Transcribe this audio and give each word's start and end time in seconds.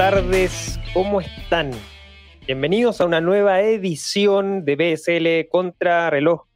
Tardes, 0.00 0.80
¿cómo 0.94 1.20
están? 1.20 1.72
Bienvenidos 2.46 3.02
a 3.02 3.04
una 3.04 3.20
nueva 3.20 3.60
edición 3.60 4.64
de 4.64 4.74
BSL 4.74 5.50
Contra 5.50 6.08
Reloj, 6.08 6.46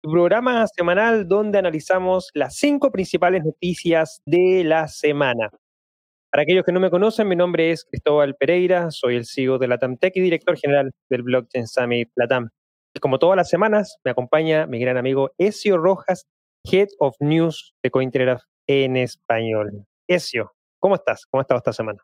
tu 0.00 0.10
programa 0.10 0.66
semanal 0.68 1.28
donde 1.28 1.58
analizamos 1.58 2.30
las 2.32 2.56
cinco 2.56 2.90
principales 2.90 3.44
noticias 3.44 4.22
de 4.24 4.64
la 4.64 4.88
semana. 4.88 5.50
Para 6.30 6.44
aquellos 6.44 6.64
que 6.64 6.72
no 6.72 6.80
me 6.80 6.88
conocen, 6.88 7.28
mi 7.28 7.36
nombre 7.36 7.72
es 7.72 7.84
Cristóbal 7.84 8.36
Pereira, 8.36 8.90
soy 8.90 9.16
el 9.16 9.26
CEO 9.26 9.58
de 9.58 9.68
Latam 9.68 9.98
Tech 9.98 10.16
y 10.16 10.22
director 10.22 10.56
general 10.56 10.90
del 11.10 11.24
Blockchain 11.24 11.66
Summit 11.66 12.08
Latam. 12.14 12.48
Y 12.94 13.00
como 13.00 13.18
todas 13.18 13.36
las 13.36 13.50
semanas, 13.50 13.98
me 14.02 14.12
acompaña 14.12 14.66
mi 14.66 14.80
gran 14.80 14.96
amigo 14.96 15.30
Ezio 15.36 15.76
Rojas, 15.76 16.26
Head 16.64 16.88
of 17.00 17.16
News 17.20 17.74
de 17.82 17.90
Cointelegraph 17.90 18.44
en 18.66 18.96
español. 18.96 19.84
Ezio, 20.08 20.54
¿cómo 20.78 20.94
estás? 20.94 21.26
¿Cómo 21.26 21.42
has 21.42 21.44
estado 21.44 21.58
esta 21.58 21.74
semana? 21.74 22.02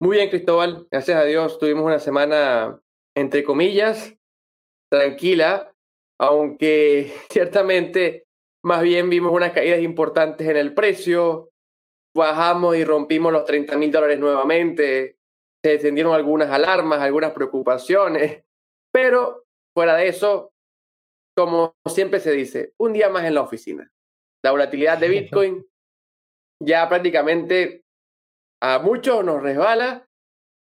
Muy 0.00 0.16
bien, 0.16 0.30
Cristóbal. 0.30 0.86
Gracias 0.92 1.20
a 1.20 1.24
Dios 1.24 1.58
tuvimos 1.58 1.84
una 1.84 1.98
semana, 1.98 2.80
entre 3.16 3.42
comillas, 3.42 4.14
tranquila, 4.88 5.74
aunque 6.20 7.12
ciertamente 7.30 8.26
más 8.64 8.82
bien 8.82 9.10
vimos 9.10 9.32
unas 9.32 9.52
caídas 9.52 9.80
importantes 9.80 10.46
en 10.46 10.56
el 10.56 10.72
precio, 10.72 11.50
bajamos 12.16 12.76
y 12.76 12.84
rompimos 12.84 13.32
los 13.32 13.44
30 13.44 13.76
mil 13.76 13.90
dólares 13.90 14.20
nuevamente, 14.20 15.18
se 15.64 15.74
encendieron 15.74 16.14
algunas 16.14 16.50
alarmas, 16.50 17.00
algunas 17.00 17.32
preocupaciones, 17.32 18.44
pero 18.92 19.46
fuera 19.74 19.96
de 19.96 20.08
eso, 20.08 20.52
como 21.36 21.74
siempre 21.86 22.20
se 22.20 22.30
dice, 22.30 22.72
un 22.78 22.92
día 22.92 23.08
más 23.08 23.24
en 23.24 23.34
la 23.34 23.42
oficina. 23.42 23.90
La 24.44 24.52
volatilidad 24.52 24.98
de 24.98 25.08
Bitcoin 25.08 25.66
ya 26.60 26.88
prácticamente 26.88 27.84
a 28.60 28.78
muchos 28.78 29.24
nos 29.24 29.42
resbala, 29.42 30.06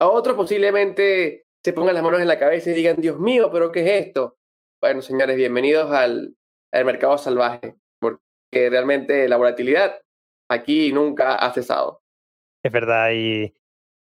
a 0.01 0.09
otros 0.09 0.37
posiblemente 0.37 1.47
se 1.65 1.73
pongan 1.73 1.95
las 1.95 2.03
manos 2.03 2.21
en 2.21 2.29
la 2.29 2.39
cabeza 2.39 2.71
y 2.71 2.75
digan, 2.75 2.97
Dios 2.97 3.19
mío, 3.19 3.51
pero 3.53 3.73
¿qué 3.73 3.81
es 3.81 4.07
esto? 4.07 4.37
Bueno, 4.81 5.01
señores, 5.01 5.37
bienvenidos 5.37 5.91
al, 5.91 6.37
al 6.73 6.85
mercado 6.85 7.17
salvaje, 7.17 7.77
porque 8.01 8.69
realmente 8.71 9.29
la 9.29 9.37
volatilidad 9.37 10.01
aquí 10.51 10.93
nunca 10.93 11.37
ha 11.37 11.53
cesado. 11.53 12.03
Es 12.63 12.73
verdad, 12.73 13.11
y 13.15 13.55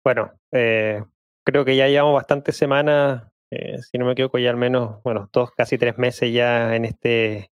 bueno, 0.05 0.33
eh, 0.53 1.03
creo 1.45 1.65
que 1.65 1.77
ya 1.77 1.89
llevamos 1.89 2.15
bastantes 2.15 2.57
semanas, 2.57 3.31
eh, 3.53 3.79
si 3.79 3.99
no 3.99 4.07
me 4.07 4.13
equivoco, 4.13 4.39
ya 4.39 4.51
al 4.51 4.57
menos, 4.57 5.03
bueno, 5.03 5.29
dos, 5.33 5.51
casi 5.53 5.77
tres 5.77 5.99
meses 5.99 6.33
ya 6.33 6.77
en 6.77 6.85
este 6.85 7.51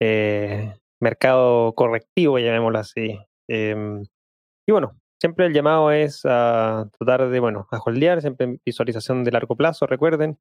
eh, 0.00 0.74
mercado 1.00 1.72
correctivo, 1.74 2.38
llamémoslo 2.38 2.78
así. 2.78 3.18
Em, 3.48 4.02
y 4.66 4.72
bueno, 4.72 4.99
siempre 5.20 5.46
el 5.46 5.52
llamado 5.52 5.92
es 5.92 6.22
a 6.24 6.88
tratar 6.98 7.28
de, 7.28 7.40
bueno, 7.40 7.68
a 7.70 7.78
holdear, 7.78 8.20
siempre 8.20 8.58
visualización 8.64 9.22
de 9.22 9.32
largo 9.32 9.54
plazo, 9.54 9.86
recuerden. 9.86 10.38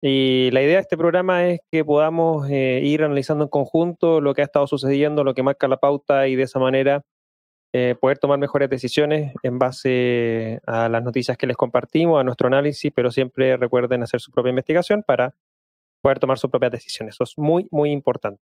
Y 0.00 0.50
la 0.52 0.62
idea 0.62 0.76
de 0.76 0.82
este 0.82 0.96
programa 0.96 1.46
es 1.46 1.60
que 1.70 1.84
podamos 1.84 2.48
eh, 2.50 2.80
ir 2.82 3.04
analizando 3.04 3.44
en 3.44 3.50
conjunto 3.50 4.20
lo 4.20 4.34
que 4.34 4.42
ha 4.42 4.44
estado 4.44 4.66
sucediendo, 4.66 5.24
lo 5.24 5.34
que 5.34 5.42
marca 5.42 5.68
la 5.68 5.76
pauta 5.76 6.28
y 6.28 6.36
de 6.36 6.44
esa 6.44 6.58
manera 6.58 7.02
eh, 7.72 7.94
poder 8.00 8.18
tomar 8.18 8.38
mejores 8.38 8.68
decisiones 8.68 9.32
en 9.42 9.58
base 9.58 10.60
a 10.66 10.88
las 10.88 11.02
noticias 11.02 11.36
que 11.36 11.46
les 11.46 11.56
compartimos, 11.56 12.20
a 12.20 12.24
nuestro 12.24 12.48
análisis, 12.48 12.92
pero 12.94 13.10
siempre 13.10 13.56
recuerden 13.56 14.02
hacer 14.02 14.20
su 14.20 14.30
propia 14.30 14.50
investigación 14.50 15.02
para 15.02 15.34
poder 16.02 16.18
tomar 16.18 16.38
sus 16.38 16.50
propias 16.50 16.72
decisiones. 16.72 17.14
Eso 17.14 17.24
es 17.24 17.38
muy, 17.38 17.68
muy 17.70 17.90
importante. 17.92 18.42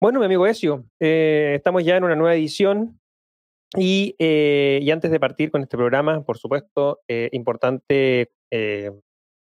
Bueno, 0.00 0.18
mi 0.18 0.26
amigo 0.26 0.46
Ezio, 0.46 0.84
eh, 0.98 1.54
estamos 1.56 1.84
ya 1.84 1.96
en 1.96 2.04
una 2.04 2.16
nueva 2.16 2.34
edición 2.34 3.00
y, 3.76 4.14
y, 4.18 4.90
antes 4.90 5.10
de 5.10 5.20
partir 5.20 5.50
con 5.50 5.62
este 5.62 5.76
programa, 5.76 6.22
por 6.24 6.38
supuesto, 6.38 7.00
importante 7.08 8.30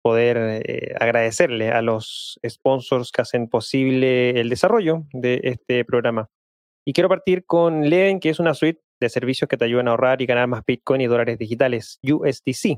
poder 0.06 0.62
eh, 0.64 0.94
agradecerle 1.00 1.72
a 1.72 1.82
los 1.82 2.40
sponsors 2.48 3.12
que 3.12 3.24
hacen 3.24 3.50
posible 3.50 4.40
el 4.40 4.50
desarrollo 4.50 5.08
de 5.14 5.40
este 5.42 5.84
programa. 5.84 6.30
Y 6.86 6.94
quiero 6.94 7.10
partir 7.10 7.44
con 7.48 7.90
Leen, 7.90 8.20
que 8.20 8.30
es 8.30 8.40
una 8.40 8.54
suite 8.54 8.84
de 9.00 9.10
servicios 9.10 9.48
que 9.48 9.58
te 9.58 9.66
ayudan 9.66 9.88
a 9.88 9.92
ahorrar 9.92 10.22
y 10.22 10.28
ganar 10.28 10.48
más 10.48 10.64
Bitcoin 10.64 11.02
y 11.02 11.08
dólares 11.08 11.40
digitales, 11.40 12.00
USDC. 12.04 12.78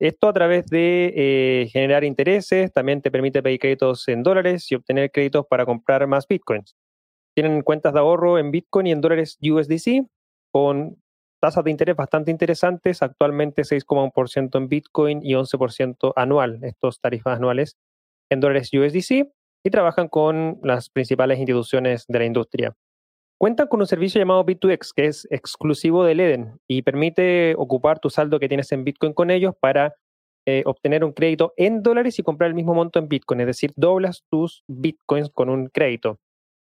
Esto 0.00 0.28
a 0.28 0.32
través 0.32 0.68
de 0.68 1.12
eh, 1.14 1.68
generar 1.70 2.02
intereses, 2.02 2.72
también 2.72 3.02
te 3.02 3.10
permite 3.10 3.42
pedir 3.42 3.58
créditos 3.58 4.08
en 4.08 4.22
dólares 4.22 4.72
y 4.72 4.76
obtener 4.76 5.10
créditos 5.10 5.44
para 5.46 5.66
comprar 5.66 6.06
más 6.06 6.26
Bitcoins. 6.26 6.74
Tienen 7.34 7.60
cuentas 7.60 7.92
de 7.92 8.00
ahorro 8.00 8.38
en 8.38 8.50
Bitcoin 8.50 8.86
y 8.86 8.92
en 8.92 9.02
dólares 9.02 9.36
USDC 9.42 10.06
con 10.52 11.02
tasas 11.40 11.64
de 11.64 11.70
interés 11.72 11.96
bastante 11.96 12.30
interesantes, 12.30 13.02
actualmente 13.02 13.62
6,1% 13.62 14.58
en 14.58 14.68
Bitcoin 14.68 15.20
y 15.24 15.32
11% 15.32 16.12
anual, 16.14 16.60
estos 16.62 17.00
tarifas 17.00 17.36
anuales 17.36 17.76
en 18.30 18.40
dólares 18.40 18.70
USDC, 18.72 19.32
y 19.64 19.70
trabajan 19.70 20.08
con 20.08 20.58
las 20.62 20.88
principales 20.88 21.38
instituciones 21.38 22.04
de 22.08 22.18
la 22.18 22.24
industria. 22.24 22.76
Cuentan 23.38 23.66
con 23.66 23.80
un 23.80 23.86
servicio 23.86 24.20
llamado 24.20 24.44
Bit2X, 24.46 24.92
que 24.94 25.06
es 25.06 25.26
exclusivo 25.30 26.04
de 26.04 26.12
Eden 26.12 26.60
y 26.68 26.82
permite 26.82 27.54
ocupar 27.56 27.98
tu 27.98 28.08
saldo 28.08 28.38
que 28.38 28.48
tienes 28.48 28.70
en 28.70 28.84
Bitcoin 28.84 29.12
con 29.12 29.30
ellos 29.30 29.54
para 29.58 29.96
eh, 30.46 30.62
obtener 30.64 31.04
un 31.04 31.12
crédito 31.12 31.52
en 31.56 31.82
dólares 31.82 32.18
y 32.18 32.22
comprar 32.22 32.48
el 32.48 32.54
mismo 32.54 32.74
monto 32.74 32.98
en 32.98 33.08
Bitcoin, 33.08 33.40
es 33.40 33.46
decir, 33.48 33.72
doblas 33.76 34.24
tus 34.30 34.62
Bitcoins 34.68 35.30
con 35.30 35.48
un 35.48 35.68
crédito. 35.68 36.20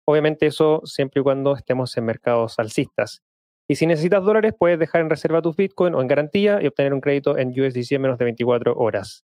Obviamente 0.06 0.46
eso 0.48 0.82
siempre 0.86 1.22
y 1.22 1.24
cuando 1.24 1.56
estemos 1.56 1.96
en 1.98 2.06
mercados 2.06 2.60
alcistas. 2.60 3.22
Y 3.68 3.76
si 3.76 3.88
necesitas 3.88 4.24
dólares, 4.24 4.54
puedes 4.58 4.78
dejar 4.78 5.02
en 5.02 5.10
reserva 5.10 5.42
tus 5.42 5.56
Bitcoin 5.56 5.96
o 5.96 6.02
en 6.02 6.08
garantía 6.08 6.60
y 6.62 6.68
obtener 6.68 6.94
un 6.94 7.02
crédito 7.02 7.38
en 7.38 7.50
USDC 7.50 7.94
en 7.94 8.02
menos 8.02 8.18
de 8.18 8.26
24 8.26 8.76
horas. 8.76 9.26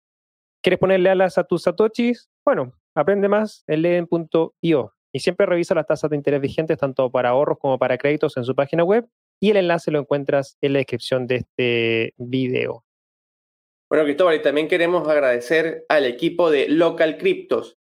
¿Quieres 0.62 0.80
ponerle 0.80 1.10
alas 1.10 1.38
a 1.38 1.44
tus 1.44 1.64
satoshis? 1.64 2.30
Bueno, 2.46 2.74
aprende 2.94 3.30
más 3.30 3.64
en 3.68 3.82
leden.io 3.82 4.94
y 5.12 5.20
siempre 5.20 5.46
revisa 5.46 5.76
las 5.76 5.88
tasas 5.88 6.10
de 6.10 6.16
interés 6.16 6.42
vigentes 6.42 6.78
tanto 6.78 7.10
para 7.10 7.30
ahorros 7.30 7.58
como 7.60 7.80
para 7.80 7.98
créditos 7.98 8.38
en 8.38 8.44
su 8.44 8.54
página 8.54 8.84
web 8.84 9.08
y 9.40 9.52
el 9.52 9.58
enlace 9.58 9.92
lo 9.92 10.00
encuentras 10.00 10.58
en 10.62 10.74
la 10.74 10.80
descripción 10.80 11.28
de 11.28 11.36
este 11.38 12.14
video. 12.18 12.84
Bueno, 13.90 14.04
Cristóbal, 14.04 14.36
y 14.36 14.42
también 14.42 14.68
queremos 14.68 15.08
agradecer 15.08 15.86
al 15.88 16.06
equipo 16.06 16.52
de 16.52 16.68
Local 16.68 17.18
Cryptos. 17.18 17.78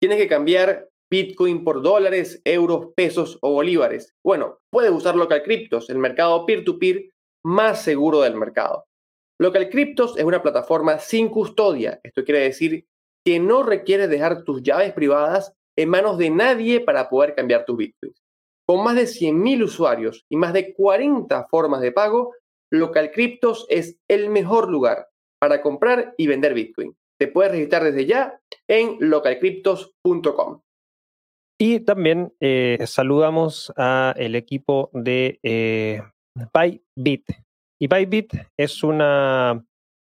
Tienes 0.00 0.18
que 0.18 0.28
cambiar 0.28 0.89
Bitcoin 1.10 1.64
por 1.64 1.82
dólares, 1.82 2.40
euros, 2.44 2.88
pesos 2.94 3.38
o 3.42 3.52
bolívares. 3.52 4.14
Bueno, 4.24 4.58
puedes 4.70 4.92
usar 4.92 5.16
Local 5.16 5.42
Cryptos, 5.42 5.90
el 5.90 5.98
mercado 5.98 6.46
peer-to-peer 6.46 7.10
más 7.44 7.82
seguro 7.82 8.20
del 8.20 8.36
mercado. 8.36 8.84
Local 9.40 9.70
Cryptos 9.70 10.16
es 10.16 10.24
una 10.24 10.42
plataforma 10.42 10.98
sin 10.98 11.28
custodia. 11.28 11.98
Esto 12.04 12.24
quiere 12.24 12.40
decir 12.40 12.86
que 13.24 13.40
no 13.40 13.62
requiere 13.62 14.06
dejar 14.06 14.44
tus 14.44 14.62
llaves 14.62 14.92
privadas 14.92 15.52
en 15.76 15.88
manos 15.88 16.18
de 16.18 16.30
nadie 16.30 16.80
para 16.80 17.08
poder 17.08 17.34
cambiar 17.34 17.64
tus 17.64 17.76
bitcoins. 17.76 18.22
Con 18.66 18.84
más 18.84 18.94
de 18.94 19.04
100.000 19.04 19.64
usuarios 19.64 20.24
y 20.30 20.36
más 20.36 20.52
de 20.52 20.74
40 20.74 21.48
formas 21.48 21.80
de 21.80 21.90
pago, 21.90 22.34
Local 22.70 23.10
Cryptos 23.10 23.66
es 23.68 23.96
el 24.08 24.30
mejor 24.30 24.70
lugar 24.70 25.08
para 25.40 25.60
comprar 25.60 26.14
y 26.16 26.28
vender 26.28 26.54
bitcoin. 26.54 26.94
Te 27.18 27.26
puedes 27.26 27.50
registrar 27.50 27.82
desde 27.82 28.06
ya 28.06 28.40
en 28.68 28.96
localcryptos.com. 29.00 30.60
Y 31.62 31.80
también 31.80 32.32
eh, 32.40 32.78
saludamos 32.86 33.70
a 33.76 34.14
el 34.16 34.34
equipo 34.34 34.88
de 34.94 35.38
eh, 35.42 36.00
Bybit. 36.54 37.32
Y 37.78 37.86
Bybit 37.86 38.32
es 38.56 38.82
una 38.82 39.62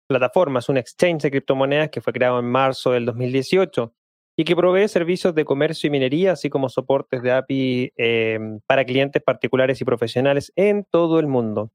plataforma, 0.08 0.58
es 0.58 0.68
un 0.68 0.76
exchange 0.76 1.22
de 1.22 1.30
criptomonedas 1.30 1.90
que 1.90 2.00
fue 2.00 2.12
creado 2.12 2.40
en 2.40 2.46
marzo 2.46 2.90
del 2.90 3.06
2018 3.06 3.94
y 4.36 4.42
que 4.42 4.56
provee 4.56 4.88
servicios 4.88 5.36
de 5.36 5.44
comercio 5.44 5.86
y 5.86 5.90
minería, 5.90 6.32
así 6.32 6.50
como 6.50 6.68
soportes 6.68 7.22
de 7.22 7.30
API 7.30 7.92
eh, 7.96 8.40
para 8.66 8.84
clientes 8.84 9.22
particulares 9.22 9.80
y 9.80 9.84
profesionales 9.84 10.52
en 10.56 10.84
todo 10.90 11.20
el 11.20 11.28
mundo. 11.28 11.70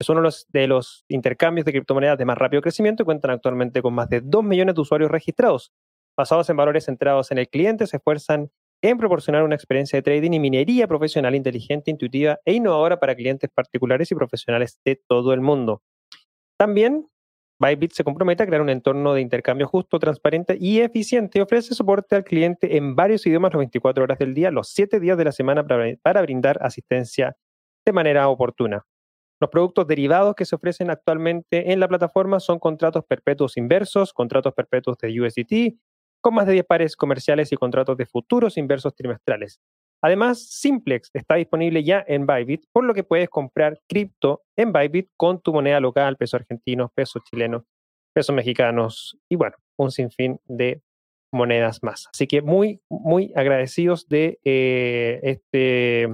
Es 0.00 0.08
uno 0.08 0.20
de 0.20 0.24
los, 0.24 0.46
de 0.48 0.66
los 0.66 1.04
intercambios 1.08 1.66
de 1.66 1.72
criptomonedas 1.72 2.16
de 2.16 2.24
más 2.24 2.38
rápido 2.38 2.62
crecimiento 2.62 3.02
y 3.02 3.04
cuentan 3.04 3.32
actualmente 3.32 3.82
con 3.82 3.92
más 3.92 4.08
de 4.08 4.22
2 4.22 4.42
millones 4.42 4.76
de 4.76 4.80
usuarios 4.80 5.10
registrados. 5.10 5.72
Basados 6.16 6.48
en 6.48 6.56
valores 6.56 6.86
centrados 6.86 7.30
en 7.32 7.36
el 7.36 7.50
cliente, 7.50 7.86
se 7.86 7.98
esfuerzan 7.98 8.50
en 8.82 8.98
proporcionar 8.98 9.42
una 9.42 9.54
experiencia 9.54 9.98
de 9.98 10.02
trading 10.02 10.32
y 10.32 10.40
minería 10.40 10.88
profesional 10.88 11.34
inteligente, 11.34 11.90
intuitiva 11.90 12.38
e 12.44 12.54
innovadora 12.54 12.98
para 12.98 13.14
clientes 13.14 13.50
particulares 13.52 14.10
y 14.10 14.14
profesionales 14.14 14.80
de 14.84 14.96
todo 14.96 15.32
el 15.32 15.40
mundo. 15.40 15.82
También, 16.56 17.06
Bybit 17.60 17.92
se 17.92 18.04
compromete 18.04 18.42
a 18.42 18.46
crear 18.46 18.62
un 18.62 18.70
entorno 18.70 19.12
de 19.12 19.20
intercambio 19.20 19.68
justo, 19.68 19.98
transparente 19.98 20.56
y 20.58 20.80
eficiente 20.80 21.38
y 21.38 21.42
ofrece 21.42 21.74
soporte 21.74 22.16
al 22.16 22.24
cliente 22.24 22.78
en 22.78 22.96
varios 22.96 23.26
idiomas 23.26 23.52
las 23.52 23.58
24 23.58 24.02
horas 24.02 24.18
del 24.18 24.32
día, 24.32 24.50
los 24.50 24.70
7 24.70 24.98
días 24.98 25.18
de 25.18 25.24
la 25.24 25.32
semana 25.32 25.66
para, 25.66 26.22
brindar 26.22 26.58
asistencia 26.62 27.36
de 27.84 27.92
manera 27.92 28.28
oportuna. 28.28 28.86
Los 29.40 29.50
productos 29.50 29.86
derivados 29.86 30.34
que 30.34 30.46
se 30.46 30.54
ofrecen 30.54 30.90
actualmente 30.90 31.72
en 31.72 31.80
la 31.80 31.88
plataforma 31.88 32.40
son 32.40 32.58
contratos 32.58 33.04
perpetuos 33.04 33.58
inversos, 33.58 34.14
contratos 34.14 34.54
perpetuos 34.54 34.96
de 34.98 35.20
USDT, 35.20 35.78
con 36.20 36.34
más 36.34 36.46
de 36.46 36.54
10 36.54 36.66
pares 36.66 36.96
comerciales 36.96 37.52
y 37.52 37.56
contratos 37.56 37.96
de 37.96 38.06
futuros 38.06 38.56
inversos 38.56 38.94
trimestrales. 38.94 39.60
Además, 40.02 40.48
Simplex 40.48 41.10
está 41.12 41.34
disponible 41.34 41.84
ya 41.84 42.04
en 42.06 42.26
Bybit, 42.26 42.64
por 42.72 42.84
lo 42.84 42.94
que 42.94 43.04
puedes 43.04 43.28
comprar 43.28 43.80
cripto 43.86 44.42
en 44.56 44.72
Bybit 44.72 45.10
con 45.16 45.40
tu 45.40 45.52
moneda 45.52 45.78
local, 45.80 46.16
peso 46.16 46.36
argentino, 46.36 46.90
peso 46.94 47.20
chileno, 47.30 47.66
pesos 48.14 48.34
mexicanos 48.34 49.18
y 49.28 49.36
bueno, 49.36 49.56
un 49.76 49.90
sinfín 49.90 50.40
de 50.46 50.82
monedas 51.32 51.82
más. 51.82 52.08
Así 52.12 52.26
que 52.26 52.42
muy, 52.42 52.80
muy 52.88 53.32
agradecidos 53.36 54.08
de 54.08 54.38
eh, 54.44 55.20
este, 55.22 56.08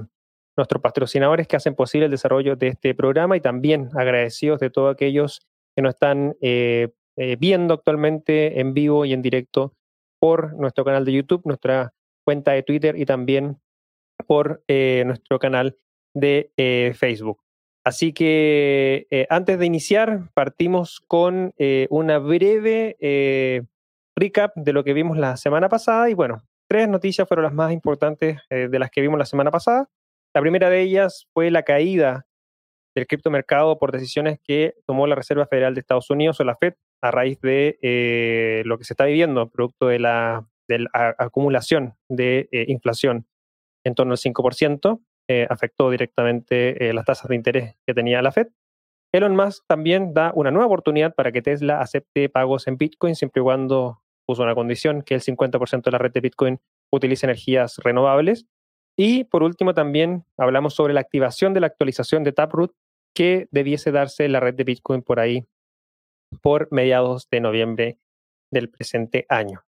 nuestros 0.57 0.81
patrocinadores 0.81 1.47
que 1.47 1.55
hacen 1.55 1.75
posible 1.75 2.05
el 2.05 2.11
desarrollo 2.11 2.55
de 2.55 2.67
este 2.67 2.93
programa 2.93 3.37
y 3.37 3.41
también 3.41 3.89
agradecidos 3.95 4.59
de 4.59 4.69
todos 4.69 4.93
aquellos 4.93 5.41
que 5.75 5.81
nos 5.81 5.93
están 5.93 6.35
eh, 6.41 6.89
eh, 7.15 7.35
viendo 7.39 7.73
actualmente 7.73 8.59
en 8.59 8.73
vivo 8.73 9.05
y 9.05 9.13
en 9.13 9.21
directo 9.21 9.73
por 10.19 10.53
nuestro 10.55 10.83
canal 10.83 11.05
de 11.05 11.13
YouTube, 11.13 11.41
nuestra 11.45 11.93
cuenta 12.25 12.51
de 12.51 12.63
Twitter 12.63 12.97
y 12.97 13.05
también 13.05 13.59
por 14.25 14.63
nuestro 14.67 15.39
canal 15.39 15.77
de 16.13 16.51
Facebook. 16.97 17.41
Así 17.85 18.11
que 18.11 19.07
antes 19.29 19.59
de 19.59 19.65
iniciar, 19.65 20.29
partimos 20.33 20.99
con 21.07 21.53
una 21.89 22.17
breve 22.17 22.97
recap 24.17 24.55
de 24.55 24.73
lo 24.73 24.83
que 24.83 24.93
vimos 24.93 25.17
la 25.17 25.37
semana 25.37 25.69
pasada 25.69 26.09
y 26.09 26.15
bueno, 26.15 26.41
tres 26.67 26.89
noticias 26.89 27.27
fueron 27.27 27.43
las 27.43 27.53
más 27.53 27.71
importantes 27.71 28.41
eh, 28.49 28.67
de 28.69 28.79
las 28.79 28.89
que 28.89 29.01
vimos 29.01 29.19
la 29.19 29.25
semana 29.25 29.51
pasada. 29.51 29.89
La 30.33 30.41
primera 30.41 30.69
de 30.69 30.81
ellas 30.81 31.27
fue 31.33 31.51
la 31.51 31.63
caída 31.63 32.25
del 32.95 33.07
criptomercado 33.07 33.77
por 33.77 33.91
decisiones 33.91 34.39
que 34.43 34.75
tomó 34.85 35.07
la 35.07 35.15
Reserva 35.15 35.45
Federal 35.45 35.73
de 35.73 35.81
Estados 35.81 36.09
Unidos 36.09 36.39
o 36.39 36.43
la 36.43 36.55
Fed 36.55 36.73
a 37.01 37.11
raíz 37.11 37.39
de 37.41 37.77
eh, 37.81 38.63
lo 38.65 38.77
que 38.77 38.83
se 38.83 38.93
está 38.93 39.05
viviendo, 39.05 39.49
producto 39.49 39.87
de 39.87 39.99
la, 39.99 40.47
acumulación 41.17 41.95
de 42.09 42.49
eh, 42.51 42.65
inflación 42.67 43.25
en 43.85 43.95
torno 43.95 44.13
al 44.13 44.17
5%, 44.17 45.01
afectó 45.49 45.89
directamente 45.89 46.93
las 46.93 47.05
tasas 47.05 47.27
de 47.27 47.35
interés 47.35 47.75
que 47.85 47.93
tenía 47.93 48.21
la 48.21 48.31
Fed. 48.31 48.47
Elon 49.13 49.35
Musk 49.35 49.65
también 49.67 50.13
da 50.13 50.31
una 50.35 50.51
nueva 50.51 50.67
oportunidad 50.67 51.15
para 51.15 51.31
que 51.31 51.41
Tesla 51.41 51.81
acepte 51.81 52.29
pagos 52.29 52.67
en 52.67 52.77
Bitcoin 52.77 53.15
siempre 53.15 53.41
y 53.41 53.43
cuando 53.43 54.01
puso 54.25 54.43
una 54.43 54.55
condición 54.55 55.01
que 55.01 55.15
el 55.15 55.21
50% 55.21 55.83
de 55.83 55.91
la 55.91 55.97
red 55.97 56.11
de 56.11 56.21
Bitcoin 56.21 56.59
utilice 56.91 57.25
energías 57.25 57.77
renovables. 57.77 58.45
Y 58.97 59.23
por 59.25 59.43
último 59.43 59.73
también 59.73 60.25
hablamos 60.37 60.75
sobre 60.75 60.93
la 60.93 60.99
activación 60.99 61.53
de 61.53 61.61
la 61.61 61.67
actualización 61.67 62.23
de 62.23 62.33
Taproot 62.33 62.73
que 63.15 63.47
debiese 63.51 63.91
darse 63.91 64.27
la 64.27 64.39
red 64.39 64.55
de 64.55 64.63
Bitcoin 64.63 65.01
por 65.01 65.19
ahí 65.19 65.47
por 66.41 66.67
mediados 66.71 67.27
de 67.29 67.39
noviembre 67.39 67.99
del 68.51 68.69
presente 68.69 69.25
año. 69.29 69.63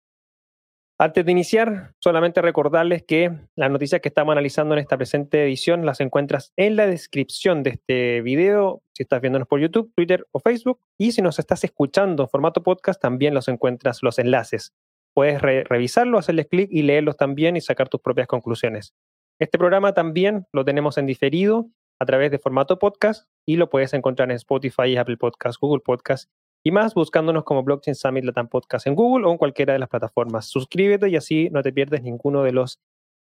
Antes 1.01 1.25
de 1.25 1.31
iniciar, 1.31 1.93
solamente 1.99 2.41
recordarles 2.41 3.03
que 3.03 3.31
las 3.55 3.71
noticias 3.71 4.01
que 4.01 4.09
estamos 4.09 4.33
analizando 4.33 4.73
en 4.75 4.81
esta 4.81 4.97
presente 4.97 5.41
edición 5.41 5.85
las 5.85 6.01
encuentras 6.01 6.51
en 6.57 6.75
la 6.75 6.87
descripción 6.87 7.63
de 7.63 7.69
este 7.69 8.21
video, 8.21 8.83
si 8.93 9.03
estás 9.03 9.21
viéndonos 9.21 9.47
por 9.47 9.61
YouTube, 9.61 9.93
Twitter 9.95 10.27
o 10.31 10.41
Facebook, 10.41 10.81
y 10.97 11.13
si 11.13 11.21
nos 11.21 11.39
estás 11.39 11.63
escuchando 11.63 12.23
en 12.23 12.29
formato 12.29 12.63
podcast, 12.63 13.01
también 13.01 13.33
los 13.33 13.47
encuentras 13.47 14.03
los 14.03 14.19
enlaces. 14.19 14.73
Puedes 15.13 15.41
revisarlo, 15.41 16.17
hacerles 16.17 16.47
clic 16.47 16.67
y 16.69 16.81
leerlos 16.81 17.15
también 17.15 17.55
y 17.55 17.61
sacar 17.61 17.87
tus 17.87 18.01
propias 18.01 18.27
conclusiones. 18.27 18.93
Este 19.39 19.57
programa 19.57 19.93
también 19.93 20.47
lo 20.51 20.65
tenemos 20.65 20.97
en 20.97 21.05
diferido 21.05 21.69
a 21.97 22.05
través 22.05 22.29
de 22.29 22.39
formato 22.39 22.77
podcast 22.77 23.29
y 23.45 23.55
lo 23.55 23.69
puedes 23.69 23.93
encontrar 23.93 24.29
en 24.31 24.35
Spotify, 24.35 24.97
Apple 24.97 25.15
Podcast, 25.15 25.61
Google 25.61 25.81
Podcast 25.81 26.29
y 26.63 26.71
más 26.71 26.93
buscándonos 26.93 27.43
como 27.43 27.63
Blockchain 27.63 27.95
Summit 27.95 28.25
Latam 28.25 28.49
Podcast 28.49 28.87
en 28.87 28.95
Google 28.95 29.27
o 29.27 29.31
en 29.31 29.37
cualquiera 29.37 29.73
de 29.73 29.79
las 29.79 29.89
plataformas. 29.89 30.47
Suscríbete 30.47 31.09
y 31.09 31.15
así 31.15 31.49
no 31.51 31.61
te 31.61 31.71
pierdes 31.71 32.03
ninguno 32.03 32.43
de 32.43 32.51
los 32.51 32.79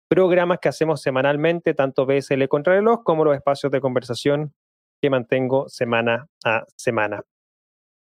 programas 0.08 0.60
que 0.60 0.70
hacemos 0.70 1.02
semanalmente, 1.02 1.74
tanto 1.74 2.06
BSL 2.06 2.48
Contrarreloj 2.48 3.04
como 3.04 3.26
los 3.26 3.36
espacios 3.36 3.72
de 3.72 3.82
conversación 3.82 4.54
que 5.02 5.10
mantengo 5.10 5.68
semana 5.68 6.28
a 6.44 6.66
semana. 6.76 7.24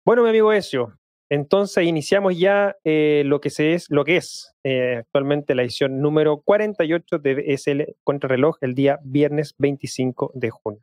Bueno, 0.04 0.22
mi 0.22 0.28
amigo 0.28 0.52
Ezio, 0.52 0.98
entonces 1.28 1.84
iniciamos 1.84 2.38
ya 2.38 2.76
eh, 2.84 3.22
lo, 3.26 3.40
que 3.40 3.50
se 3.50 3.74
es, 3.74 3.90
lo 3.90 4.04
que 4.04 4.18
es 4.18 4.54
eh, 4.62 4.98
actualmente 4.98 5.54
la 5.54 5.62
edición 5.62 6.00
número 6.00 6.42
48 6.42 7.18
de 7.18 7.34
BSL 7.34 7.96
Contrarreloj 8.04 8.58
el 8.60 8.74
día 8.74 9.00
viernes 9.02 9.54
25 9.58 10.32
de 10.34 10.50
junio. 10.50 10.82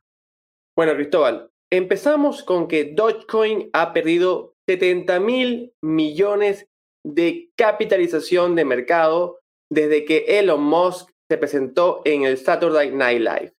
Bueno, 0.75 0.93
Cristóbal, 0.95 1.52
Empezamos 1.73 2.43
con 2.43 2.67
que 2.67 2.93
Dogecoin 2.93 3.71
ha 3.73 3.93
perdido 3.93 4.53
70 4.67 5.19
mil 5.19 5.73
millones 5.81 6.67
de 7.03 7.49
capitalización 7.55 8.55
de 8.55 8.63
mercado 8.63 9.39
desde 9.71 10.05
que 10.05 10.37
Elon 10.37 10.61
Musk 10.61 11.09
se 11.27 11.37
presentó 11.39 12.03
en 12.05 12.25
el 12.25 12.37
Saturday 12.37 12.91
Night 12.91 13.21
Live. 13.21 13.53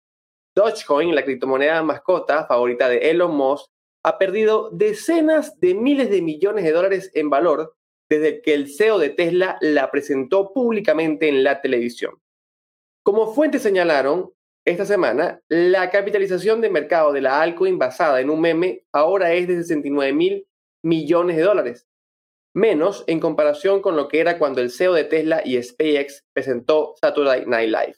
Dogecoin, 0.55 1.15
la 1.15 1.25
criptomoneda 1.25 1.81
mascota 1.81 2.45
favorita 2.45 2.87
de 2.87 2.99
Elon 3.09 3.35
Musk, 3.35 3.71
ha 4.03 4.19
perdido 4.19 4.69
decenas 4.69 5.59
de 5.59 5.73
miles 5.73 6.11
de 6.11 6.21
millones 6.21 6.65
de 6.65 6.71
dólares 6.71 7.09
en 7.15 7.31
valor 7.31 7.75
desde 8.11 8.43
que 8.43 8.53
el 8.53 8.69
CEO 8.69 8.99
de 8.99 9.09
Tesla 9.09 9.57
la 9.59 9.89
presentó 9.89 10.53
públicamente 10.53 11.29
en 11.29 11.43
la 11.43 11.61
televisión. 11.61 12.21
Como 13.01 13.33
fuentes 13.33 13.63
señalaron, 13.63 14.31
esta 14.65 14.85
semana, 14.85 15.41
la 15.49 15.89
capitalización 15.89 16.61
de 16.61 16.69
mercado 16.69 17.11
de 17.11 17.19
la 17.19 17.41
altcoin 17.41 17.77
basada 17.77 18.21
en 18.21 18.29
un 18.29 18.39
meme 18.39 18.85
ahora 18.93 19.33
es 19.33 19.47
de 19.47 19.57
69 19.57 20.13
mil 20.13 20.47
millones 20.81 21.35
de 21.35 21.43
dólares, 21.43 21.87
menos 22.55 23.03
en 23.07 23.19
comparación 23.19 23.81
con 23.81 23.97
lo 23.97 24.07
que 24.07 24.21
era 24.21 24.39
cuando 24.39 24.61
el 24.61 24.71
CEO 24.71 24.93
de 24.93 25.03
Tesla 25.03 25.41
y 25.43 25.61
SpaceX 25.61 26.23
presentó 26.33 26.95
Saturday 27.01 27.45
Night 27.45 27.69
Live. 27.69 27.95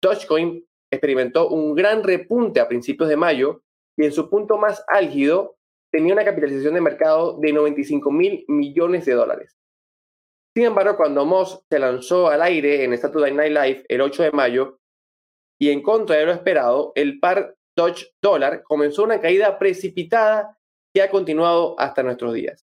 Dogecoin 0.00 0.66
experimentó 0.90 1.48
un 1.50 1.74
gran 1.74 2.02
repunte 2.02 2.60
a 2.60 2.68
principios 2.68 3.10
de 3.10 3.16
mayo 3.16 3.62
y 3.98 4.06
en 4.06 4.12
su 4.12 4.30
punto 4.30 4.56
más 4.56 4.82
álgido 4.88 5.58
tenía 5.92 6.14
una 6.14 6.24
capitalización 6.24 6.72
de 6.72 6.80
mercado 6.80 7.38
de 7.38 7.52
95 7.52 8.10
mil 8.10 8.44
millones 8.48 9.04
de 9.04 9.12
dólares. 9.12 9.58
Sin 10.54 10.64
embargo, 10.64 10.96
cuando 10.96 11.26
Moss 11.26 11.62
se 11.70 11.78
lanzó 11.78 12.28
al 12.28 12.40
aire 12.42 12.84
en 12.84 12.96
Saturday 12.96 13.32
Night 13.34 13.52
Live 13.52 13.84
el 13.88 14.00
8 14.00 14.22
de 14.24 14.30
mayo, 14.32 14.77
y 15.58 15.70
en 15.70 15.82
contra 15.82 16.16
de 16.16 16.26
lo 16.26 16.32
esperado, 16.32 16.92
el 16.94 17.18
par 17.18 17.56
Dodge 17.76 18.12
Dollar 18.22 18.62
comenzó 18.62 19.04
una 19.04 19.20
caída 19.20 19.58
precipitada 19.58 20.58
que 20.92 21.02
ha 21.02 21.10
continuado 21.10 21.78
hasta 21.78 22.02
nuestros 22.02 22.34
días. 22.34 22.64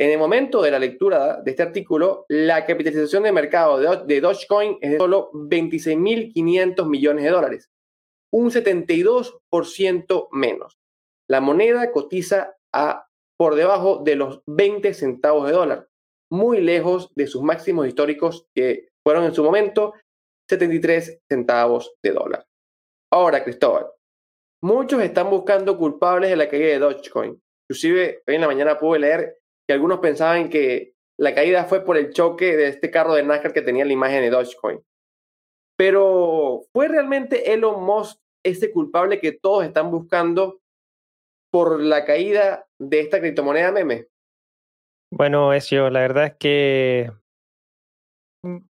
En 0.00 0.10
el 0.10 0.18
momento 0.18 0.62
de 0.62 0.70
la 0.70 0.78
lectura 0.78 1.40
de 1.42 1.50
este 1.50 1.62
artículo, 1.62 2.24
la 2.28 2.64
capitalización 2.64 3.24
de 3.24 3.32
mercado 3.32 4.04
de 4.04 4.20
Dogecoin 4.20 4.78
es 4.80 4.92
de 4.92 4.98
solo 4.98 5.30
26.500 5.32 6.88
millones 6.88 7.24
de 7.24 7.30
dólares, 7.30 7.70
un 8.32 8.50
72% 8.50 10.28
menos. 10.30 10.78
La 11.28 11.40
moneda 11.40 11.90
cotiza 11.90 12.56
a 12.72 13.08
por 13.36 13.54
debajo 13.54 14.02
de 14.04 14.16
los 14.16 14.42
20 14.46 14.94
centavos 14.94 15.46
de 15.46 15.52
dólar, 15.52 15.88
muy 16.30 16.60
lejos 16.60 17.12
de 17.14 17.26
sus 17.26 17.42
máximos 17.42 17.86
históricos 17.86 18.46
que 18.54 18.88
fueron 19.02 19.24
en 19.24 19.34
su 19.34 19.42
momento 19.42 19.94
73 20.48 21.20
centavos 21.28 21.94
de 22.02 22.12
dólar. 22.12 22.46
Ahora, 23.12 23.44
Cristóbal, 23.44 23.86
muchos 24.62 25.02
están 25.02 25.30
buscando 25.30 25.76
culpables 25.76 26.30
de 26.30 26.36
la 26.36 26.48
caída 26.48 26.68
de 26.68 26.78
Dogecoin. 26.78 27.40
Inclusive, 27.68 28.22
hoy 28.26 28.34
en 28.34 28.40
la 28.40 28.46
mañana 28.46 28.78
pude 28.78 28.98
leer 28.98 29.38
que 29.66 29.74
algunos 29.74 30.00
pensaban 30.00 30.48
que 30.48 30.94
la 31.18 31.34
caída 31.34 31.64
fue 31.64 31.84
por 31.84 31.96
el 31.96 32.12
choque 32.12 32.56
de 32.56 32.68
este 32.68 32.90
carro 32.90 33.14
de 33.14 33.22
NASCAR 33.22 33.52
que 33.52 33.62
tenía 33.62 33.84
la 33.84 33.92
imagen 33.92 34.22
de 34.22 34.30
Dogecoin. 34.30 34.82
Pero, 35.76 36.62
¿fue 36.72 36.88
realmente 36.88 37.52
Elon 37.52 37.84
Musk 37.84 38.18
este 38.44 38.72
culpable 38.72 39.20
que 39.20 39.32
todos 39.32 39.64
están 39.64 39.90
buscando 39.90 40.60
por 41.52 41.80
la 41.80 42.04
caída 42.04 42.66
de 42.78 43.00
esta 43.00 43.20
criptomoneda 43.20 43.72
meme? 43.72 44.06
Bueno, 45.12 45.52
eso, 45.52 45.88
la 45.90 46.00
verdad 46.00 46.26
es 46.26 46.34
que 46.38 47.10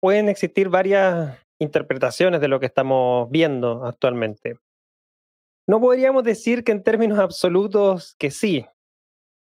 pueden 0.01 0.29
existir 0.29 0.69
varias 0.69 1.42
interpretaciones 1.63 2.41
de 2.41 2.49
lo 2.49 2.61
que 2.61 2.67
estamos 2.67 3.31
viendo 3.31 3.85
actualmente. 3.85 4.59
No 5.69 5.81
podríamos 5.81 6.25
decir 6.25 6.65
que 6.65 6.73
en 6.73 6.83
términos 6.83 7.19
absolutos 7.19 8.15
que 8.19 8.31
sí, 8.31 8.67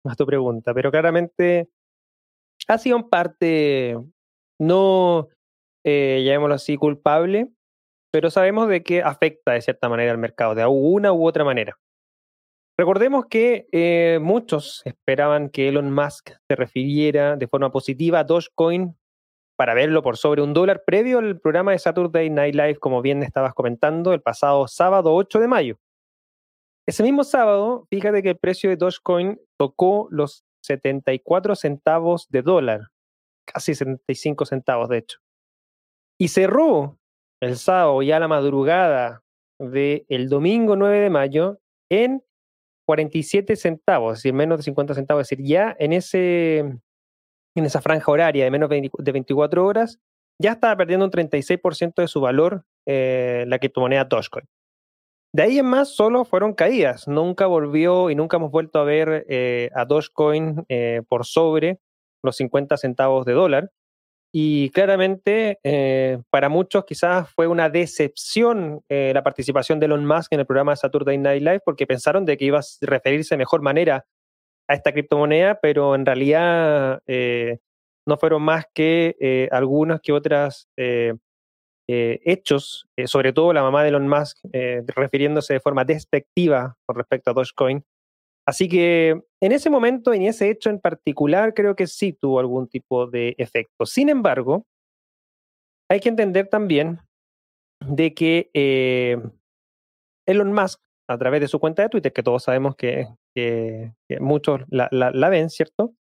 a 0.05 0.15
tu 0.15 0.25
pregunta, 0.25 0.73
pero 0.73 0.91
claramente 0.91 1.69
ha 2.69 2.79
sido 2.79 2.97
en 2.97 3.09
parte, 3.09 3.99
no, 4.61 5.29
eh, 5.85 6.23
llamémoslo 6.25 6.55
así, 6.55 6.77
culpable, 6.77 7.49
pero 8.13 8.31
sabemos 8.31 8.69
de 8.69 8.83
que 8.83 9.03
afecta 9.03 9.53
de 9.53 9.63
cierta 9.63 9.89
manera 9.89 10.13
al 10.13 10.19
mercado, 10.19 10.55
de 10.55 10.65
una 10.65 11.13
u 11.13 11.27
otra 11.27 11.45
manera. 11.45 11.79
Recordemos 12.79 13.27
que 13.27 13.69
eh, 13.73 14.19
muchos 14.23 14.83
esperaban 14.85 15.51
que 15.51 15.69
Elon 15.69 15.93
Musk 15.93 16.31
se 16.49 16.57
refiriera 16.57 17.37
de 17.37 17.47
forma 17.47 17.71
positiva 17.71 18.21
a 18.21 18.25
Dogecoin 18.25 18.97
para 19.63 19.75
verlo 19.75 20.03
por 20.03 20.17
sobre 20.17 20.43
un 20.43 20.55
dólar 20.55 20.83
previo 20.85 21.21
al 21.21 21.39
programa 21.39 21.71
de 21.71 21.79
Saturday 21.79 22.29
Night 22.31 22.57
Live, 22.57 22.79
como 22.81 23.01
bien 23.01 23.23
estabas 23.23 23.55
comentando, 23.55 24.13
el 24.13 24.21
pasado 24.21 24.67
sábado 24.67 25.15
8 25.15 25.39
de 25.39 25.47
mayo. 25.47 25.79
Ese 26.85 27.05
mismo 27.05 27.23
sábado, 27.23 27.87
fíjate 27.89 28.25
que 28.25 28.31
el 28.31 28.39
precio 28.39 28.71
de 28.71 28.77
Dogecoin 28.77 29.41
tocó 29.57 30.09
los 30.11 30.45
74 30.65 31.55
centavos 31.55 32.29
de 32.29 32.43
dólar, 32.43 32.89
casi 33.45 33.77
75 33.77 34.47
centavos 34.47 34.89
de 34.89 34.99
hecho. 34.99 35.19
Y 36.19 36.27
cerró 36.27 36.99
el 37.41 37.57
sábado 37.57 38.03
y 38.03 38.11
a 38.11 38.19
la 38.19 38.27
madrugada 38.27 39.23
del 39.61 40.29
domingo 40.29 40.75
9 40.75 40.99
de 40.99 41.11
mayo 41.11 41.61
en 41.89 42.25
47 42.89 43.55
centavos, 43.55 44.15
es 44.15 44.19
decir, 44.25 44.35
menos 44.35 44.59
de 44.59 44.65
50 44.65 44.95
centavos. 44.95 45.23
Es 45.23 45.31
decir, 45.31 45.47
ya 45.47 45.77
en, 45.79 45.93
ese, 45.93 46.81
en 47.55 47.67
esa 47.67 47.81
franja 47.81 48.11
horaria 48.11 48.45
de 48.45 48.51
menos 48.51 48.71
de 48.71 49.13
24 49.13 49.65
horas, 49.65 49.99
ya 50.39 50.53
estaba 50.53 50.77
perdiendo 50.77 51.05
un 51.07 51.13
36% 51.13 51.95
de 51.97 52.09
su 52.09 52.21
valor 52.21 52.65
eh, 52.87 53.45
la 53.47 53.59
criptomoneda 53.59 54.05
Dogecoin. 54.05 54.47
De 55.35 55.45
ahí 55.45 55.59
en 55.59 55.67
más, 55.67 55.95
solo 55.95 56.27
fueron 56.27 56.53
caídas. 56.53 57.09
Nunca 57.09 57.47
volvió 57.47 58.11
y 58.11 58.15
nunca 58.15 58.37
hemos 58.37 58.51
vuelto 58.51 58.79
a 58.79 58.85
ver 58.85 59.25
eh, 59.31 59.71
a 59.75 59.87
Dogecoin 59.87 60.65
eh, 60.69 61.01
por 61.09 61.25
sobre 61.25 61.79
los 62.23 62.37
50 62.37 62.77
centavos 62.77 63.25
de 63.25 63.33
dólar. 63.33 63.71
Y 64.35 64.71
claramente, 64.71 65.59
eh, 65.63 66.19
para 66.31 66.51
muchos 66.51 66.85
quizás 66.85 67.31
fue 67.31 67.47
una 67.47 67.71
decepción 67.71 68.83
la 68.89 69.23
participación 69.23 69.79
de 69.79 69.87
Elon 69.87 70.07
Musk 70.07 70.33
en 70.33 70.41
el 70.41 70.47
programa 70.47 70.77
Saturday 70.77 71.19
Night 71.19 71.43
Live 71.43 71.61
porque 71.65 71.87
pensaron 71.87 72.25
de 72.25 72.37
que 72.37 72.47
iba 72.47 72.59
a 72.59 72.63
referirse 72.83 73.35
de 73.35 73.39
mejor 73.39 73.63
manera 73.63 74.07
a 74.73 74.75
esta 74.75 74.93
criptomoneda, 74.93 75.59
pero 75.61 75.95
en 75.95 76.07
realidad 76.07 77.03
eh, 77.07 77.59
no 78.07 78.17
fueron 78.17 78.43
más 78.43 78.65
que 78.75 79.49
algunas 79.53 80.01
que 80.01 80.13
otras 80.13 80.69
hechos, 81.87 82.89
sobre 83.05 83.33
todo 83.33 83.53
la 83.53 83.63
mamá 83.63 83.83
de 83.83 83.91
Elon 83.91 84.09
Musk 84.09 84.39
refiriéndose 84.97 85.55
de 85.55 85.61
forma 85.61 85.85
despectiva 85.85 86.77
con 86.87 86.97
respecto 86.97 87.31
a 87.31 87.35
Dogecoin, 87.35 87.85
Así 88.45 88.69
que 88.69 89.23
en 89.41 89.53
ese 89.53 89.71
momento, 89.71 90.13
en 90.13 90.23
ese 90.23 90.51
hecho 90.51 90.69
en 90.69 90.81
particular, 90.81 91.55
creo 91.55 91.77
que 91.77 91.87
sí 91.87 92.13
tuvo 92.13 92.41
algún 92.41 92.69
tipo 92.69 93.07
de 93.07 93.35
efecto. 93.39 93.87
Sin 93.87 94.09
embargo, 94.09 94.67
hay 95.89 96.01
que 96.01 96.09
entender 96.09 96.49
también 96.49 97.01
de 97.81 98.15
que 98.15 98.51
eh, 98.55 99.17
Elon 100.27 100.53
Musk, 100.53 100.81
a 101.13 101.19
través 101.19 101.41
de 101.41 101.49
su 101.49 101.59
cuenta 101.59 101.83
de 101.83 101.89
Twitter, 101.89 102.13
que 102.13 102.23
todos 102.23 102.43
sabemos 102.43 102.77
que, 102.77 103.09
muchos 104.21 104.61
la, 104.69 105.29
ven, 105.29 105.51
¿cierto? 105.51 105.95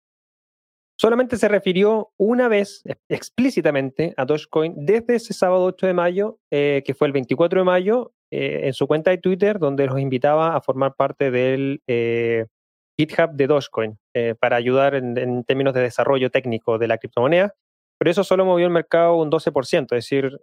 Solamente 1.01 1.39
se 1.39 1.49
refirió 1.49 2.13
una 2.19 2.49
vez 2.49 2.83
explícitamente 3.09 4.13
a 4.19 4.27
Dogecoin 4.27 4.75
desde 4.77 5.15
ese 5.15 5.33
sábado 5.33 5.65
8 5.65 5.87
de 5.87 5.95
mayo, 5.95 6.39
eh, 6.51 6.83
que 6.85 6.93
fue 6.93 7.07
el 7.07 7.15
24 7.15 7.61
de 7.61 7.65
mayo, 7.65 8.13
eh, 8.31 8.61
en 8.65 8.75
su 8.75 8.87
cuenta 8.87 9.11
de 9.11 9.17
Twitter 9.17 9.59
donde 9.59 9.87
los 9.87 9.99
invitaba 9.99 10.55
a 10.55 10.61
formar 10.61 10.95
parte 10.97 11.31
del 11.31 11.81
eh, 11.87 12.45
GitHub 12.99 13.31
de 13.33 13.47
Dogecoin 13.47 13.99
para 14.41 14.57
ayudar 14.57 14.95
en, 14.95 15.43
términos 15.45 15.73
de 15.73 15.81
desarrollo 15.81 16.31
técnico 16.31 16.77
de 16.77 16.89
la 16.89 16.99
criptomoneda. 16.99 17.55
Pero 17.99 18.11
eso 18.11 18.23
solo 18.23 18.45
movió 18.45 18.67
el 18.67 18.73
mercado 18.73 19.17
un 19.17 19.31
12%, 19.31 19.83
es 19.85 19.89
decir, 19.89 20.39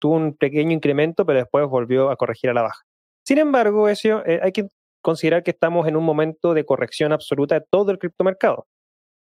tuvo 0.00 0.16
un 0.16 0.34
pequeño 0.34 0.72
incremento, 0.72 1.24
pero 1.24 1.38
después 1.38 1.64
volvió 1.68 2.10
a 2.10 2.16
corregir 2.16 2.50
a 2.50 2.54
la 2.54 2.62
baja. 2.62 2.87
Sin 3.28 3.36
embargo, 3.36 3.90
eso, 3.90 4.22
hay 4.40 4.52
que 4.52 4.70
considerar 5.02 5.42
que 5.42 5.50
estamos 5.50 5.86
en 5.86 5.96
un 5.96 6.04
momento 6.04 6.54
de 6.54 6.64
corrección 6.64 7.12
absoluta 7.12 7.56
de 7.56 7.66
todo 7.70 7.90
el 7.90 7.98
criptomercado. 7.98 8.66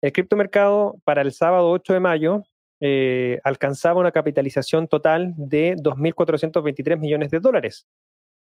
El 0.01 0.13
criptomercado 0.13 1.01
para 1.03 1.21
el 1.21 1.33
sábado 1.33 1.69
8 1.73 1.95
de 1.95 1.99
mayo 1.99 2.45
eh, 2.81 3.41
alcanzaba 3.43 3.99
una 3.99 4.13
capitalización 4.13 4.87
total 4.87 5.35
de 5.37 5.75
2.423 5.75 6.97
millones 6.97 7.33
de 7.33 7.41
dólares, 7.41 7.89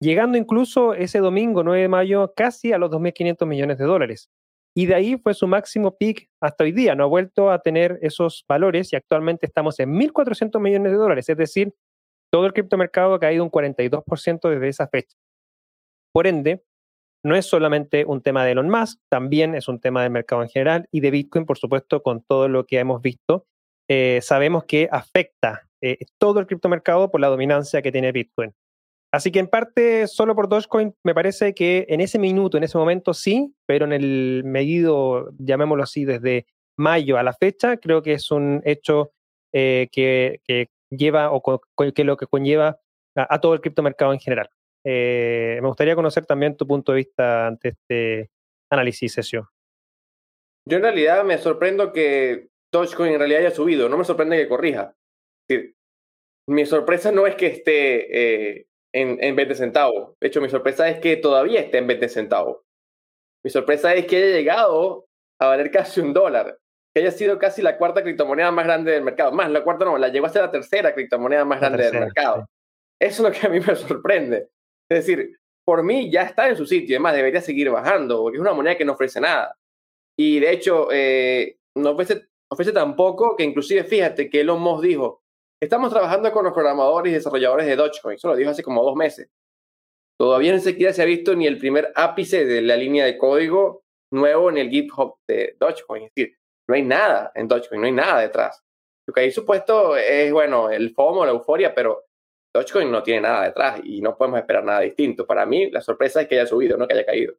llegando 0.01 0.39
incluso 0.39 0.95
ese 0.95 1.19
domingo 1.19 1.63
9 1.63 1.83
de 1.83 1.89
mayo 1.89 2.33
casi 2.35 2.73
a 2.73 2.79
los 2.79 2.91
2.500 2.91 3.45
millones 3.45 3.77
de 3.77 3.85
dólares. 3.85 4.31
Y 4.75 4.87
de 4.87 4.95
ahí 4.95 5.19
fue 5.19 5.35
su 5.35 5.47
máximo 5.47 5.95
peak 5.95 6.27
hasta 6.41 6.65
hoy 6.65 6.73
día. 6.73 6.95
No 6.95 7.05
ha 7.05 7.09
vuelto 7.09 7.51
a 7.51 7.59
tener 7.59 7.99
esos 8.01 8.47
valores 8.49 8.95
y 8.95 8.97
actualmente 8.97 9.45
estamos 9.45 9.79
en 9.79 9.93
1.400 9.93 10.59
millones 10.59 10.93
de 10.93 10.97
dólares. 10.97 11.29
Es 11.29 11.37
decir, 11.37 11.75
todo 12.33 12.47
el 12.47 12.55
criptomercado 12.55 13.13
ha 13.13 13.21
caído 13.21 13.45
un 13.45 13.51
42% 13.51 14.49
desde 14.49 14.69
esa 14.69 14.89
fecha. 14.89 15.15
Por 16.15 16.27
ende, 16.27 16.65
no 17.25 17.35
es 17.35 17.47
solamente 17.47 18.05
un 18.05 18.23
tema 18.23 18.45
de 18.45 18.53
Elon 18.53 18.71
Musk, 18.71 19.01
también 19.11 19.55
es 19.55 19.67
un 19.69 19.81
tema 19.81 20.03
del 20.03 20.13
mercado 20.13 20.43
en 20.43 20.49
general 20.49 20.89
y 20.93 21.01
de 21.01 21.11
Bitcoin, 21.11 21.45
por 21.45 21.59
supuesto, 21.59 22.03
con 22.03 22.23
todo 22.23 22.49
lo 22.49 22.65
que 22.67 22.79
hemos 22.79 23.03
visto 23.03 23.47
eh, 23.89 24.21
sabemos 24.23 24.65
que 24.65 24.89
afecta 24.91 25.69
eh, 25.83 25.99
todo 26.19 26.41
el 26.41 26.47
criptomercado 26.47 27.11
por 27.11 27.21
la 27.21 27.29
dominancia 27.29 27.83
que 27.83 27.93
tiene 27.93 28.13
Bitcoin. 28.13 28.53
Así 29.13 29.31
que 29.31 29.39
en 29.39 29.49
parte, 29.49 30.07
solo 30.09 30.35
por 30.35 30.49
Dogecoin, 30.49 30.95
me 31.05 31.15
parece 31.15 31.55
que 31.55 31.87
en 31.89 32.01
ese 32.01 32.19
minuto, 32.19 32.57
en 32.57 32.65
ese 32.65 32.79
momento 32.79 33.15
sí, 33.15 33.55
pero 33.67 33.85
en 33.85 33.93
el 33.93 34.43
medido, 34.45 35.31
llamémoslo 35.39 35.85
así, 35.85 36.05
desde 36.05 36.47
mayo 36.77 37.17
a 37.17 37.23
la 37.23 37.33
fecha, 37.33 37.77
creo 37.77 38.03
que 38.03 38.15
es 38.15 38.31
un 38.33 38.61
hecho 38.65 39.13
eh, 39.53 39.89
que, 39.93 40.41
lleva 40.91 41.31
o 41.31 41.43
que 41.95 42.05
lo 42.05 42.17
que 42.17 42.27
conlleva 42.27 42.81
a, 43.15 43.41
todo 43.41 43.55
el 43.55 43.61
criptomercado 43.61 44.13
en 44.13 44.21
general. 44.21 44.49
Me 44.85 45.67
gustaría 45.67 45.97
conocer 45.97 46.27
también 46.27 46.57
tu 46.57 46.67
punto 46.67 46.93
de 46.93 46.97
vista 46.97 47.47
ante 47.47 47.69
este 47.69 48.31
análisis, 48.71 49.13
Sesio. 49.13 49.51
Yo 50.67 50.79
en 50.79 50.83
realidad 50.83 51.25
me 51.25 51.39
sorprendo 51.39 51.93
que 51.93 52.49
Dogecoin 52.73 53.13
en 53.13 53.19
realidad 53.19 53.41
haya 53.41 53.51
subido. 53.51 53.89
No 53.89 53.97
me 53.97 54.05
sorprende 54.05 54.37
que 54.37 54.49
corrija. 54.49 54.95
mi 56.49 56.67
sorpresa 56.67 57.13
no 57.13 57.27
es 57.27 57.37
que 57.37 57.47
esté 57.47 58.57
eh, 58.59 58.67
en, 58.93 59.23
en 59.23 59.37
20 59.37 59.55
centavos. 59.55 60.15
De 60.21 60.29
hecho, 60.29 60.41
mi 60.41 60.49
sorpresa 60.49 60.89
es 60.89 60.99
que 61.01 61.17
todavía 61.17 61.61
esté 61.61 61.79
en 61.79 61.87
20 61.87 62.09
centavos. 62.09 62.63
Mi 63.45 63.51
sorpresa 63.51 63.95
es 63.95 64.07
que 64.07 64.17
haya 64.17 64.37
llegado 64.37 65.07
a 65.39 65.49
valer 65.49 65.71
casi 65.71 66.01
un 66.01 66.13
dólar. 66.13 66.59
Que 66.95 67.03
haya 67.03 67.11
sido 67.11 67.39
casi 67.39 67.61
la 67.61 67.77
cuarta 67.77 68.03
criptomoneda 68.03 68.51
más 68.51 68.65
grande 68.65 68.93
del 68.93 69.03
mercado. 69.03 69.33
Más, 69.33 69.51
la 69.51 69.65
cuarta 69.65 69.85
no, 69.85 69.99
la 69.99 70.09
llegó 70.09 70.27
a 70.27 70.31
ser 70.31 70.43
la 70.43 70.51
tercera 70.51 70.95
criptomoneda 70.95 71.45
más 71.45 71.61
grande 71.61 71.85
del 71.85 72.01
mercado. 72.01 72.47
Eso 73.01 73.27
es 73.27 73.35
lo 73.35 73.41
que 73.41 73.47
a 73.47 73.51
mí 73.51 73.61
me 73.61 73.75
sorprende. 73.75 74.49
Es 74.95 75.07
decir, 75.07 75.39
por 75.67 75.83
mí 75.83 76.11
ya 76.11 76.23
está 76.23 76.49
en 76.49 76.57
su 76.57 76.67
sitio. 76.67 76.97
Además, 76.97 77.15
debería 77.15 77.41
seguir 77.41 77.71
bajando, 77.71 78.23
porque 78.23 78.37
es 78.37 78.41
una 78.41 78.53
moneda 78.53 78.77
que 78.77 78.85
no 78.85 78.93
ofrece 78.93 79.21
nada. 79.21 79.57
Y 80.19 80.41
de 80.41 80.53
hecho, 80.53 80.89
eh, 80.93 81.59
no 81.77 81.91
ofrece 81.91 82.29
ofrece 82.55 82.73
tan 82.73 82.97
poco 82.97 83.37
que 83.37 83.45
inclusive 83.45 83.85
fíjate 83.85 84.31
que 84.31 84.41
Elon 84.41 84.61
Musk 84.61 84.85
dijo, 84.85 85.23
estamos 85.61 85.91
trabajando 85.91 86.33
con 86.33 86.45
los 86.45 86.53
programadores 86.53 87.13
y 87.13 87.15
desarrolladores 87.15 87.67
de 87.67 87.77
Dogecoin, 87.77 88.17
eso 88.17 88.29
lo 88.29 88.37
dijo 88.37 88.51
hace 88.51 88.63
como 88.63 88.83
dos 88.83 88.97
meses. 88.97 89.29
Todavía 90.19 90.53
ni 90.53 90.61
siquiera 90.61 90.93
se 90.93 91.03
ha 91.03 91.07
visto 91.07 91.35
ni 91.35 91.47
el 91.47 91.59
primer 91.59 91.93
ápice 91.97 92.45
de 92.47 92.63
la 92.63 92.77
línea 92.77 93.05
de 93.05 93.19
código 93.19 93.83
nuevo 94.13 94.49
en 94.49 94.59
el 94.59 94.71
GitHub 94.71 95.17
de 95.29 95.57
Dogecoin. 95.59 96.05
Es 96.05 96.13
decir, 96.15 96.37
no 96.69 96.77
hay 96.77 96.83
nada 96.83 97.33
en 97.35 97.49
Dogecoin, 97.49 97.81
no 97.81 97.87
hay 97.87 97.93
nada 97.93 98.21
detrás. 98.21 98.63
Lo 99.07 99.13
que 99.13 99.23
hay 99.23 99.33
supuesto 99.33 99.97
es, 99.97 100.33
bueno, 100.33 100.71
el 100.71 100.95
FOMO, 100.95 101.27
la 101.27 101.33
euforia, 101.33 101.75
pero 101.75 102.05
Dogecoin 102.55 102.91
no 102.91 103.03
tiene 103.03 103.23
nada 103.23 103.45
detrás 103.45 103.81
y 103.83 104.01
no 104.01 104.17
podemos 104.17 104.39
esperar 104.39 104.65
nada 104.65 104.81
distinto. 104.81 105.27
Para 105.27 105.45
mí, 105.45 105.71
la 105.71 105.81
sorpresa 105.81 106.23
es 106.23 106.29
que 106.29 106.37
haya 106.37 106.47
subido, 106.47 106.77
no 106.77 106.87
que 106.87 106.95
haya 106.95 107.05
caído. 107.05 107.35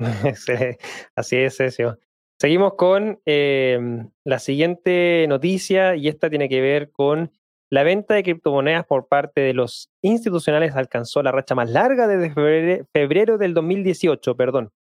así 1.14 1.36
es, 1.36 1.56
Sergio. 1.56 1.98
Seguimos 2.40 2.74
con 2.74 3.20
em, 3.24 4.10
la 4.24 4.38
siguiente 4.38 5.26
noticia 5.28 5.96
y 5.96 6.08
esta 6.08 6.28
tiene 6.28 6.48
que 6.48 6.60
ver 6.60 6.90
con 6.90 7.32
la 7.70 7.82
venta 7.82 8.14
de 8.14 8.22
criptomonedas 8.22 8.86
por 8.86 9.08
parte 9.08 9.40
de 9.42 9.52
los 9.52 9.90
institucionales 10.02 10.74
alcanzó 10.74 11.22
la 11.22 11.32
racha 11.32 11.54
más 11.54 11.70
larga 11.70 12.06
desde 12.06 12.84
febrero 12.92 13.38
del 13.38 13.54
2018, 13.54 14.36
perdón. 14.36 14.72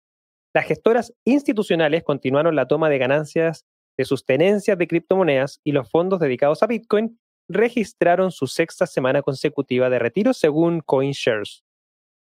Las 0.54 0.66
gestoras 0.66 1.12
institucionales 1.25 2.04
continuaron 2.04 2.54
la 2.54 2.68
toma 2.68 2.88
de 2.88 2.99
ganancias 2.99 3.66
de 3.99 4.04
sus 4.04 4.25
tenencias 4.25 4.78
de 4.78 4.87
criptomonedas 4.87 5.61
y 5.64 5.73
los 5.73 5.90
fondos 5.90 6.21
dedicados 6.21 6.62
a 6.62 6.66
Bitcoin 6.66 7.18
registraron 7.48 8.30
su 8.30 8.46
sexta 8.46 8.86
semana 8.86 9.22
consecutiva 9.22 9.88
de 9.90 9.98
retiro 9.98 10.32
según 10.32 10.80
CoinShares. 10.80 11.64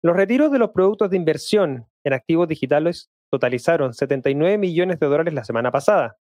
Los 0.01 0.15
retiros 0.15 0.51
de 0.51 0.59
los 0.59 0.71
productos 0.71 1.09
de 1.09 1.17
inversión 1.17 1.87
en 2.03 2.13
activos 2.13 2.47
digitales 2.47 3.09
totalizaron 3.31 3.93
79 3.93 4.57
millones 4.57 4.99
de 4.99 5.07
dólares 5.07 5.33
la 5.33 5.43
semana 5.43 5.71
pasada, 5.71 6.17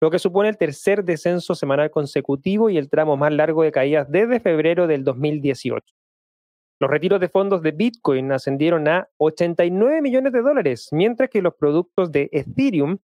lo 0.00 0.10
que 0.10 0.18
supone 0.18 0.48
el 0.48 0.56
tercer 0.56 1.04
descenso 1.04 1.54
semanal 1.54 1.90
consecutivo 1.90 2.70
y 2.70 2.78
el 2.78 2.88
tramo 2.88 3.16
más 3.16 3.32
largo 3.32 3.62
de 3.62 3.72
caídas 3.72 4.10
desde 4.10 4.40
febrero 4.40 4.86
del 4.86 5.04
2018. 5.04 5.94
Los 6.80 6.90
retiros 6.90 7.20
de 7.20 7.28
fondos 7.28 7.62
de 7.62 7.72
Bitcoin 7.72 8.30
ascendieron 8.30 8.86
a 8.86 9.08
89 9.16 10.00
millones 10.00 10.32
de 10.32 10.42
dólares, 10.42 10.88
mientras 10.92 11.28
que 11.28 11.42
los 11.42 11.54
productos 11.54 12.12
de 12.12 12.28
Ethereum 12.32 12.98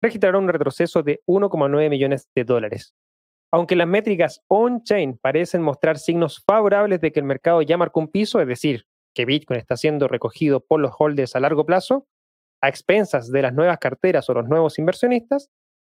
registraron 0.00 0.44
un 0.44 0.48
retroceso 0.48 1.02
de 1.02 1.20
1,9 1.26 1.90
millones 1.90 2.28
de 2.34 2.44
dólares. 2.44 2.94
Aunque 3.52 3.76
las 3.76 3.88
métricas 3.88 4.42
on-chain 4.48 5.18
parecen 5.18 5.62
mostrar 5.62 5.98
signos 5.98 6.42
favorables 6.46 7.00
de 7.00 7.10
que 7.10 7.20
el 7.20 7.26
mercado 7.26 7.62
ya 7.62 7.76
marcó 7.76 8.00
un 8.00 8.08
piso, 8.08 8.40
es 8.40 8.46
decir, 8.46 8.86
que 9.14 9.24
Bitcoin 9.24 9.58
está 9.58 9.76
siendo 9.76 10.06
recogido 10.06 10.60
por 10.60 10.80
los 10.80 10.92
holders 10.96 11.34
a 11.34 11.40
largo 11.40 11.66
plazo, 11.66 12.06
a 12.62 12.68
expensas 12.68 13.30
de 13.30 13.42
las 13.42 13.54
nuevas 13.54 13.78
carteras 13.78 14.28
o 14.28 14.34
los 14.34 14.48
nuevos 14.48 14.78
inversionistas, 14.78 15.50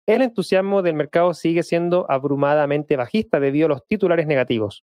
el 0.06 0.22
entusiasmo 0.22 0.82
del 0.82 0.94
mercado 0.94 1.34
sigue 1.34 1.62
siendo 1.62 2.06
abrumadamente 2.10 2.96
bajista 2.96 3.40
debido 3.40 3.66
a 3.66 3.70
los 3.70 3.86
titulares 3.86 4.26
negativos. 4.26 4.84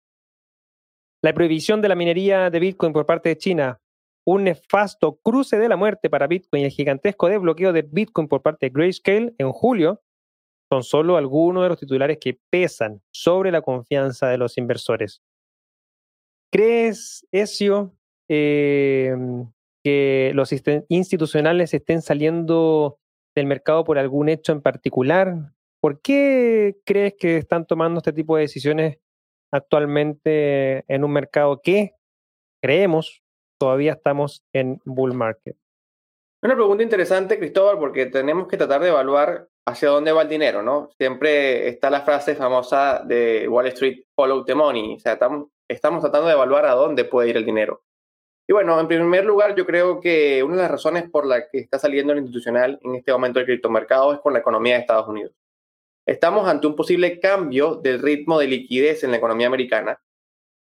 La 1.22 1.34
prohibición 1.34 1.82
de 1.82 1.90
la 1.90 1.96
minería 1.96 2.50
de 2.50 2.60
Bitcoin 2.60 2.94
por 2.94 3.06
parte 3.06 3.30
de 3.30 3.38
China, 3.38 3.82
un 4.26 4.46
nefasto 4.46 5.20
cruce 5.22 5.58
de 5.58 5.68
la 5.68 5.76
muerte 5.76 6.10
para 6.10 6.28
Bitcoin 6.28 6.62
y 6.62 6.66
el 6.66 6.72
gigantesco 6.72 7.28
desbloqueo 7.28 7.74
de 7.74 7.82
Bitcoin 7.82 8.28
por 8.28 8.42
parte 8.42 8.68
de 8.68 8.70
Grayscale 8.70 9.34
en 9.38 9.52
julio 9.52 10.02
son 10.72 10.84
solo 10.84 11.18
algunos 11.18 11.64
de 11.64 11.70
los 11.70 11.80
titulares 11.80 12.18
que 12.20 12.40
pesan 12.50 13.02
sobre 13.12 13.52
la 13.52 13.62
confianza 13.62 14.28
de 14.28 14.38
los 14.38 14.58
inversores. 14.58 15.22
¿crees, 16.52 17.26
Ezio, 17.32 17.94
eh, 18.28 19.16
que 19.84 20.32
los 20.34 20.54
institucionales 20.90 21.74
estén 21.74 22.02
saliendo 22.02 23.00
del 23.36 23.46
mercado 23.46 23.84
por 23.84 23.98
algún 23.98 24.30
hecho 24.30 24.52
en 24.52 24.62
particular? 24.62 25.54
¿Por 25.82 26.02
qué 26.02 26.78
crees 26.86 27.16
que 27.18 27.38
están 27.38 27.66
tomando 27.66 28.00
este 28.00 28.14
tipo 28.14 28.36
de 28.36 28.42
decisiones 28.42 28.98
actualmente 29.52 30.84
en 30.94 31.04
un 31.04 31.12
mercado 31.12 31.62
que 31.62 31.96
creemos 32.62 33.24
todavía 33.58 33.94
estamos 33.94 34.44
en 34.54 34.82
bull 34.86 35.14
market? 35.14 35.56
Una 36.42 36.56
pregunta 36.56 36.84
interesante, 36.84 37.38
Cristóbal, 37.38 37.78
porque 37.80 38.06
tenemos 38.06 38.48
que 38.48 38.58
tratar 38.58 38.82
de 38.82 38.90
evaluar 38.90 39.50
hacia 39.70 39.90
dónde 39.90 40.12
va 40.12 40.24
el 40.24 40.30
dinero, 40.30 40.62
¿no? 40.62 40.90
Siempre 40.98 41.68
está 41.68 41.90
la 41.90 42.02
frase 42.02 42.36
famosa 42.36 43.02
de 43.06 43.48
Wall 43.48 43.68
Street, 43.68 44.04
follow 44.16 44.44
the 44.44 44.56
money. 44.56 44.96
O 44.96 45.00
sea, 45.00 45.14
estamos, 45.14 45.48
estamos 45.68 46.02
tratando 46.02 46.28
de 46.28 46.34
evaluar 46.34 46.66
a 46.66 46.74
dónde 46.74 47.06
puede 47.06 47.30
ir 47.30 47.38
el 47.38 47.46
dinero. 47.46 47.84
Y 48.48 48.54
bueno, 48.54 48.80
en 48.80 48.88
primer 48.88 49.26
lugar, 49.26 49.56
yo 49.56 49.66
creo 49.66 50.00
que 50.00 50.42
una 50.44 50.56
de 50.56 50.62
las 50.64 50.72
razones 50.72 51.10
por 51.10 51.28
las 51.28 51.44
que 51.52 51.60
está 51.60 51.78
saliendo 51.78 52.14
el 52.14 52.20
institucional 52.20 52.80
en 52.82 52.96
este 52.96 53.12
momento 53.12 53.38
del 53.40 53.46
criptomercado 53.46 54.14
es 54.14 54.20
con 54.22 54.34
la 54.34 54.40
economía 54.40 54.74
de 54.74 54.82
Estados 54.82 55.08
Unidos. 55.08 55.34
Estamos 56.08 56.48
ante 56.48 56.66
un 56.66 56.76
posible 56.76 57.20
cambio 57.20 57.76
del 57.76 58.02
ritmo 58.02 58.40
de 58.40 58.48
liquidez 58.48 59.04
en 59.04 59.12
la 59.12 59.18
economía 59.18 59.46
americana, 59.46 60.02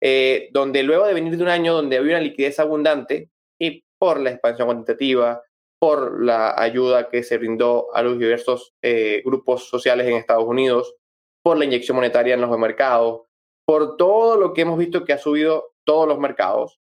eh, 0.01 0.47
donde 0.53 0.81
luego 0.83 1.05
de 1.05 1.13
venir 1.13 1.35
de 1.35 1.43
un 1.43 1.49
año 1.49 1.73
donde 1.73 1.97
había 1.97 2.15
una 2.15 2.23
liquidez 2.23 2.57
abundante 2.59 3.29
y 3.59 3.83
por 3.97 4.21
la 4.21 4.31
expansión 4.31 4.67
cuantitativa, 4.67 5.41
por 5.83 6.23
la 6.23 6.53
ayuda 6.57 7.09
que 7.09 7.23
se 7.23 7.37
brindó 7.37 7.93
a 7.93 8.01
los 8.03 8.17
diversos 8.17 8.73
eh, 8.81 9.21
grupos 9.25 9.67
sociales 9.67 10.07
en 10.07 10.15
Estados 10.15 10.45
Unidos, 10.45 10.95
por 11.43 11.57
la 11.57 11.65
inyección 11.65 11.97
monetaria 11.97 12.35
en 12.35 12.39
los 12.39 12.57
mercados, 12.57 13.23
por 13.67 13.97
todo 13.97 14.37
lo 14.37 14.53
que 14.53 14.61
hemos 14.61 14.77
visto 14.77 15.03
que 15.03 15.11
ha 15.11 15.17
subido 15.17 15.73
todos 15.85 16.07
los 16.07 16.19
mercados, 16.19 16.79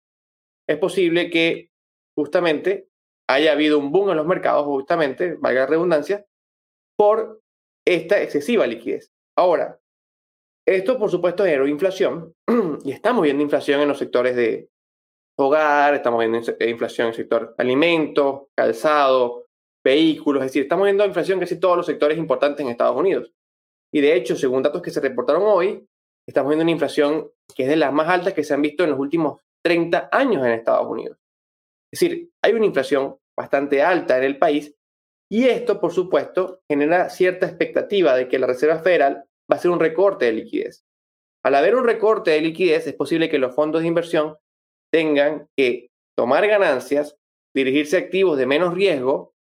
es 0.68 0.76
posible 0.76 1.30
que 1.30 1.70
justamente 2.14 2.90
haya 3.26 3.52
habido 3.52 3.78
un 3.78 3.90
boom 3.90 4.10
en 4.10 4.18
los 4.18 4.26
mercados, 4.26 4.66
justamente, 4.66 5.34
valga 5.40 5.62
la 5.62 5.66
redundancia, 5.68 6.26
por 6.98 7.40
esta 7.86 8.20
excesiva 8.20 8.66
liquidez. 8.66 9.14
Ahora, 9.34 9.80
esto 10.68 10.98
por 10.98 11.10
supuesto 11.10 11.44
generó 11.44 11.66
inflación 11.66 12.34
y 12.84 12.92
estamos 12.92 13.22
viendo 13.22 13.42
inflación 13.42 13.80
en 13.80 13.88
los 13.88 13.96
sectores 13.96 14.36
de 14.36 14.68
hogar, 15.40 15.94
estamos 15.94 16.20
viendo 16.20 16.38
inflación 16.38 17.06
en 17.06 17.10
el 17.10 17.16
sector 17.16 17.54
alimentos, 17.58 18.48
calzado, 18.56 19.46
vehículos, 19.84 20.42
es 20.42 20.50
decir, 20.50 20.62
estamos 20.62 20.84
viendo 20.84 21.04
inflación 21.04 21.40
casi 21.40 21.58
todos 21.58 21.76
los 21.76 21.86
sectores 21.86 22.18
importantes 22.18 22.60
en 22.60 22.70
Estados 22.70 22.96
Unidos. 22.96 23.32
Y 23.92 24.00
de 24.00 24.14
hecho, 24.14 24.36
según 24.36 24.62
datos 24.62 24.82
que 24.82 24.90
se 24.90 25.00
reportaron 25.00 25.42
hoy, 25.44 25.86
estamos 26.28 26.50
viendo 26.50 26.62
una 26.62 26.72
inflación 26.72 27.30
que 27.54 27.64
es 27.64 27.68
de 27.68 27.76
las 27.76 27.92
más 27.92 28.08
altas 28.08 28.34
que 28.34 28.44
se 28.44 28.54
han 28.54 28.62
visto 28.62 28.84
en 28.84 28.90
los 28.90 28.98
últimos 28.98 29.40
30 29.64 30.08
años 30.12 30.44
en 30.44 30.52
Estados 30.52 30.86
Unidos. 30.86 31.18
Es 31.92 32.00
decir, 32.00 32.30
hay 32.42 32.52
una 32.52 32.66
inflación 32.66 33.16
bastante 33.36 33.82
alta 33.82 34.18
en 34.18 34.24
el 34.24 34.38
país 34.38 34.74
y 35.32 35.46
esto, 35.46 35.80
por 35.80 35.92
supuesto, 35.92 36.60
genera 36.68 37.08
cierta 37.08 37.46
expectativa 37.46 38.16
de 38.16 38.28
que 38.28 38.38
la 38.38 38.46
Reserva 38.46 38.80
Federal 38.80 39.24
va 39.50 39.54
a 39.54 39.58
hacer 39.58 39.70
un 39.70 39.80
recorte 39.80 40.26
de 40.26 40.32
liquidez. 40.32 40.84
Al 41.44 41.54
haber 41.54 41.74
un 41.76 41.84
recorte 41.84 42.32
de 42.32 42.40
liquidez, 42.40 42.86
es 42.86 42.94
posible 42.94 43.28
que 43.28 43.38
los 43.38 43.54
fondos 43.54 43.82
de 43.82 43.88
inversión 43.88 44.36
tengan 44.92 45.48
que 45.56 45.90
tomar 46.16 46.46
ganancias, 46.46 47.16
dirigirse 47.54 47.96
a 47.96 48.00
activos 48.00 48.38
de 48.38 48.46
menos 48.46 48.74
riesgo 48.74 49.32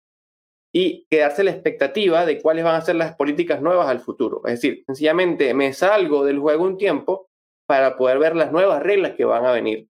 y 0.73 1.07
quedarse 1.11 1.45
la 1.45 1.51
expectativa 1.51 2.27
de 2.27 2.41
cuáles 2.41 2.65
van 2.65 2.77
a 2.77 2.81
ser 2.81 2.97
las 2.97 3.15
políticas 3.15 3.63
nuevas 3.63 3.89
al 3.89 4.01
futuro. 4.01 4.43
Es 4.45 4.61
decir, 4.61 4.85
sencillamente 4.87 5.55
me 5.55 5.73
salgo 5.73 6.25
del 6.25 6.39
juego 6.39 6.65
un 6.65 6.79
tiempo 6.79 7.29
para 7.67 7.97
poder 7.97 8.19
ver 8.19 8.37
las 8.37 8.53
nuevas 8.53 8.83
reglas 8.83 9.13
que 9.15 9.25
van 9.25 9.45
a 9.45 9.53
venir. 9.53 9.89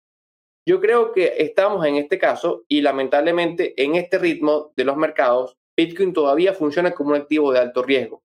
Yo 0.67 0.79
creo 0.79 1.11
que 1.11 1.35
estamos 1.39 1.85
en 1.85 1.95
este 1.95 2.17
caso 2.17 2.63
y 2.67 2.81
lamentablemente 2.81 3.73
en 3.81 3.95
este 3.95 4.17
ritmo 4.17 4.71
de 4.75 4.85
los 4.85 4.95
mercados, 4.95 5.57
Bitcoin 5.77 6.13
todavía 6.13 6.53
funciona 6.53 6.91
como 6.91 7.11
un 7.11 7.17
activo 7.17 7.51
de 7.51 7.59
alto 7.59 7.83
riesgo. 7.83 8.23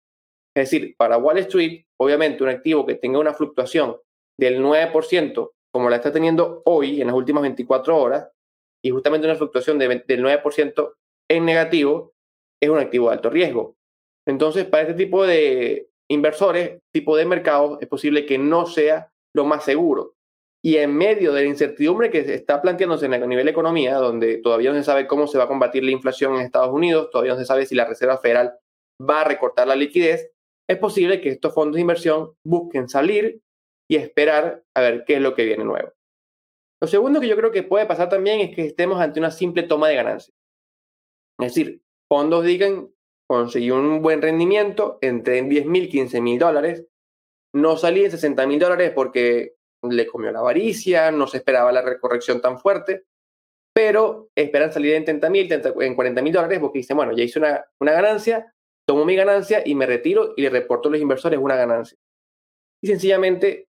Es 0.57 0.71
decir, 0.71 0.95
para 0.97 1.19
Wall 1.19 1.39
Street, 1.39 1.85
obviamente 1.99 2.43
un 2.43 2.51
activo 2.51 2.87
que 2.87 2.95
tenga 2.95 3.19
una 3.19 3.35
fluctuación 3.35 3.97
del 4.39 4.63
9%, 4.63 5.51
como 5.79 5.91
la 5.91 5.97
está 5.97 6.13
teniendo 6.13 6.63
hoy 6.65 7.01
en 7.01 7.07
las 7.07 7.17
últimas 7.17 7.43
24 7.43 7.97
horas, 7.97 8.29
y 8.85 8.91
justamente 8.91 9.29
una 9.29 9.37
fluctuación 9.37 9.79
del 9.79 10.05
9% 10.05 10.95
en 11.31 11.45
negativo, 11.45 12.13
es 12.61 12.69
un 12.69 12.79
activo 12.79 13.09
de 13.09 13.15
alto 13.15 13.31
riesgo. 13.31 13.77
Entonces, 14.27 14.65
para 14.65 14.83
este 14.83 14.95
tipo 14.95 15.25
de 15.25 15.89
inversores, 16.11 16.81
tipo 16.93 17.17
de 17.17 17.25
mercados, 17.25 17.79
es 17.81 17.89
posible 17.89 18.27
que 18.27 18.39
no 18.39 18.67
sea 18.67 19.13
lo 19.35 19.45
más 19.45 19.65
seguro. 19.65 20.15
Y 20.65 20.79
en 20.79 20.95
medio 20.95 21.33
de 21.33 21.43
la 21.43 21.49
incertidumbre 21.49 22.11
que 22.11 22.25
se 22.25 22.35
está 22.35 22.61
planteándose 22.61 23.07
a 23.07 23.27
nivel 23.27 23.45
de 23.45 23.53
economía, 23.53 23.95
donde 23.97 24.39
todavía 24.39 24.73
no 24.73 24.77
se 24.77 24.85
sabe 24.85 25.07
cómo 25.07 25.29
se 25.29 25.39
va 25.39 25.45
a 25.45 25.49
combatir 25.49 25.85
la 25.85 25.93
inflación 25.93 26.35
en 26.35 26.41
Estados 26.41 26.73
Unidos, 26.73 27.11
todavía 27.11 27.35
no 27.35 27.39
se 27.39 27.47
sabe 27.47 27.65
si 27.65 27.77
la 27.77 27.85
Reserva 27.85 28.19
Federal 28.19 28.59
va 29.01 29.21
a 29.21 29.25
recortar 29.25 29.69
la 29.69 29.77
liquidez, 29.77 30.33
es 30.69 30.79
posible 30.79 31.21
que 31.21 31.31
estos 31.31 31.55
fondos 31.55 31.77
de 31.77 31.83
inversión 31.83 32.35
busquen 32.45 32.89
salir 32.89 33.41
y 33.91 33.97
esperar 33.97 34.65
a 34.75 34.81
ver 34.81 35.05
qué 35.05 35.15
es 35.15 35.21
lo 35.21 35.35
que 35.35 35.45
viene 35.45 35.65
nuevo. 35.65 35.93
Lo 36.81 36.87
segundo 36.87 37.21
que 37.21 37.29
yo 37.29 37.37
creo 37.37 37.51
que 37.51 37.63
puede 37.63 37.87
pasar 37.87 38.09
también 38.09 38.41
es 38.41 38.55
que 38.55 38.67
estemos 38.67 39.01
ante 39.01 39.19
una 39.19 39.31
simple 39.31 39.65
toma 39.65 39.89
de 39.89 39.97
ganancias. 39.97 40.37
Es 41.41 41.55
decir, 41.55 41.83
fondos 42.09 42.45
digan, 42.45 42.91
conseguí 43.29 43.71
un 43.71 44.03
buen 44.03 44.23
rendimiento 44.23 44.99
entre 45.01 45.43
10 45.43 45.67
mil, 45.67 45.89
15 45.89 46.21
mil 46.21 46.39
dólares, 46.39 46.87
no 47.55 47.77
salí 47.77 48.05
en 48.05 48.11
60 48.11 48.47
mil 48.47 48.59
dólares 48.59 48.93
porque 48.95 49.55
le 49.83 50.07
comió 50.07 50.31
la 50.31 50.41
avaricia, 50.41 51.11
no 51.11 51.27
se 51.27 51.39
esperaba 51.39 51.73
la 51.73 51.83
recorrección 51.83 52.41
tan 52.41 52.59
fuerte, 52.59 53.05
pero 53.75 54.31
esperan 54.35 54.73
salir 54.73 54.95
en 54.95 55.05
30 55.05 55.31
mil, 55.31 55.53
en 55.53 55.95
40 55.95 56.23
mil 56.23 56.33
dólares 56.33 56.59
porque 56.59 56.81
dicen, 56.81 56.97
bueno, 56.97 57.13
ya 57.17 57.23
hice 57.23 57.39
una, 57.39 57.65
una 57.81 57.93
ganancia, 57.93 58.53
tomo 58.87 59.05
mi 59.05 59.15
ganancia 59.15 59.63
y 59.65 59.75
me 59.75 59.87
retiro 59.87 60.35
y 60.37 60.43
le 60.43 60.51
reporto 60.51 60.89
a 60.89 60.93
los 60.93 61.01
inversores 61.01 61.39
una 61.39 61.57
ganancia. 61.57 61.97
Y 62.83 62.89
sencillamente 62.89 63.68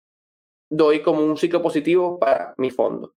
doy 0.73 1.01
como 1.01 1.23
un 1.23 1.37
ciclo 1.37 1.61
positivo 1.61 2.19
para 2.19 2.53
mi 2.57 2.71
fondo. 2.71 3.13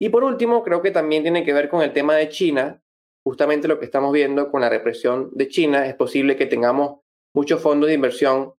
Y 0.00 0.08
por 0.08 0.24
último, 0.24 0.62
creo 0.62 0.82
que 0.82 0.90
también 0.90 1.22
tiene 1.22 1.44
que 1.44 1.52
ver 1.52 1.68
con 1.68 1.82
el 1.82 1.92
tema 1.92 2.14
de 2.14 2.28
China. 2.28 2.82
Justamente 3.24 3.68
lo 3.68 3.78
que 3.78 3.84
estamos 3.84 4.12
viendo 4.12 4.50
con 4.50 4.60
la 4.60 4.68
represión 4.68 5.30
de 5.32 5.48
China, 5.48 5.86
es 5.86 5.94
posible 5.94 6.36
que 6.36 6.46
tengamos 6.46 7.00
muchos 7.34 7.60
fondos 7.60 7.88
de 7.88 7.94
inversión 7.94 8.54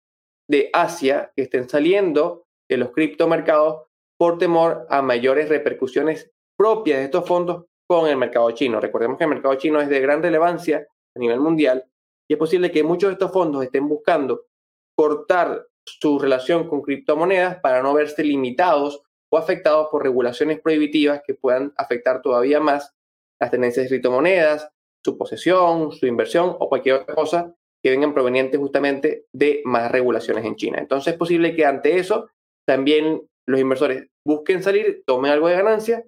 de 0.49 0.69
Asia 0.71 1.31
que 1.35 1.43
estén 1.43 1.67
saliendo 1.67 2.45
de 2.69 2.77
los 2.77 2.91
criptomercados 2.91 3.87
por 4.19 4.37
temor 4.37 4.85
a 4.89 5.01
mayores 5.01 5.49
repercusiones 5.49 6.31
propias 6.57 6.99
de 6.99 7.05
estos 7.05 7.25
fondos 7.25 7.65
con 7.87 8.07
el 8.07 8.17
mercado 8.17 8.51
chino. 8.51 8.79
Recordemos 8.79 9.17
que 9.17 9.23
el 9.23 9.29
mercado 9.29 9.55
chino 9.55 9.81
es 9.81 9.89
de 9.89 9.99
gran 9.99 10.21
relevancia 10.21 10.87
a 11.15 11.19
nivel 11.19 11.39
mundial 11.39 11.85
y 12.29 12.33
es 12.33 12.39
posible 12.39 12.71
que 12.71 12.83
muchos 12.83 13.09
de 13.09 13.13
estos 13.13 13.31
fondos 13.31 13.63
estén 13.63 13.87
buscando 13.87 14.45
cortar 14.95 15.65
su 15.87 16.19
relación 16.19 16.67
con 16.67 16.81
criptomonedas 16.81 17.59
para 17.61 17.81
no 17.81 17.93
verse 17.93 18.23
limitados 18.23 19.01
o 19.29 19.37
afectados 19.37 19.87
por 19.91 20.03
regulaciones 20.03 20.59
prohibitivas 20.59 21.21
que 21.25 21.33
puedan 21.33 21.73
afectar 21.77 22.21
todavía 22.21 22.59
más 22.59 22.93
las 23.39 23.51
tendencias 23.51 23.85
de 23.85 23.89
criptomonedas, 23.89 24.69
su 25.03 25.17
posesión, 25.17 25.91
su 25.91 26.05
inversión 26.05 26.55
o 26.59 26.69
cualquier 26.69 26.95
otra 26.95 27.15
cosa 27.15 27.55
que 27.81 27.91
vengan 27.91 28.13
provenientes 28.13 28.59
justamente 28.59 29.25
de 29.31 29.61
más 29.63 29.91
regulaciones 29.91 30.45
en 30.45 30.55
China. 30.55 30.79
Entonces 30.79 31.13
es 31.13 31.19
posible 31.19 31.55
que 31.55 31.65
ante 31.65 31.97
eso 31.97 32.29
también 32.65 33.21
los 33.47 33.59
inversores 33.59 34.07
busquen 34.25 34.61
salir, 34.61 35.03
tomen 35.05 35.31
algo 35.31 35.47
de 35.47 35.55
ganancia 35.55 36.03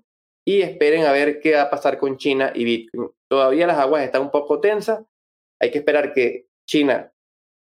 y 0.46 0.62
esperen 0.62 1.06
a 1.06 1.12
ver 1.12 1.40
qué 1.40 1.54
va 1.54 1.64
a 1.64 1.70
pasar 1.70 2.00
con 2.00 2.18
China 2.18 2.52
y 2.54 2.66
Bitcoin. 2.66 3.12
Todavía 3.30 3.68
las 3.68 3.78
aguas 3.78 4.04
están 4.04 4.24
un 4.24 4.32
poco 4.32 4.60
tensas. 4.60 5.06
Hay 5.62 5.72
que 5.72 5.78
esperar 5.78 6.14
que 6.14 6.48
China 6.68 7.14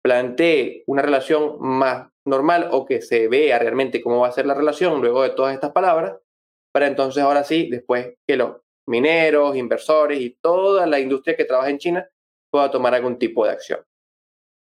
plantee 0.02 0.82
una 0.86 1.02
relación 1.02 1.56
más 1.60 2.08
normal 2.26 2.68
o 2.72 2.84
que 2.84 3.00
se 3.00 3.28
vea 3.28 3.58
realmente 3.58 4.02
cómo 4.02 4.20
va 4.20 4.28
a 4.28 4.32
ser 4.32 4.46
la 4.46 4.54
relación 4.54 5.00
luego 5.00 5.22
de 5.22 5.30
todas 5.30 5.54
estas 5.54 5.72
palabras, 5.72 6.16
para 6.72 6.86
entonces 6.86 7.22
ahora 7.22 7.44
sí, 7.44 7.68
después 7.70 8.14
que 8.26 8.36
los 8.36 8.56
mineros, 8.88 9.56
inversores 9.56 10.20
y 10.20 10.36
toda 10.40 10.86
la 10.86 10.98
industria 10.98 11.36
que 11.36 11.44
trabaja 11.44 11.70
en 11.70 11.78
China 11.78 12.08
pueda 12.50 12.70
tomar 12.70 12.94
algún 12.94 13.18
tipo 13.18 13.44
de 13.44 13.52
acción. 13.52 13.80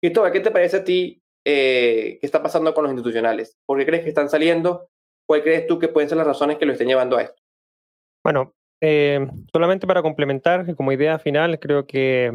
Cristóbal, 0.02 0.32
¿qué 0.32 0.40
te 0.40 0.52
parece 0.52 0.78
a 0.78 0.84
ti 0.84 1.22
eh, 1.46 2.18
qué 2.20 2.26
está 2.26 2.42
pasando 2.42 2.74
con 2.74 2.84
los 2.84 2.92
institucionales? 2.92 3.58
¿Por 3.66 3.78
qué 3.78 3.86
crees 3.86 4.04
que 4.04 4.10
están 4.10 4.30
saliendo? 4.30 4.88
¿Cuál 5.28 5.44
crees 5.44 5.68
tú 5.68 5.80
que 5.80 5.88
pueden 5.88 6.10
ser 6.10 6.18
las 6.18 6.28
razones 6.28 6.58
que 6.58 6.66
lo 6.66 6.74
estén 6.74 6.88
llevando 6.88 7.18
a 7.18 7.24
esto? 7.24 7.42
Bueno, 8.24 8.54
eh, 8.82 9.28
solamente 9.52 9.88
para 9.88 10.02
complementar, 10.02 10.76
como 10.76 10.92
idea 10.92 11.20
final, 11.20 11.60
creo 11.60 11.86
que 11.86 12.32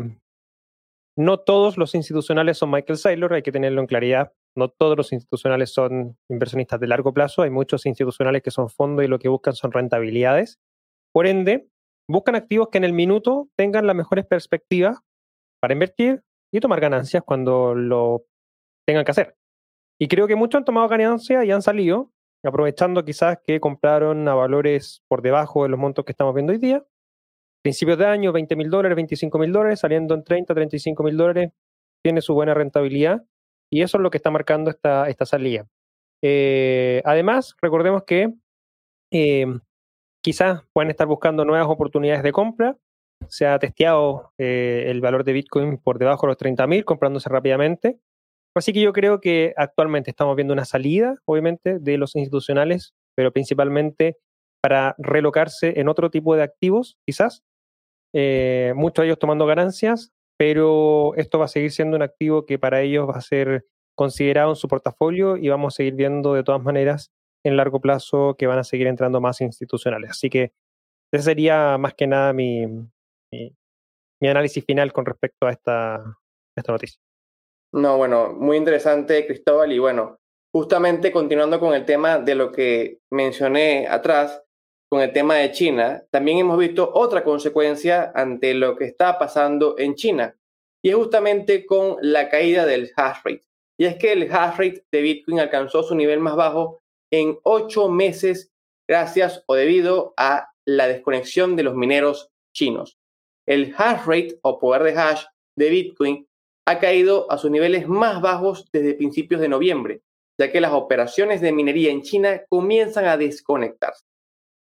no 1.21 1.39
todos 1.39 1.77
los 1.77 1.95
institucionales 1.95 2.57
son 2.57 2.71
Michael 2.71 2.97
Saylor, 2.97 3.35
hay 3.35 3.43
que 3.43 3.53
tenerlo 3.53 3.83
en 3.83 3.87
claridad. 3.87 4.33
No 4.57 4.69
todos 4.69 4.97
los 4.97 5.13
institucionales 5.13 5.71
son 5.71 6.17
inversionistas 6.31 6.81
de 6.81 6.87
largo 6.87 7.13
plazo, 7.13 7.43
hay 7.43 7.51
muchos 7.51 7.85
institucionales 7.85 8.43
que 8.43 8.51
son 8.51 8.71
fondos 8.71 9.05
y 9.05 9.09
lo 9.09 9.19
que 9.19 9.29
buscan 9.29 9.53
son 9.53 9.71
rentabilidades. 9.71 10.59
Por 11.13 11.27
ende, 11.27 11.69
buscan 12.09 12.37
activos 12.37 12.69
que 12.71 12.79
en 12.79 12.85
el 12.85 12.95
minuto 12.95 13.51
tengan 13.55 13.87
las 13.87 13.95
mejores 13.95 14.25
perspectivas 14.25 14.99
para 15.61 15.75
invertir 15.75 16.23
y 16.53 16.61
tomar 16.61 16.81
ganancias 16.81 17.23
cuando 17.23 17.75
lo 17.75 18.25
tengan 18.87 19.05
que 19.05 19.11
hacer. 19.11 19.37
Y 20.01 20.09
creo 20.09 20.27
que 20.27 20.37
muchos 20.37 20.61
han 20.61 20.65
tomado 20.65 20.89
ganancia 20.89 21.45
y 21.45 21.51
han 21.51 21.61
salido 21.61 22.11
aprovechando 22.43 23.05
quizás 23.05 23.39
que 23.45 23.61
compraron 23.61 24.27
a 24.27 24.35
valores 24.35 25.03
por 25.07 25.21
debajo 25.21 25.65
de 25.65 25.69
los 25.69 25.79
montos 25.79 26.07
que 26.07 26.13
estamos 26.13 26.35
viendo 26.35 26.55
hoy 26.55 26.59
día. 26.59 26.83
Principios 27.63 27.99
de 27.99 28.07
año, 28.07 28.33
20 28.33 28.57
mil 28.57 28.71
dólares, 28.71 28.97
25 28.97 29.39
mil 29.39 29.53
dólares, 29.53 29.81
saliendo 29.81 30.15
en 30.15 30.25
30, 30.25 30.55
35 30.55 31.03
mil 31.03 31.17
dólares, 31.17 31.53
tiene 32.03 32.23
su 32.23 32.35
buena 32.35 32.55
rentabilidad 32.55 33.23
y 33.71 33.83
eso 33.83 33.99
es 33.99 34.03
lo 34.03 34.11
que 34.11 34.17
está 34.17 34.31
marcando 34.31 34.71
esta, 34.71 35.09
esta 35.09 35.27
salida. 35.27 35.67
Eh, 36.23 37.03
además, 37.05 37.57
recordemos 37.61 38.05
que 38.05 38.33
eh, 39.13 39.47
quizás 40.23 40.63
pueden 40.73 40.91
estar 40.91 41.07
buscando 41.07 41.45
nuevas 41.45 41.69
oportunidades 41.69 42.23
de 42.23 42.33
compra. 42.33 42.77
Se 43.29 43.47
ha 43.47 43.59
testeado 43.59 44.33
eh, 44.39 44.85
el 44.89 45.01
valor 45.01 45.25
de 45.25 45.35
Bitcoin 45.35 45.79
por 45.79 45.99
debajo 45.99 46.27
de 46.27 46.33
los 46.33 46.39
30.000, 46.39 46.85
comprándose 46.85 47.29
rápidamente. 47.29 47.99
Así 48.57 48.73
que 48.73 48.81
yo 48.81 48.93
creo 48.93 49.21
que 49.21 49.55
actualmente 49.57 50.11
estamos 50.11 50.35
viendo 50.35 50.53
una 50.53 50.65
salida, 50.65 51.17
obviamente, 51.25 51.79
de 51.79 51.99
los 51.99 52.17
institucionales, 52.17 52.95
pero 53.15 53.33
principalmente 53.33 54.17
para 54.63 54.95
relocarse 54.99 55.79
en 55.81 55.89
otro 55.89 56.11
tipo 56.11 56.35
de 56.35 56.43
activos, 56.43 56.99
quizás. 57.07 57.45
Eh, 58.13 58.73
muchos 58.77 59.03
de 59.03 59.09
ellos 59.09 59.19
tomando 59.19 59.47
ganancias, 59.47 60.13
pero 60.37 61.15
esto 61.17 61.39
va 61.39 61.45
a 61.45 61.49
seguir 61.49 61.71
siendo 61.71 61.97
un 61.97 62.03
activo 62.03 62.47
que 62.47 62.59
para 62.59 62.81
ellos 62.81 63.09
va 63.09 63.15
a 63.15 63.21
ser 63.21 63.67
considerado 63.95 64.51
en 64.51 64.57
su 64.57 64.69
portafolio 64.69 65.37
y 65.37 65.49
vamos 65.49 65.75
a 65.75 65.77
seguir 65.77 65.95
viendo 65.95 66.35
de 66.35 66.43
todas 66.43 66.63
maneras 66.63 67.13
en 67.45 67.57
largo 67.57 67.81
plazo 67.81 68.37
que 68.39 68.47
van 68.47 68.59
a 68.59 68.65
seguir 68.65 68.87
entrando 68.87 69.21
más 69.21 69.41
institucionales. 69.41 70.13
Así 70.13 70.31
que 70.31 70.53
ese 71.13 71.25
sería 71.25 71.77
más 71.79 71.95
que 71.95 72.07
nada 72.07 72.33
mi, 72.33 72.67
mi, 72.67 73.55
análisis 74.23 74.65
final 74.65 74.93
con 74.93 75.07
respecto 75.07 75.47
a 75.47 75.51
esta, 75.51 76.19
esta 76.57 76.73
noticia. 76.73 77.01
No, 77.73 77.97
bueno, 77.97 78.33
muy 78.33 78.57
interesante, 78.57 79.27
Cristóbal. 79.27 79.73
Y 79.73 79.79
bueno, 79.79 80.19
justamente 80.53 81.13
continuando 81.13 81.61
con 81.61 81.75
el 81.75 81.85
tema 81.85 82.19
de 82.19 82.35
lo 82.35 82.53
que 82.53 83.01
mencioné 83.11 83.87
atrás, 83.89 84.43
con 84.91 85.01
el 85.01 85.13
tema 85.13 85.37
de 85.37 85.53
China, 85.53 86.03
también 86.11 86.39
hemos 86.39 86.59
visto 86.59 86.91
otra 86.93 87.23
consecuencia 87.23 88.11
ante 88.13 88.55
lo 88.55 88.77
que 88.77 88.87
está 88.87 89.19
pasando 89.21 89.77
en 89.79 89.95
China. 89.95 90.37
Y 90.83 90.91
es 90.91 90.97
justamente 90.97 91.65
con 91.65 91.97
la 92.01 92.29
caída 92.29 92.67
del 92.67 92.91
hash 92.97 93.19
rate. 93.25 93.45
Y 93.79 93.85
es 93.85 93.97
que 93.97 94.13
el 94.13 94.25
hash 94.25 94.57
rate 94.59 94.85
de 94.91 95.01
Bitcoin 95.01 95.39
alcanzó 95.39 95.85
su 95.85 95.95
nivel 95.95 96.19
más 96.19 96.35
bajo 96.35 96.81
en 97.13 97.39
ocho 97.45 97.89
meses 97.89 98.51
gracias 98.89 99.45
o 99.47 99.55
debido 99.55 100.13
a 100.17 100.51
la 100.67 100.89
desconexión 100.89 101.55
de 101.55 101.63
los 101.63 101.77
mineros 101.77 102.29
chinos. 102.53 102.99
El 103.47 103.73
hash 103.79 104.05
rate 104.07 104.41
o 104.43 104.59
poder 104.59 104.83
de 104.83 105.01
hash 105.01 105.25
de 105.57 105.71
Bitcoin 105.71 106.27
ha 106.67 106.81
caído 106.81 107.31
a 107.31 107.39
sus 107.39 107.51
niveles 107.53 107.87
más 107.87 108.21
bajos 108.21 108.69
desde 108.73 108.95
principios 108.95 109.41
de 109.41 109.49
noviembre, 109.49 110.03
ya 110.37 110.51
que 110.51 110.61
las 110.61 110.73
operaciones 110.73 111.41
de 111.41 111.53
minería 111.53 111.93
en 111.93 112.03
China 112.03 112.43
comienzan 112.49 113.05
a 113.05 113.17
desconectarse. 113.17 114.10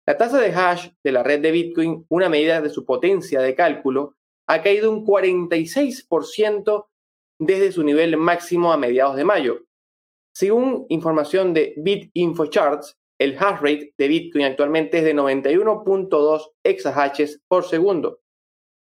La 0.06 0.18
tasa 0.18 0.38
de 0.38 0.52
hash 0.52 0.90
de 1.02 1.12
la 1.12 1.22
red 1.22 1.40
de 1.40 1.50
Bitcoin, 1.50 2.04
una 2.08 2.28
medida 2.28 2.60
de 2.60 2.70
su 2.70 2.84
potencia 2.84 3.40
de 3.40 3.54
cálculo, 3.54 4.16
ha 4.46 4.62
caído 4.62 4.90
un 4.90 5.06
46% 5.06 6.86
desde 7.38 7.72
su 7.72 7.82
nivel 7.82 8.16
máximo 8.16 8.72
a 8.72 8.76
mediados 8.76 9.16
de 9.16 9.24
mayo, 9.24 9.64
según 10.36 10.86
información 10.88 11.54
de 11.54 11.74
BitInfoCharts, 11.76 12.98
el 13.20 13.36
hash 13.38 13.60
rate 13.60 13.94
de 13.96 14.08
Bitcoin 14.08 14.44
actualmente 14.44 14.98
es 14.98 15.04
de 15.04 15.14
91.2 15.14 16.50
exahashes 16.64 17.40
por 17.46 17.64
segundo, 17.64 18.20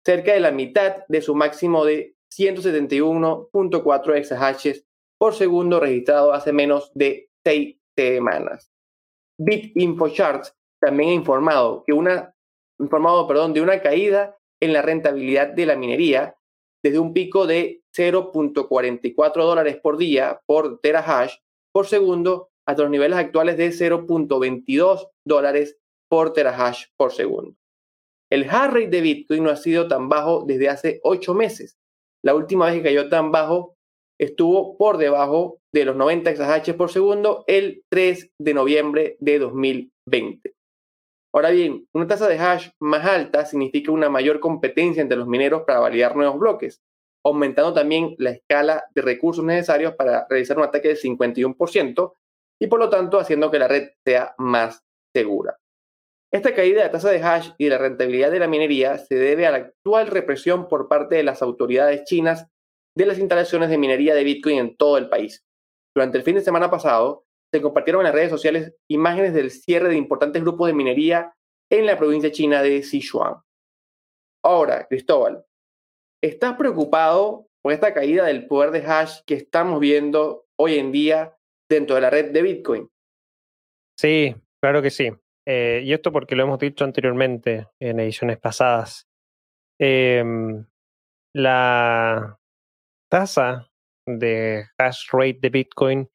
cerca 0.05 0.35
de 0.35 0.41
la 0.41 0.51
mitad 0.51 1.07
de 1.09 1.23
su 1.23 1.35
máximo 1.35 1.87
de 1.87 2.15
171.4 2.37 4.15
exahashes 4.17 4.85
por 5.19 5.35
segundo 5.35 5.81
registrado 5.81 6.35
hace 6.35 6.53
menos 6.53 6.93
de 6.95 7.31
seis 7.43 7.79
semanas. 7.97 8.71
BitInfoCharts 9.39 10.55
también 10.81 11.11
ha 11.11 11.15
informado, 11.15 11.85
que 11.87 11.93
una, 11.93 12.35
informado 12.79 13.27
perdón, 13.27 13.53
de 13.53 13.61
una 13.61 13.81
caída 13.81 14.37
en 14.61 14.73
la 14.73 14.83
rentabilidad 14.83 15.49
de 15.49 15.67
la 15.67 15.77
minería 15.77 16.37
desde 16.83 16.99
un 16.99 17.13
pico 17.13 17.47
de 17.47 17.83
0.44 17.97 19.33
dólares 19.35 19.79
por 19.83 19.97
día 19.97 20.41
por 20.47 20.81
terahash 20.81 21.35
por 21.73 21.87
segundo 21.87 22.51
hasta 22.67 22.83
los 22.83 22.91
niveles 22.91 23.19
actuales 23.19 23.57
de 23.57 23.71
0.22 23.71 25.09
dólares 25.25 25.79
por 26.09 26.33
terahash 26.33 26.87
por 26.97 27.13
segundo. 27.13 27.57
El 28.31 28.45
hash 28.45 28.71
rate 28.71 28.89
de 28.89 29.01
Bitcoin 29.01 29.45
no 29.45 29.51
ha 29.51 29.57
sido 29.57 29.89
tan 29.89 30.09
bajo 30.09 30.45
desde 30.47 30.69
hace 30.69 31.01
8 31.03 31.35
meses. 31.35 31.79
La 32.23 32.35
última 32.35 32.67
vez 32.67 32.75
que 32.75 32.83
cayó 32.83 33.09
tan 33.09 33.33
bajo 33.33 33.77
estuvo 34.19 34.77
por 34.77 34.99
debajo 34.99 35.61
de 35.73 35.85
los 35.85 35.97
90 35.97 36.31
exahash 36.31 36.73
por 36.75 36.91
segundo 36.91 37.45
el 37.47 37.85
3 37.89 38.33
de 38.39 38.55
noviembre 38.55 39.17
de 39.21 39.39
2020. 39.39 40.58
Ahora 41.39 41.51
bien, 41.51 41.87
una 41.93 42.09
tasa 42.09 42.27
de 42.27 42.37
hash 42.37 42.71
más 42.81 43.05
alta 43.05 43.47
significa 43.47 43.93
una 43.93 44.11
mayor 44.11 44.41
competencia 44.41 45.01
entre 45.01 45.17
los 45.17 45.29
mineros 45.29 45.63
para 45.65 45.79
validar 45.79 46.17
nuevos 46.17 46.37
bloques, 46.37 46.83
aumentando 47.25 47.73
también 47.73 48.17
la 48.19 48.31
escala 48.31 48.83
de 48.93 49.03
recursos 49.03 49.45
necesarios 49.45 49.95
para 49.95 50.27
realizar 50.29 50.59
un 50.59 50.65
ataque 50.65 50.89
del 50.89 50.99
51% 50.99 52.13
y 52.61 52.67
por 52.67 52.81
lo 52.81 52.91
tanto 52.91 53.21
haciendo 53.21 53.53
que 53.53 53.61
la 53.61 53.69
red 53.69 53.91
sea 54.05 54.35
más 54.39 54.83
segura. 55.15 55.57
Esta 56.33 56.57
caída 56.57 56.79
de 56.79 56.87
la 56.87 56.91
tasa 56.91 57.09
de 57.09 57.23
hash 57.23 57.51
y 57.57 57.67
de 57.67 57.71
la 57.71 57.79
rentabilidad 57.79 58.33
de 58.33 58.41
la 58.41 58.49
minería 58.49 58.99
se 58.99 59.15
debe 59.15 59.47
a 59.47 59.53
la 59.53 59.59
actual 59.59 60.09
represión 60.09 60.67
por 60.67 60.89
parte 60.89 61.15
de 61.15 61.23
las 61.23 61.41
autoridades 61.41 62.03
chinas 62.03 62.49
de 62.97 63.07
las 63.07 63.21
instalaciones 63.21 63.71
de 63.71 63.79
minería 63.79 64.17
de 64.17 64.25
Bitcoin 64.25 64.59
en 64.59 64.77
todo 64.77 64.99
el 64.99 65.09
país. 65.09 65.45
Durante 65.95 66.19
el 66.19 66.25
fin 66.25 66.35
de 66.35 66.41
semana 66.41 66.69
pasado, 66.69 67.28
se 67.53 67.63
compartieron 67.63 68.01
en 68.01 68.07
las 68.07 68.15
redes 68.15 68.31
sociales 68.31 68.75
imágenes 68.89 69.35
del 69.35 69.51
cierre 69.51 69.89
de 69.89 69.97
importantes 69.97 70.43
grupos 70.43 70.67
de 70.67 70.75
minería 70.75 71.35
en 71.71 71.87
la 71.87 71.99
provincia 71.99 72.31
china 72.31 72.63
de 72.63 72.83
Sichuan. 72.83 73.37
Ahora, 74.45 74.87
Cristóbal, 74.87 75.45
¿estás 76.23 76.57
preocupado 76.57 77.49
por 77.63 77.73
esta 77.73 77.93
caída 77.93 78.27
del 78.27 78.47
poder 78.47 78.71
de 78.71 78.87
hash 78.87 79.21
que 79.27 79.35
estamos 79.35 79.81
viendo 79.81 80.47
hoy 80.59 80.79
en 80.79 80.93
día 80.93 81.37
dentro 81.69 81.97
de 81.97 82.03
la 82.03 82.11
red 82.11 82.33
de 82.33 82.43
Bitcoin? 82.43 82.91
Sí, 83.99 84.35
claro 84.61 84.81
que 84.81 84.91
sí. 84.91 85.11
Eh, 85.47 85.83
y 85.85 85.93
esto 85.93 86.13
porque 86.13 86.37
lo 86.37 86.45
hemos 86.45 86.59
dicho 86.59 86.85
anteriormente 86.85 87.69
en 87.81 88.01
ediciones 88.01 88.39
pasadas. 88.39 89.09
Em, 89.81 90.67
la 91.35 92.39
tasa 93.11 93.71
de 94.07 94.67
hash 94.79 95.09
rate 95.11 95.39
de 95.41 95.51
Bitcoin 95.51 96.11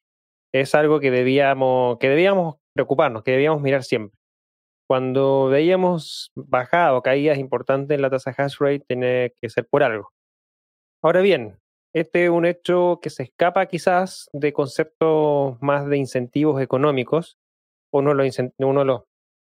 es 0.54 0.74
algo 0.76 1.00
que 1.00 1.10
debíamos, 1.10 1.98
que 1.98 2.08
debíamos 2.08 2.56
preocuparnos, 2.74 3.24
que 3.24 3.32
debíamos 3.32 3.60
mirar 3.60 3.82
siempre. 3.82 4.16
Cuando 4.86 5.48
veíamos 5.48 6.30
bajadas 6.36 6.92
o 6.92 7.02
caídas 7.02 7.38
importantes 7.38 7.94
en 7.94 8.02
la 8.02 8.10
tasa 8.10 8.32
hash 8.36 8.58
rate, 8.60 8.84
tiene 8.86 9.34
que 9.40 9.50
ser 9.50 9.66
por 9.66 9.82
algo. 9.82 10.12
Ahora 11.02 11.22
bien, 11.22 11.58
este 11.92 12.24
es 12.24 12.30
un 12.30 12.46
hecho 12.46 13.00
que 13.02 13.10
se 13.10 13.24
escapa 13.24 13.66
quizás 13.66 14.28
de 14.32 14.52
conceptos 14.52 15.60
más 15.60 15.88
de 15.88 15.96
incentivos 15.96 16.62
económicos. 16.62 17.36
Uno 17.92 18.14
de 18.14 18.84
los, 18.84 19.02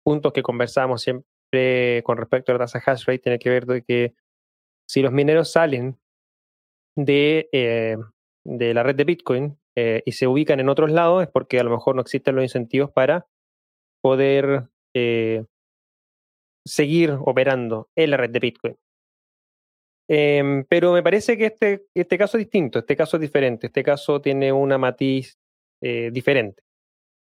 puntos 0.04 0.34
que 0.34 0.44
conversamos 0.44 1.02
siempre 1.02 2.04
con 2.04 2.18
respecto 2.18 2.52
a 2.52 2.56
la 2.56 2.66
tasa 2.66 2.82
hash 2.86 3.06
rate 3.06 3.20
tiene 3.20 3.40
que 3.40 3.50
ver 3.50 3.66
de 3.66 3.82
que 3.84 4.14
si 4.88 5.02
los 5.02 5.12
mineros 5.12 5.52
salen 5.52 6.00
de, 6.96 7.50
eh, 7.52 7.98
de 8.44 8.74
la 8.74 8.84
red 8.84 8.96
de 8.96 9.04
Bitcoin, 9.04 9.61
eh, 9.76 10.04
y 10.06 10.12
se 10.14 10.28
ubican 10.28 10.60
en 10.60 10.70
otros 10.70 10.92
lados 10.92 11.24
es 11.24 11.30
porque 11.30 11.60
a 11.60 11.64
lo 11.64 11.72
mejor 11.72 11.96
no 11.96 12.02
existen 12.02 12.36
los 12.36 12.44
incentivos 12.44 12.92
para 12.92 13.28
poder 14.02 14.70
eh, 14.94 15.46
seguir 16.66 17.18
operando 17.20 17.90
en 17.96 18.12
la 18.12 18.18
red 18.18 18.30
de 18.30 18.40
Bitcoin. 18.40 18.78
Em, 20.10 20.66
pero 20.66 20.92
me 20.92 21.04
parece 21.04 21.38
que 21.38 21.46
este, 21.46 21.86
este 21.96 22.18
caso 22.18 22.38
es 22.38 22.44
distinto, 22.44 22.80
este 22.80 22.98
caso 22.98 23.16
es 23.18 23.22
diferente, 23.22 23.68
este 23.68 23.84
caso 23.84 24.20
tiene 24.20 24.52
una 24.52 24.78
matiz 24.78 25.38
eh, 25.82 26.10
diferente. 26.12 26.64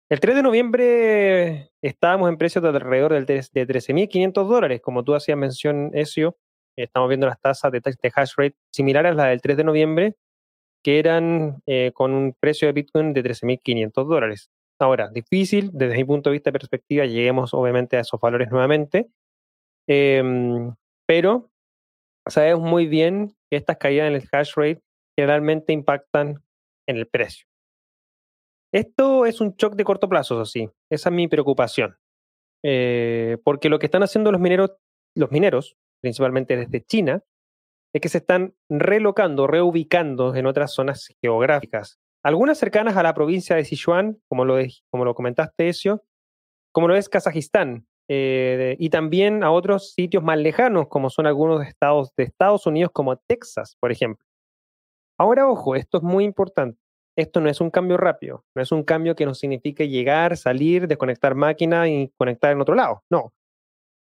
El 0.09 0.19
3 0.19 0.35
de 0.37 0.43
noviembre 0.43 1.71
estábamos 1.81 2.29
en 2.29 2.37
precios 2.37 2.63
de 2.63 2.69
alrededor 2.69 3.25
de 3.25 3.41
13.500 3.41 4.47
dólares, 4.47 4.81
como 4.81 5.03
tú 5.03 5.15
hacías 5.15 5.37
mención, 5.37 5.91
Ezio. 5.93 6.37
Estamos 6.75 7.09
viendo 7.09 7.27
las 7.27 7.39
tasas 7.39 7.71
de, 7.71 7.79
de 7.79 8.11
hash 8.15 8.33
rate 8.37 8.55
similares 8.71 9.11
a 9.11 9.15
las 9.15 9.29
del 9.29 9.41
3 9.41 9.57
de 9.57 9.63
noviembre, 9.63 10.15
que 10.83 10.99
eran 10.99 11.61
eh, 11.65 11.91
con 11.93 12.13
un 12.13 12.35
precio 12.39 12.67
de 12.67 12.73
Bitcoin 12.73 13.13
de 13.13 13.23
13.500 13.23 14.07
dólares. 14.07 14.49
Ahora, 14.79 15.09
difícil, 15.09 15.69
desde 15.73 15.95
mi 15.95 16.03
punto 16.03 16.29
de 16.29 16.33
vista 16.33 16.51
perspectiva, 16.51 17.05
lleguemos 17.05 17.53
obviamente 17.53 17.97
a 17.97 18.01
esos 18.01 18.19
valores 18.19 18.51
nuevamente, 18.51 19.09
em, 19.87 20.73
pero 21.07 21.49
sabemos 22.27 22.69
muy 22.69 22.87
bien 22.87 23.35
que 23.49 23.57
estas 23.57 23.77
caídas 23.77 24.07
en 24.07 24.15
el 24.15 24.27
hash 24.31 24.53
rate 24.55 24.81
generalmente 25.17 25.73
impactan 25.73 26.43
en 26.87 26.97
el 26.97 27.07
precio. 27.07 27.45
Esto 28.73 29.25
es 29.25 29.39
un 29.39 29.55
shock 29.55 29.75
de 29.75 29.83
corto 29.83 30.09
plazo, 30.09 30.41
así. 30.41 30.67
Esa 30.91 31.09
es 31.09 31.15
mi 31.15 31.27
preocupación. 31.27 31.95
Eh, 32.65 33.37
porque 33.43 33.69
lo 33.69 33.77
que 33.77 33.85
están 33.85 34.03
haciendo 34.03 34.31
los 34.31 34.41
mineros, 34.41 34.71
los 35.15 35.31
mineros, 35.31 35.77
principalmente 36.01 36.57
desde 36.57 36.83
China, 36.83 37.23
es 37.93 38.01
que 38.01 38.09
se 38.09 38.17
están 38.17 38.55
relocando, 38.69 39.47
reubicando 39.47 40.35
en 40.35 40.47
otras 40.47 40.73
zonas 40.73 41.07
geográficas. 41.21 41.99
algunas 42.23 42.57
cercanas 42.57 42.95
a 42.95 43.03
la 43.03 43.13
provincia 43.13 43.55
de 43.55 43.65
Sichuan, 43.65 44.17
como 44.27 44.45
lo, 44.45 44.55
como 44.89 45.05
lo 45.05 45.13
comentaste, 45.13 45.67
Ezio, 45.67 46.03
como 46.71 46.87
lo 46.87 46.95
es 46.95 47.09
Kazajistán, 47.09 47.85
eh, 48.09 48.75
y 48.79 48.89
también 48.89 49.43
a 49.43 49.51
otros 49.51 49.93
sitios 49.93 50.23
más 50.23 50.37
lejanos, 50.37 50.87
como 50.87 51.09
son 51.09 51.27
algunos 51.27 51.65
estados 51.65 52.13
de 52.15 52.23
Estados 52.23 52.65
Unidos, 52.65 52.91
como 52.93 53.17
Texas, 53.17 53.77
por 53.79 53.91
ejemplo. 53.91 54.25
Ahora, 55.17 55.47
ojo, 55.49 55.75
esto 55.75 55.97
es 55.97 56.03
muy 56.03 56.23
importante. 56.23 56.79
Esto 57.15 57.41
no 57.41 57.49
es 57.49 57.61
un 57.61 57.69
cambio 57.69 57.97
rápido, 57.97 58.43
no 58.55 58.61
es 58.61 58.71
un 58.71 58.83
cambio 58.83 59.15
que 59.15 59.25
nos 59.25 59.37
signifique 59.37 59.87
llegar, 59.87 60.35
salir, 60.35 60.87
desconectar 60.87 61.35
máquina 61.35 61.87
y 61.87 62.11
conectar 62.17 62.51
en 62.51 62.61
otro 62.61 62.73
lado. 62.73 63.03
No. 63.09 63.33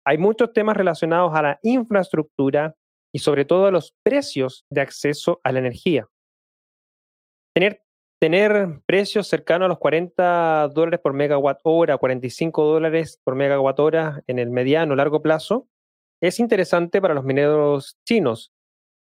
Hay 0.05 0.17
muchos 0.17 0.53
temas 0.53 0.77
relacionados 0.77 1.33
a 1.33 1.41
la 1.41 1.59
infraestructura 1.63 2.75
y 3.13 3.19
sobre 3.19 3.45
todo 3.45 3.65
a 3.65 3.71
los 3.71 3.93
precios 4.03 4.65
de 4.69 4.81
acceso 4.81 5.39
a 5.43 5.51
la 5.51 5.59
energía. 5.59 6.07
Tener 7.55 7.83
tener 8.19 8.81
precios 8.85 9.27
cercanos 9.27 9.65
a 9.65 9.69
los 9.69 9.79
40 9.79 10.67
dólares 10.73 10.99
por 11.01 11.13
megawatt 11.13 11.59
hora, 11.63 11.97
45 11.97 12.65
dólares 12.65 13.19
por 13.23 13.35
megawatt 13.35 13.79
hora 13.79 14.23
en 14.27 14.39
el 14.39 14.49
mediano 14.49 14.95
largo 14.95 15.21
plazo, 15.21 15.67
es 16.21 16.39
interesante 16.39 17.01
para 17.01 17.13
los 17.13 17.23
mineros 17.23 17.97
chinos. 18.05 18.51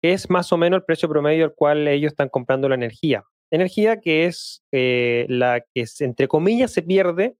Es 0.01 0.29
más 0.29 0.51
o 0.51 0.57
menos 0.57 0.77
el 0.77 0.85
precio 0.85 1.07
promedio 1.07 1.45
al 1.45 1.53
cual 1.53 1.87
ellos 1.87 2.11
están 2.11 2.29
comprando 2.29 2.67
la 2.67 2.75
energía. 2.75 3.23
Energía 3.51 4.01
que 4.01 4.25
es 4.25 4.63
eh, 4.71 5.27
la 5.29 5.61
que, 5.61 5.85
entre 5.99 6.27
comillas, 6.27 6.71
se 6.71 6.81
pierde 6.81 7.37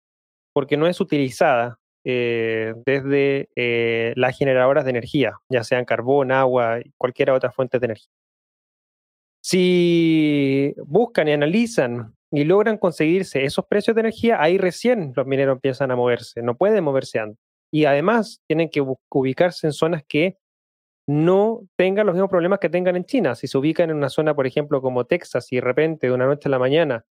porque 0.54 0.78
no 0.78 0.86
es 0.88 1.02
utilizada 1.02 1.80
eh, 2.04 2.74
desde 2.86 3.50
eh, 3.56 4.14
las 4.16 4.38
generadoras 4.38 4.84
de 4.84 4.92
energía, 4.92 5.40
ya 5.50 5.64
sean 5.64 5.86
carbón, 5.86 6.32
agua, 6.32 6.80
cualquier 6.98 7.32
otra 7.32 7.52
fuente 7.52 7.80
de 7.80 7.86
energía. 7.86 8.12
Si 9.42 10.74
buscan 10.86 11.28
y 11.28 11.32
analizan 11.32 12.16
y 12.32 12.46
logran 12.46 12.78
conseguirse 12.78 13.44
esos 13.44 13.66
precios 13.66 13.96
de 13.96 14.02
energía, 14.02 14.42
ahí 14.42 14.58
recién 14.58 15.14
los 15.16 15.28
mineros 15.28 15.56
empiezan 15.56 15.92
a 15.92 15.96
moverse, 15.96 16.42
no 16.42 16.56
pueden 16.56 16.84
moverse 16.84 17.20
antes. 17.20 17.40
Y 17.72 17.86
además 17.86 18.42
tienen 18.48 18.70
que 18.70 18.82
ubicarse 19.10 19.68
en 19.68 19.74
zonas 19.74 20.04
que 20.08 20.38
no 21.08 21.68
tengan 21.76 22.06
los 22.06 22.16
mismos 22.16 22.30
problemas 22.30 22.60
que 22.60 22.70
tengan 22.70 22.96
en 22.96 23.06
China. 23.06 23.36
Si 23.36 23.48
se 23.48 23.58
ubican 23.58 23.90
en 23.90 23.98
una 23.98 24.10
zona, 24.10 24.36
por 24.36 24.48
ejemplo, 24.48 24.82
como 24.82 25.06
Texas, 25.06 25.52
y 25.52 25.58
de 25.58 25.62
repente 25.62 26.08
de 26.08 26.14
una 26.14 26.26
noche 26.26 26.48
a 26.48 26.52
la 26.52 26.60
mañana 26.60 27.06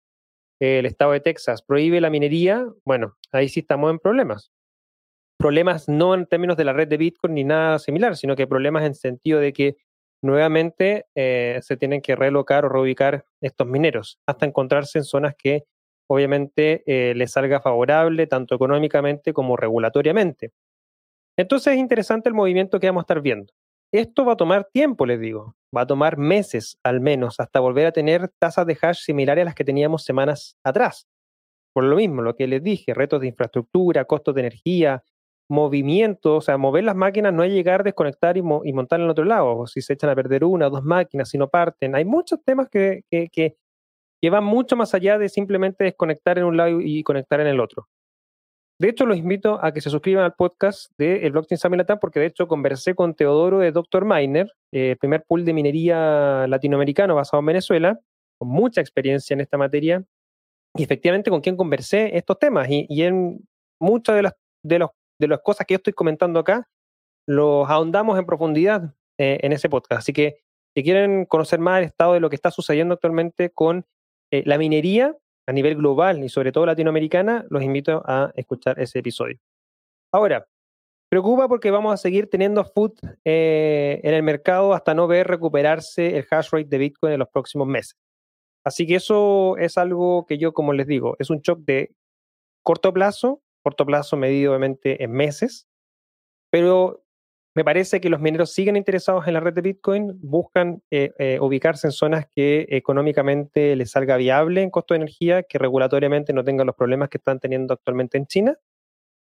el 0.60 0.86
estado 0.86 1.14
de 1.14 1.22
Texas 1.22 1.62
prohíbe 1.62 2.02
la 2.02 2.10
minería, 2.10 2.68
bueno, 2.84 3.16
ahí 3.32 3.50
sí 3.50 3.62
estamos 3.62 3.90
en 3.92 4.00
problemas. 4.00 4.52
Problemas 5.40 5.88
no 5.88 6.14
en 6.16 6.26
términos 6.26 6.58
de 6.58 6.66
la 6.66 6.74
red 6.74 6.90
de 6.90 6.98
Bitcoin 6.98 7.34
ni 7.34 7.46
nada 7.46 7.80
similar, 7.80 8.18
sino 8.18 8.36
que 8.36 8.46
problemas 8.46 8.84
en 8.84 8.94
sentido 8.94 9.40
de 9.40 9.54
que 9.54 9.78
nuevamente 10.22 11.06
eh, 11.16 11.60
se 11.62 11.78
tienen 11.78 12.02
que 12.02 12.18
relocar 12.18 12.66
o 12.66 12.70
reubicar 12.70 13.24
estos 13.40 13.66
mineros 13.66 14.20
hasta 14.28 14.46
encontrarse 14.46 14.98
en 14.98 15.06
zonas 15.06 15.36
que 15.38 15.64
obviamente 16.10 16.84
eh, 16.86 17.14
les 17.16 17.32
salga 17.32 17.62
favorable 17.62 18.28
tanto 18.28 18.54
económicamente 18.54 19.32
como 19.32 19.56
regulatoriamente. 19.56 20.52
Entonces 21.38 21.74
es 21.76 21.80
interesante 21.80 22.28
el 22.28 22.36
movimiento 22.36 22.78
que 22.82 22.88
vamos 22.88 23.02
a 23.02 23.04
estar 23.04 23.22
viendo. 23.22 23.54
Esto 23.94 24.26
va 24.26 24.34
a 24.34 24.38
tomar 24.38 24.66
tiempo, 24.66 25.06
les 25.06 25.22
digo, 25.22 25.56
va 25.76 25.82
a 25.82 25.88
tomar 25.88 26.18
meses 26.18 26.78
al 26.84 27.00
menos 27.00 27.40
hasta 27.40 27.62
volver 27.62 27.86
a 27.86 27.94
tener 27.94 28.30
tasas 28.40 28.66
de 28.66 28.78
hash 28.80 29.00
similares 29.04 29.44
a 29.44 29.46
las 29.46 29.56
que 29.56 29.64
teníamos 29.64 30.04
semanas 30.04 30.58
atrás. 30.66 31.08
Por 31.74 31.86
lo 31.86 31.96
mismo, 31.96 32.22
lo 32.22 32.36
que 32.36 32.46
les 32.46 32.62
dije, 32.62 32.94
retos 32.94 33.22
de 33.22 33.28
infraestructura, 33.28 34.04
costos 34.04 34.36
de 34.36 34.42
energía, 34.42 35.02
movimiento, 35.50 36.38
o 36.38 36.42
sea, 36.42 36.58
mover 36.58 36.84
las 36.84 36.96
máquinas 36.96 37.34
no 37.34 37.44
es 37.44 37.52
llegar, 37.52 37.84
desconectar 37.84 38.38
y, 38.38 38.42
montar 38.42 39.00
en 39.00 39.06
el 39.06 39.12
otro 39.12 39.26
lado, 39.26 39.58
o 39.58 39.68
si 39.68 39.82
se 39.82 39.94
echan 39.94 40.10
a 40.10 40.16
perder 40.16 40.44
una 40.46 40.68
o 40.68 40.70
dos 40.70 40.84
máquinas, 40.84 41.30
si 41.30 41.38
no 41.38 41.50
parten. 41.50 41.96
Hay 41.96 42.06
muchos 42.06 42.40
temas 42.46 42.70
que, 42.70 43.02
que, 43.10 43.30
que, 43.30 44.30
van 44.30 44.44
mucho 44.44 44.76
más 44.76 44.94
allá 44.94 45.18
de 45.18 45.30
simplemente 45.30 45.84
desconectar 45.84 46.38
en 46.38 46.46
un 46.46 46.58
lado 46.58 46.80
y 46.82 47.04
conectar 47.04 47.40
en 47.42 47.48
el 47.48 47.60
otro. 47.60 47.88
De 48.80 48.88
hecho, 48.88 49.06
los 49.06 49.18
invito 49.18 49.60
a 49.62 49.74
que 49.74 49.82
se 49.82 49.90
suscriban 49.90 50.24
al 50.24 50.36
podcast 50.36 50.90
de 50.98 51.26
el 51.26 51.34
Blockchain 51.34 51.58
Summit 51.58 51.80
Latam, 51.80 52.00
porque 52.00 52.22
de 52.22 52.28
hecho 52.28 52.48
conversé 52.48 52.96
con 52.96 53.14
Teodoro 53.14 53.60
de 53.60 53.74
Dr. 53.74 54.06
Miner, 54.06 54.54
eh, 54.72 54.92
el 54.92 54.98
primer 54.98 55.26
pool 55.28 55.44
de 55.44 55.52
minería 55.52 56.48
latinoamericano 56.48 57.16
basado 57.16 57.42
en 57.42 57.48
Venezuela, 57.48 58.00
con 58.38 58.48
mucha 58.48 58.80
experiencia 58.80 59.34
en 59.34 59.42
esta 59.42 59.58
materia, 59.58 60.06
y 60.78 60.84
efectivamente 60.84 61.30
con 61.30 61.42
quien 61.42 61.58
conversé 61.58 62.16
estos 62.16 62.40
temas. 62.40 62.70
Y, 62.70 62.86
y 62.88 63.04
en 63.04 63.46
muchos 63.82 64.16
de, 64.16 64.22
las, 64.22 64.36
de 64.64 64.80
los 64.80 64.92
de 65.20 65.28
las 65.28 65.42
cosas 65.42 65.68
que 65.68 65.74
yo 65.74 65.78
estoy 65.78 65.94
comentando 65.94 66.40
acá, 66.40 66.68
los 67.28 67.70
ahondamos 67.70 68.18
en 68.18 68.26
profundidad 68.26 68.96
eh, 69.18 69.40
en 69.44 69.52
ese 69.52 69.70
podcast. 69.70 70.00
Así 70.00 70.14
que 70.14 70.40
si 70.76 70.84
quieren 70.84 71.26
conocer 71.26 71.60
más 71.60 71.80
el 71.80 71.86
estado 71.86 72.14
de 72.14 72.20
lo 72.20 72.30
que 72.30 72.36
está 72.36 72.52
sucediendo 72.52 72.94
actualmente 72.94 73.50
con 73.52 73.86
eh, 74.32 74.44
la 74.46 74.58
minería 74.58 75.16
a 75.48 75.52
nivel 75.52 75.76
global 75.76 76.24
y 76.24 76.30
sobre 76.30 76.52
todo 76.52 76.66
latinoamericana, 76.66 77.46
los 77.50 77.64
invito 77.64 78.02
a 78.06 78.32
escuchar 78.36 78.80
ese 78.80 79.00
episodio. 79.00 79.38
Ahora, 80.12 80.48
preocupa 81.10 81.48
porque 81.48 81.72
vamos 81.72 81.94
a 81.94 81.98
seguir 81.98 82.30
teniendo 82.30 82.64
food 82.64 82.94
eh, 83.26 84.00
en 84.04 84.14
el 84.14 84.24
mercado 84.24 84.74
hasta 84.74 84.94
no 84.94 85.08
ver 85.08 85.28
recuperarse 85.28 86.18
el 86.18 86.26
hash 86.30 86.50
rate 86.52 86.70
de 86.70 86.78
Bitcoin 86.78 87.14
en 87.14 87.20
los 87.20 87.30
próximos 87.30 87.68
meses. 87.68 87.98
Así 88.64 88.86
que 88.86 88.96
eso 88.96 89.58
es 89.58 89.78
algo 89.78 90.26
que 90.28 90.38
yo, 90.38 90.54
como 90.54 90.74
les 90.74 90.86
digo, 90.86 91.16
es 91.20 91.30
un 91.30 91.40
shock 91.40 91.60
de 91.62 91.92
corto 92.64 92.94
plazo 92.94 93.42
corto 93.64 93.86
plazo 93.86 94.18
medido 94.18 94.52
obviamente 94.52 95.04
en 95.04 95.12
meses, 95.12 95.68
pero 96.52 97.04
me 97.56 97.66
parece 97.66 98.00
que 98.00 98.10
los 98.10 98.22
mineros 98.22 98.54
siguen 98.54 98.78
interesados 98.78 99.28
en 99.28 99.34
la 99.34 99.40
red 99.40 99.54
de 99.54 99.62
Bitcoin, 99.62 100.18
buscan 100.22 100.84
eh, 100.92 101.12
eh, 101.18 101.40
ubicarse 101.42 101.88
en 101.88 101.92
zonas 101.92 102.28
que 102.34 102.68
económicamente 102.70 103.76
les 103.76 103.92
salga 103.92 104.18
viable 104.18 104.62
en 104.62 104.70
costo 104.70 104.94
de 104.94 105.00
energía, 105.00 105.44
que 105.44 105.58
regulatoriamente 105.58 106.32
no 106.32 106.44
tengan 106.44 106.68
los 106.68 106.76
problemas 106.76 107.10
que 107.10 107.18
están 107.18 107.40
teniendo 107.40 107.74
actualmente 107.74 108.18
en 108.18 108.28
China, 108.28 108.58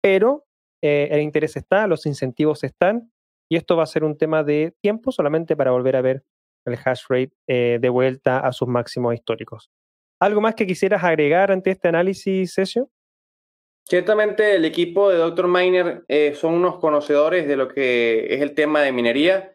pero 0.02 0.46
eh, 0.82 1.08
el 1.10 1.20
interés 1.20 1.56
está, 1.56 1.86
los 1.86 2.06
incentivos 2.06 2.64
están, 2.64 3.12
y 3.48 3.56
esto 3.56 3.76
va 3.76 3.84
a 3.84 3.86
ser 3.86 4.04
un 4.04 4.16
tema 4.16 4.42
de 4.42 4.74
tiempo 4.80 5.12
solamente 5.12 5.54
para 5.54 5.70
volver 5.70 5.96
a 5.96 6.02
ver 6.02 6.24
el 6.66 6.78
hash 6.82 7.02
rate 7.08 7.34
de 7.46 7.88
vuelta 7.90 8.40
a 8.40 8.52
sus 8.52 8.66
máximos 8.66 9.14
históricos. 9.14 9.70
¿Algo 10.18 10.40
más 10.40 10.54
que 10.54 10.66
quisieras 10.66 11.04
agregar 11.04 11.52
ante 11.52 11.70
este 11.70 11.88
análisis, 11.88 12.54
Sesio? 12.54 12.90
Ciertamente 13.86 14.54
el 14.54 14.64
equipo 14.64 15.10
de 15.10 15.18
Dr. 15.18 15.46
Miner 15.46 16.04
eh, 16.08 16.34
son 16.34 16.54
unos 16.54 16.76
conocedores 16.78 17.46
de 17.46 17.56
lo 17.56 17.68
que 17.68 18.32
es 18.34 18.40
el 18.40 18.54
tema 18.54 18.80
de 18.80 18.92
minería. 18.92 19.54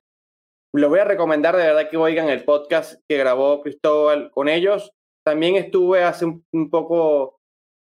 Les 0.71 0.87
voy 0.87 0.99
a 0.99 1.03
recomendar 1.05 1.55
de 1.55 1.63
verdad 1.63 1.89
que 1.89 1.97
oigan 1.97 2.29
el 2.29 2.43
podcast 2.43 3.01
que 3.07 3.17
grabó 3.17 3.63
Cristóbal 3.63 4.29
con 4.29 4.47
ellos. 4.47 4.91
También 5.25 5.55
estuve 5.55 6.03
hace 6.03 6.25
un, 6.25 6.69
poco 6.69 7.39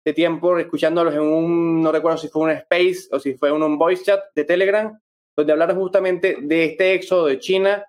de 0.05 0.13
tiempo 0.13 0.59
escuchándolos 0.59 1.15
en 1.15 1.23
un, 1.23 1.83
no 1.83 1.91
recuerdo 1.91 2.19
si 2.19 2.29
fue 2.29 2.43
un 2.43 2.51
space 2.51 3.09
o 3.11 3.19
si 3.19 3.33
fue 3.39 3.51
un, 3.51 3.79
voice 3.79 4.05
chat 4.05 4.23
de 4.35 4.45
Telegram, 4.45 5.01
donde 5.35 5.53
hablaron 5.53 5.79
justamente 5.79 6.37
de 6.43 6.65
este 6.67 6.93
éxodo 6.93 7.25
de 7.25 7.39
China. 7.39 7.87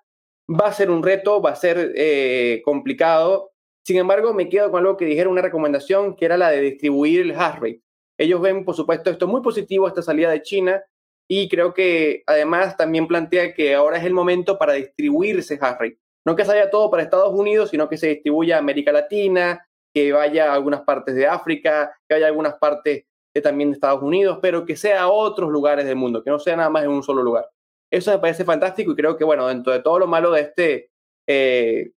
Va 0.48 0.68
a 0.68 0.72
ser 0.72 0.90
un 0.90 1.02
reto, 1.02 1.42
va 1.42 1.50
a 1.50 1.56
ser 1.56 1.92
eh, 1.94 2.62
complicado. 2.64 3.50
Sin 3.84 3.98
embargo, 3.98 4.32
me 4.32 4.48
quedo 4.48 4.70
con 4.70 4.80
algo 4.80 4.96
que 4.96 5.04
dijeron, 5.04 5.32
una 5.32 5.42
recomendación, 5.42 6.16
que 6.16 6.24
era 6.24 6.38
la 6.38 6.50
de 6.50 6.62
distribuir 6.62 7.20
el 7.20 7.32
hash 7.32 7.56
rate. 7.56 7.85
Ellos 8.18 8.40
ven, 8.40 8.64
por 8.64 8.74
supuesto, 8.74 9.10
esto 9.10 9.26
muy 9.26 9.42
positivo, 9.42 9.86
esta 9.86 10.02
salida 10.02 10.30
de 10.30 10.42
China, 10.42 10.82
y 11.28 11.48
creo 11.48 11.74
que 11.74 12.22
además 12.26 12.76
también 12.76 13.06
plantea 13.06 13.52
que 13.52 13.74
ahora 13.74 13.98
es 13.98 14.04
el 14.04 14.14
momento 14.14 14.58
para 14.58 14.74
distribuirse 14.74 15.58
Harry. 15.60 15.98
No 16.24 16.36
que 16.36 16.44
salga 16.44 16.70
todo 16.70 16.90
para 16.90 17.02
Estados 17.02 17.32
Unidos, 17.32 17.70
sino 17.70 17.88
que 17.88 17.96
se 17.96 18.08
distribuya 18.08 18.56
a 18.56 18.58
América 18.60 18.92
Latina, 18.92 19.66
que 19.92 20.12
vaya 20.12 20.50
a 20.50 20.54
algunas 20.54 20.82
partes 20.82 21.14
de 21.14 21.26
África, 21.26 21.96
que 22.08 22.14
vaya 22.14 22.26
a 22.26 22.28
algunas 22.28 22.54
partes 22.58 23.04
de, 23.34 23.40
también 23.40 23.70
de 23.70 23.74
Estados 23.74 24.02
Unidos, 24.02 24.38
pero 24.40 24.64
que 24.64 24.76
sea 24.76 25.02
a 25.02 25.08
otros 25.08 25.50
lugares 25.50 25.86
del 25.86 25.96
mundo, 25.96 26.22
que 26.22 26.30
no 26.30 26.38
sea 26.38 26.56
nada 26.56 26.70
más 26.70 26.84
en 26.84 26.90
un 26.90 27.02
solo 27.02 27.22
lugar. 27.22 27.48
Eso 27.90 28.10
me 28.10 28.18
parece 28.18 28.44
fantástico 28.44 28.92
y 28.92 28.96
creo 28.96 29.16
que, 29.16 29.24
bueno, 29.24 29.46
dentro 29.46 29.72
de 29.72 29.80
todo 29.80 29.98
lo 29.98 30.06
malo 30.06 30.30
de 30.32 30.40
este 30.40 30.90
eh, 31.28 31.92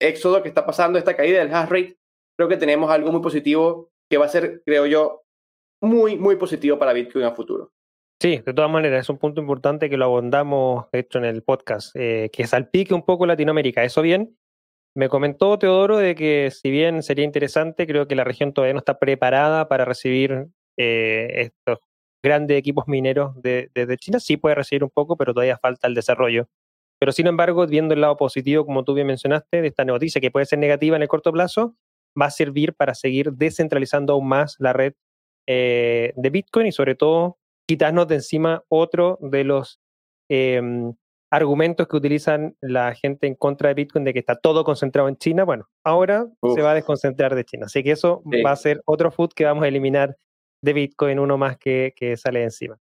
éxodo 0.00 0.42
que 0.42 0.48
está 0.48 0.64
pasando, 0.64 0.98
esta 0.98 1.16
caída 1.16 1.40
del 1.40 1.54
hash 1.54 1.68
rate, 1.68 1.98
creo 2.36 2.48
que 2.48 2.56
tenemos 2.56 2.90
algo 2.90 3.12
muy 3.12 3.20
positivo 3.20 3.90
que 4.10 4.18
va 4.18 4.26
a 4.26 4.30
ser, 4.30 4.62
creo 4.64 4.86
yo, 4.86 5.24
muy, 5.80 6.16
muy 6.16 6.36
positivo 6.36 6.78
para 6.78 6.92
Bitcoin 6.92 7.24
a 7.24 7.32
futuro. 7.32 7.72
Sí, 8.20 8.38
de 8.44 8.52
todas 8.52 8.70
maneras, 8.70 9.02
es 9.02 9.10
un 9.10 9.18
punto 9.18 9.40
importante 9.40 9.88
que 9.88 9.96
lo 9.96 10.06
abondamos, 10.06 10.86
de 10.92 10.98
hecho, 10.98 11.18
en 11.18 11.24
el 11.24 11.42
podcast, 11.42 11.94
eh, 11.94 12.30
que 12.32 12.48
salpique 12.48 12.92
un 12.92 13.04
poco 13.04 13.26
Latinoamérica. 13.26 13.84
Eso 13.84 14.02
bien, 14.02 14.36
me 14.96 15.08
comentó 15.08 15.56
Teodoro 15.56 15.98
de 15.98 16.16
que 16.16 16.50
si 16.50 16.72
bien 16.72 17.04
sería 17.04 17.24
interesante, 17.24 17.86
creo 17.86 18.08
que 18.08 18.16
la 18.16 18.24
región 18.24 18.52
todavía 18.52 18.72
no 18.72 18.80
está 18.80 18.98
preparada 18.98 19.68
para 19.68 19.84
recibir 19.84 20.48
eh, 20.76 21.28
estos 21.36 21.78
grandes 22.20 22.58
equipos 22.58 22.88
mineros 22.88 23.32
desde 23.36 23.70
de, 23.86 23.96
China. 23.96 24.18
Sí 24.18 24.36
puede 24.36 24.56
recibir 24.56 24.82
un 24.82 24.90
poco, 24.90 25.16
pero 25.16 25.32
todavía 25.32 25.56
falta 25.56 25.86
el 25.86 25.94
desarrollo. 25.94 26.48
Pero 26.98 27.12
sin 27.12 27.28
embargo, 27.28 27.64
viendo 27.68 27.94
el 27.94 28.00
lado 28.00 28.16
positivo, 28.16 28.66
como 28.66 28.82
tú 28.82 28.94
bien 28.94 29.06
mencionaste, 29.06 29.62
de 29.62 29.68
esta 29.68 29.84
noticia 29.84 30.20
que 30.20 30.32
puede 30.32 30.46
ser 30.46 30.58
negativa 30.58 30.96
en 30.96 31.02
el 31.02 31.08
corto 31.08 31.32
plazo, 31.32 31.76
va 32.20 32.26
a 32.26 32.30
servir 32.30 32.74
para 32.74 32.94
seguir 32.94 33.32
descentralizando 33.32 34.14
aún 34.14 34.26
más 34.26 34.56
la 34.58 34.72
red 34.72 34.94
eh, 35.50 36.12
de 36.14 36.30
Bitcoin 36.30 36.66
y 36.66 36.72
sobre 36.72 36.94
todo 36.94 37.38
quitarnos 37.66 38.06
de 38.06 38.16
encima 38.16 38.62
otro 38.68 39.18
de 39.22 39.44
los 39.44 39.80
em, 40.28 40.92
argumentos 41.30 41.88
que 41.88 41.96
utilizan 41.96 42.54
la 42.60 42.94
gente 42.94 43.26
en 43.26 43.34
contra 43.34 43.68
de 43.68 43.74
Bitcoin 43.74 44.04
de 44.04 44.12
que 44.12 44.18
está 44.18 44.36
todo 44.36 44.62
concentrado 44.62 45.08
en 45.08 45.16
China, 45.16 45.44
bueno, 45.44 45.66
ahora 45.84 46.26
se 46.54 46.60
va 46.60 46.72
a 46.72 46.74
desconcentrar 46.74 47.34
de 47.34 47.44
China. 47.44 47.64
Así 47.66 47.82
que 47.82 47.92
eso 47.92 48.22
va 48.44 48.50
a 48.50 48.56
ser 48.56 48.82
otro 48.84 49.10
food 49.10 49.30
que 49.34 49.46
vamos 49.46 49.64
a 49.64 49.68
eliminar 49.68 50.16
de 50.62 50.72
Bitcoin, 50.74 51.18
uno 51.18 51.38
más 51.38 51.56
que, 51.56 51.94
que 51.96 52.16
sale 52.18 52.40
de 52.40 52.44
encima. 52.46 52.78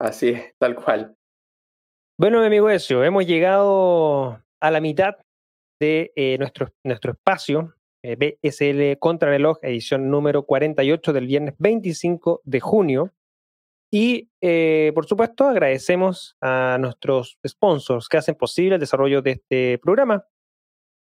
Así 0.00 0.30
es, 0.30 0.54
tal 0.58 0.74
cual. 0.74 1.16
Bueno, 2.18 2.40
mi 2.40 2.46
amigo 2.46 2.68
Ezio, 2.68 3.04
hemos 3.04 3.26
llegado 3.26 4.42
a 4.60 4.70
la 4.72 4.80
mitad 4.80 5.16
de 5.80 6.12
eh, 6.16 6.36
nuestro, 6.38 6.72
nuestro 6.84 7.12
espacio, 7.12 7.74
BSL 8.02 8.98
Contrarreloj, 8.98 9.58
edición 9.62 10.10
número 10.10 10.44
48 10.44 11.12
del 11.12 11.26
viernes 11.26 11.54
25 11.58 12.42
de 12.44 12.60
junio. 12.60 13.12
Y, 13.90 14.30
eh, 14.40 14.90
por 14.94 15.06
supuesto, 15.06 15.46
agradecemos 15.46 16.36
a 16.40 16.78
nuestros 16.80 17.38
sponsors 17.46 18.08
que 18.08 18.16
hacen 18.16 18.34
posible 18.34 18.76
el 18.76 18.80
desarrollo 18.80 19.20
de 19.20 19.32
este 19.32 19.78
programa. 19.78 20.24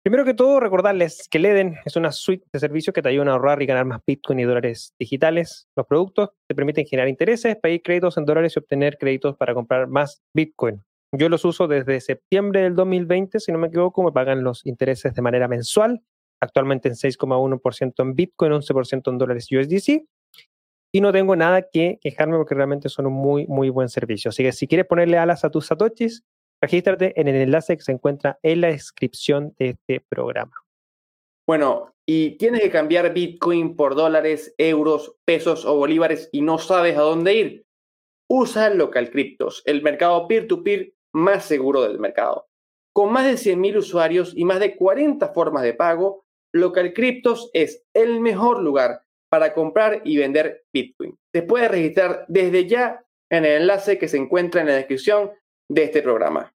Primero 0.02 0.24
que 0.24 0.34
todo, 0.34 0.58
recordarles 0.58 1.28
que 1.30 1.38
Leden 1.38 1.76
es 1.84 1.94
una 1.94 2.10
suite 2.10 2.44
de 2.52 2.58
servicios 2.58 2.92
que 2.92 3.02
te 3.02 3.08
ayudan 3.10 3.28
a 3.28 3.32
ahorrar 3.32 3.62
y 3.62 3.66
ganar 3.66 3.84
más 3.84 4.00
Bitcoin 4.04 4.40
y 4.40 4.44
dólares 4.44 4.94
digitales. 4.98 5.68
Los 5.76 5.86
productos 5.86 6.30
te 6.48 6.56
permiten 6.56 6.86
generar 6.86 7.08
intereses, 7.08 7.56
pedir 7.56 7.82
créditos 7.82 8.16
en 8.16 8.24
dólares 8.24 8.54
y 8.56 8.58
obtener 8.58 8.98
créditos 8.98 9.36
para 9.36 9.54
comprar 9.54 9.86
más 9.86 10.20
Bitcoin. 10.34 10.82
Yo 11.14 11.28
los 11.28 11.44
uso 11.44 11.68
desde 11.68 12.00
septiembre 12.00 12.62
del 12.62 12.74
2020, 12.74 13.38
si 13.38 13.52
no 13.52 13.58
me 13.58 13.68
equivoco, 13.68 14.02
me 14.02 14.12
pagan 14.12 14.42
los 14.42 14.64
intereses 14.64 15.14
de 15.14 15.22
manera 15.22 15.46
mensual, 15.46 16.02
actualmente 16.42 16.88
en 16.88 16.94
6,1% 16.94 18.02
en 18.02 18.14
Bitcoin, 18.14 18.52
11% 18.52 19.10
en 19.10 19.18
dólares 19.18 19.48
USDC 19.50 20.04
y 20.92 21.00
no 21.00 21.12
tengo 21.12 21.36
nada 21.36 21.62
que 21.62 21.98
quejarme 22.02 22.36
porque 22.36 22.56
realmente 22.56 22.88
son 22.88 23.06
un 23.06 23.14
muy, 23.14 23.46
muy 23.46 23.70
buen 23.70 23.88
servicio. 23.88 24.28
Así 24.30 24.42
que 24.42 24.52
si 24.52 24.66
quieres 24.66 24.86
ponerle 24.86 25.18
alas 25.18 25.44
a 25.44 25.50
tus 25.50 25.66
satoshis, 25.66 26.24
regístrate 26.60 27.18
en 27.18 27.28
el 27.28 27.36
enlace 27.36 27.76
que 27.76 27.84
se 27.84 27.92
encuentra 27.92 28.38
en 28.42 28.60
la 28.60 28.68
descripción 28.68 29.54
de 29.58 29.70
este 29.70 30.04
programa. 30.08 30.52
Bueno, 31.46 31.94
y 32.06 32.36
tienes 32.38 32.60
que 32.60 32.70
cambiar 32.70 33.14
Bitcoin 33.14 33.76
por 33.76 33.94
dólares, 33.94 34.52
euros, 34.58 35.14
pesos 35.24 35.64
o 35.64 35.76
bolívares 35.76 36.28
y 36.32 36.42
no 36.42 36.58
sabes 36.58 36.96
a 36.96 37.02
dónde 37.02 37.34
ir. 37.34 37.66
Usa 38.28 38.68
Local 38.70 39.10
Cryptos, 39.10 39.62
el 39.64 39.82
mercado 39.82 40.26
peer-to-peer 40.26 40.92
más 41.14 41.44
seguro 41.44 41.82
del 41.82 42.00
mercado. 42.00 42.48
Con 42.92 43.12
más 43.12 43.24
de 43.24 43.34
100.000 43.34 43.78
usuarios 43.78 44.32
y 44.36 44.44
más 44.44 44.60
de 44.60 44.76
40 44.76 45.28
formas 45.32 45.62
de 45.62 45.74
pago, 45.74 46.24
Local 46.52 46.92
Cryptos 46.92 47.50
es 47.52 47.84
el 47.94 48.20
mejor 48.20 48.62
lugar 48.62 49.02
para 49.30 49.54
comprar 49.54 50.02
y 50.04 50.18
vender 50.18 50.64
Bitcoin. 50.72 51.18
Te 51.32 51.42
puedes 51.42 51.70
registrar 51.70 52.26
desde 52.28 52.68
ya 52.68 53.04
en 53.30 53.46
el 53.46 53.62
enlace 53.62 53.98
que 53.98 54.08
se 54.08 54.18
encuentra 54.18 54.60
en 54.60 54.66
la 54.66 54.74
descripción 54.74 55.30
de 55.70 55.84
este 55.84 56.02
programa. 56.02 56.54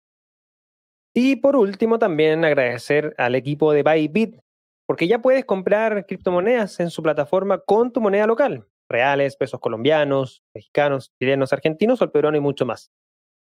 Y 1.15 1.36
por 1.36 1.56
último, 1.56 1.99
también 1.99 2.43
agradecer 2.43 3.13
al 3.19 3.36
equipo 3.36 3.71
de 3.71 3.84
Bybit, 3.84 4.39
porque 4.88 5.08
ya 5.08 5.21
puedes 5.21 5.45
comprar 5.45 6.08
criptomonedas 6.08 6.79
en 6.79 6.89
su 6.89 7.03
plataforma 7.03 7.60
con 7.60 7.93
tu 7.93 8.01
moneda 8.01 8.25
local, 8.25 8.67
reales, 8.89 9.36
pesos 9.36 9.60
colombianos, 9.60 10.43
mexicanos, 10.56 11.12
chilenos, 11.19 11.53
argentinos, 11.53 12.01
el 12.01 12.10
peruano 12.10 12.38
y 12.38 12.41
mucho 12.41 12.65
más. 12.65 12.91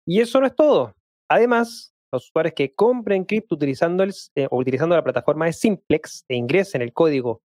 Y 0.08 0.20
eso 0.20 0.40
no 0.40 0.48
es 0.48 0.56
todo. 0.56 0.96
Además, 1.30 1.91
los 2.12 2.28
usuarios 2.28 2.54
que 2.54 2.74
compren 2.74 3.26
cripto 3.26 3.56
utilizando, 3.56 4.04
eh, 4.04 4.48
utilizando 4.52 4.96
la 4.96 5.04
plataforma 5.04 5.46
de 5.46 5.54
Simplex 5.54 6.26
e 6.28 6.36
ingresen 6.36 6.82
el 6.82 6.94
código 6.94 7.42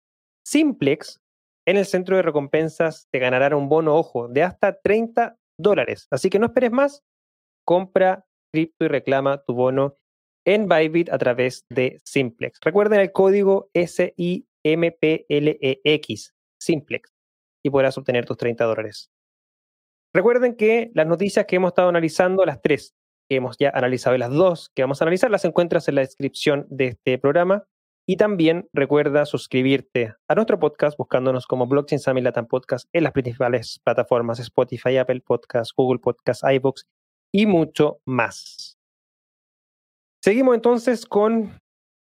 Simplex 0.45 1.21
en 1.67 1.77
el 1.77 1.85
centro 1.85 2.15
de 2.15 2.21
recompensas 2.21 3.07
te 3.11 3.19
ganarán 3.19 3.53
un 3.55 3.67
bono, 3.69 3.95
ojo, 3.95 4.27
de 4.27 4.43
hasta 4.43 4.79
30 4.79 5.37
dólares. 5.57 6.07
Así 6.11 6.29
que 6.29 6.37
no 6.37 6.45
esperes 6.45 6.71
más, 6.71 7.03
compra 7.65 8.25
cripto 8.53 8.85
y 8.85 8.87
reclama 8.87 9.43
tu 9.43 9.53
bono 9.55 9.97
en 10.45 10.67
Bybit 10.67 11.09
a 11.09 11.17
través 11.17 11.65
de 11.69 11.99
Simplex. 12.05 12.59
Recuerden 12.61 12.99
el 12.99 13.11
código 13.11 13.71
SIMPLEX, 13.73 14.45
Simplex, 16.59 17.13
y 17.63 17.69
podrás 17.71 17.97
obtener 17.97 18.25
tus 18.25 18.37
30 18.37 18.63
dólares. 18.63 19.09
Recuerden 20.13 20.55
que 20.55 20.91
las 20.93 21.07
noticias 21.07 21.45
que 21.45 21.55
hemos 21.55 21.69
estado 21.69 21.89
analizando, 21.89 22.45
las 22.45 22.61
tres 22.61 22.95
que 23.29 23.37
hemos 23.37 23.57
ya 23.57 23.71
analizado 23.73 24.15
y 24.15 24.19
las 24.19 24.31
dos 24.31 24.69
que 24.75 24.83
vamos 24.83 25.01
a 25.01 25.05
analizar, 25.05 25.31
las 25.31 25.45
encuentras 25.45 25.87
en 25.87 25.95
la 25.95 26.01
descripción 26.01 26.65
de 26.69 26.87
este 26.87 27.17
programa. 27.17 27.65
Y 28.07 28.17
también 28.17 28.69
recuerda 28.71 29.25
suscribirte 29.25 30.13
a 30.27 30.35
nuestro 30.35 30.59
podcast 30.59 30.95
buscándonos 30.95 31.47
como 31.47 31.65
Blockchain 31.65 31.99
Summit 31.99 32.23
Latam 32.23 32.45
Podcast 32.45 32.87
en 32.93 33.03
las 33.03 33.13
principales 33.13 33.79
plataformas 33.83 34.39
Spotify, 34.39 34.97
Apple 34.97 35.21
Podcasts, 35.21 35.73
Google 35.75 35.99
Podcasts, 35.99 36.43
iVoox 36.47 36.83
y 37.33 37.47
mucho 37.47 37.99
más. 38.05 38.77
Seguimos 40.23 40.55
entonces 40.55 41.05
con 41.05 41.59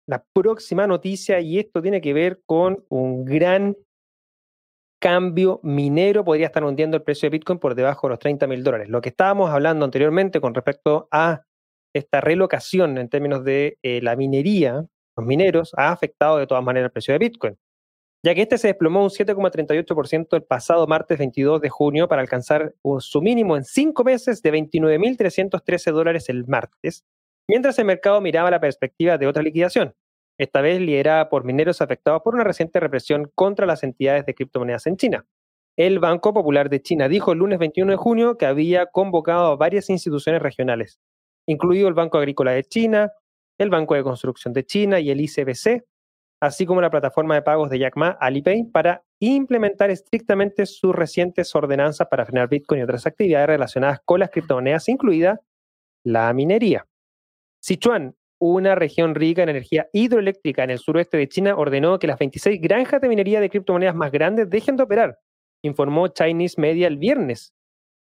la 0.08 0.26
próxima 0.34 0.88
noticia 0.88 1.40
y 1.40 1.60
esto 1.60 1.82
tiene 1.82 2.02
que 2.02 2.14
ver 2.14 2.42
con 2.46 2.84
un 2.90 3.24
gran 3.26 3.78
cambio 5.02 5.60
minero. 5.64 6.24
Podría 6.24 6.46
estar 6.46 6.64
hundiendo 6.64 6.96
el 6.96 7.04
precio 7.04 7.28
de 7.28 7.38
Bitcoin 7.38 7.60
por 7.60 7.76
debajo 7.76 8.08
de 8.08 8.12
los 8.12 8.20
30 8.20 8.48
mil 8.48 8.64
dólares. 8.64 8.88
Lo 8.88 9.02
que 9.02 9.10
estábamos 9.10 9.50
hablando 9.50 9.84
anteriormente 9.84 10.40
con 10.40 10.54
respecto 10.54 11.10
a 11.12 11.44
esta 11.94 12.22
relocación 12.22 12.98
en 12.98 13.10
términos 13.10 13.44
de 13.44 13.78
eh, 13.84 14.00
la 14.02 14.16
minería 14.16 14.86
los 15.18 15.26
mineros 15.26 15.74
ha 15.78 15.92
afectado 15.92 16.38
de 16.38 16.48
todas 16.48 16.64
maneras 16.64 16.88
el 16.88 16.92
precio 16.92 17.14
de 17.14 17.20
Bitcoin, 17.20 17.58
ya 18.26 18.34
que 18.36 18.44
este 18.44 18.58
se 18.58 18.68
desplomó 18.68 19.04
un 19.04 19.10
7,38% 19.10 20.28
el 20.36 20.44
pasado 20.44 20.88
martes 20.88 21.18
22 21.18 21.62
de 21.62 21.70
junio 21.70 22.08
para 22.08 22.22
alcanzar 22.22 22.74
su 23.00 23.22
mínimo 23.22 23.58
en 23.58 23.64
cinco 23.64 24.04
meses 24.04 24.42
de 24.42 24.54
29.313 24.54 25.92
dólares 25.92 26.30
el 26.30 26.48
martes, 26.48 27.04
mientras 27.48 27.78
el 27.80 27.86
mercado 27.86 28.22
miraba 28.22 28.52
la 28.52 28.62
perspectiva 28.62 29.18
de 29.18 29.28
otra 29.28 29.44
liquidación, 29.44 29.94
esta 30.42 30.62
vez 30.62 30.82
liderada 30.82 31.30
por 31.30 31.44
mineros 31.44 31.82
afectados 31.82 32.24
por 32.24 32.34
una 32.34 32.44
reciente 32.44 32.80
represión 32.80 33.32
contra 33.36 33.68
las 33.68 33.84
entidades 33.84 34.26
de 34.26 34.34
criptomonedas 34.34 34.88
en 34.88 34.98
China. 34.98 35.26
El 35.78 36.00
Banco 36.00 36.34
Popular 36.34 36.68
de 36.70 36.82
China 36.82 37.08
dijo 37.08 37.32
el 37.32 37.38
lunes 37.38 37.60
21 37.60 37.92
de 37.92 37.98
junio 37.98 38.38
que 38.38 38.48
había 38.48 38.88
convocado 38.88 39.52
a 39.52 39.56
varias 39.56 39.92
instituciones 39.92 40.42
regionales, 40.42 41.00
incluido 41.46 41.88
el 41.88 41.94
Banco 41.94 42.18
Agrícola 42.18 42.54
de 42.54 42.64
China, 42.64 43.12
el 43.60 43.70
Banco 43.70 43.94
de 43.94 44.02
Construcción 44.02 44.52
de 44.52 44.66
China 44.66 45.00
y 45.00 45.12
el 45.12 45.22
ICBC, 45.22 45.86
así 46.42 46.66
como 46.66 46.82
la 46.82 46.90
plataforma 46.90 47.36
de 47.36 47.44
pagos 47.44 47.70
de 47.70 47.78
Jack 47.78 47.96
Ma, 47.96 48.18
Alipay, 48.20 48.64
para 48.64 49.04
implementar 49.20 49.92
estrictamente 49.92 50.66
sus 50.66 50.96
recientes 50.96 51.54
ordenanzas 51.54 52.08
para 52.08 52.26
frenar 52.26 52.50
Bitcoin 52.50 52.80
y 52.80 52.84
otras 52.84 53.06
actividades 53.06 53.46
relacionadas 53.46 54.00
con 54.04 54.20
las 54.20 54.32
criptomonedas, 54.32 54.90
incluida 54.90 55.40
la 56.04 56.34
minería. 56.34 56.88
Sichuan, 57.62 58.16
una 58.42 58.76
región 58.76 59.14
rica 59.14 59.44
en 59.44 59.50
energía 59.50 59.88
hidroeléctrica 59.94 60.64
en 60.64 60.72
el 60.72 60.80
suroeste 60.80 61.18
de 61.18 61.30
China, 61.30 61.56
ordenó 61.56 62.00
que 62.00 62.08
las 62.08 62.18
26 62.18 62.60
granjas 62.60 63.00
de 63.00 63.08
minería 63.08 63.40
de 63.40 63.50
criptomonedas 63.50 63.96
más 63.96 64.12
grandes 64.12 64.50
dejen 64.50 64.78
de 64.78 64.84
operar, 64.84 65.20
informó 65.62 66.08
Chinese 66.08 66.60
Media 66.60 66.88
el 66.88 66.98
viernes, 66.98 67.54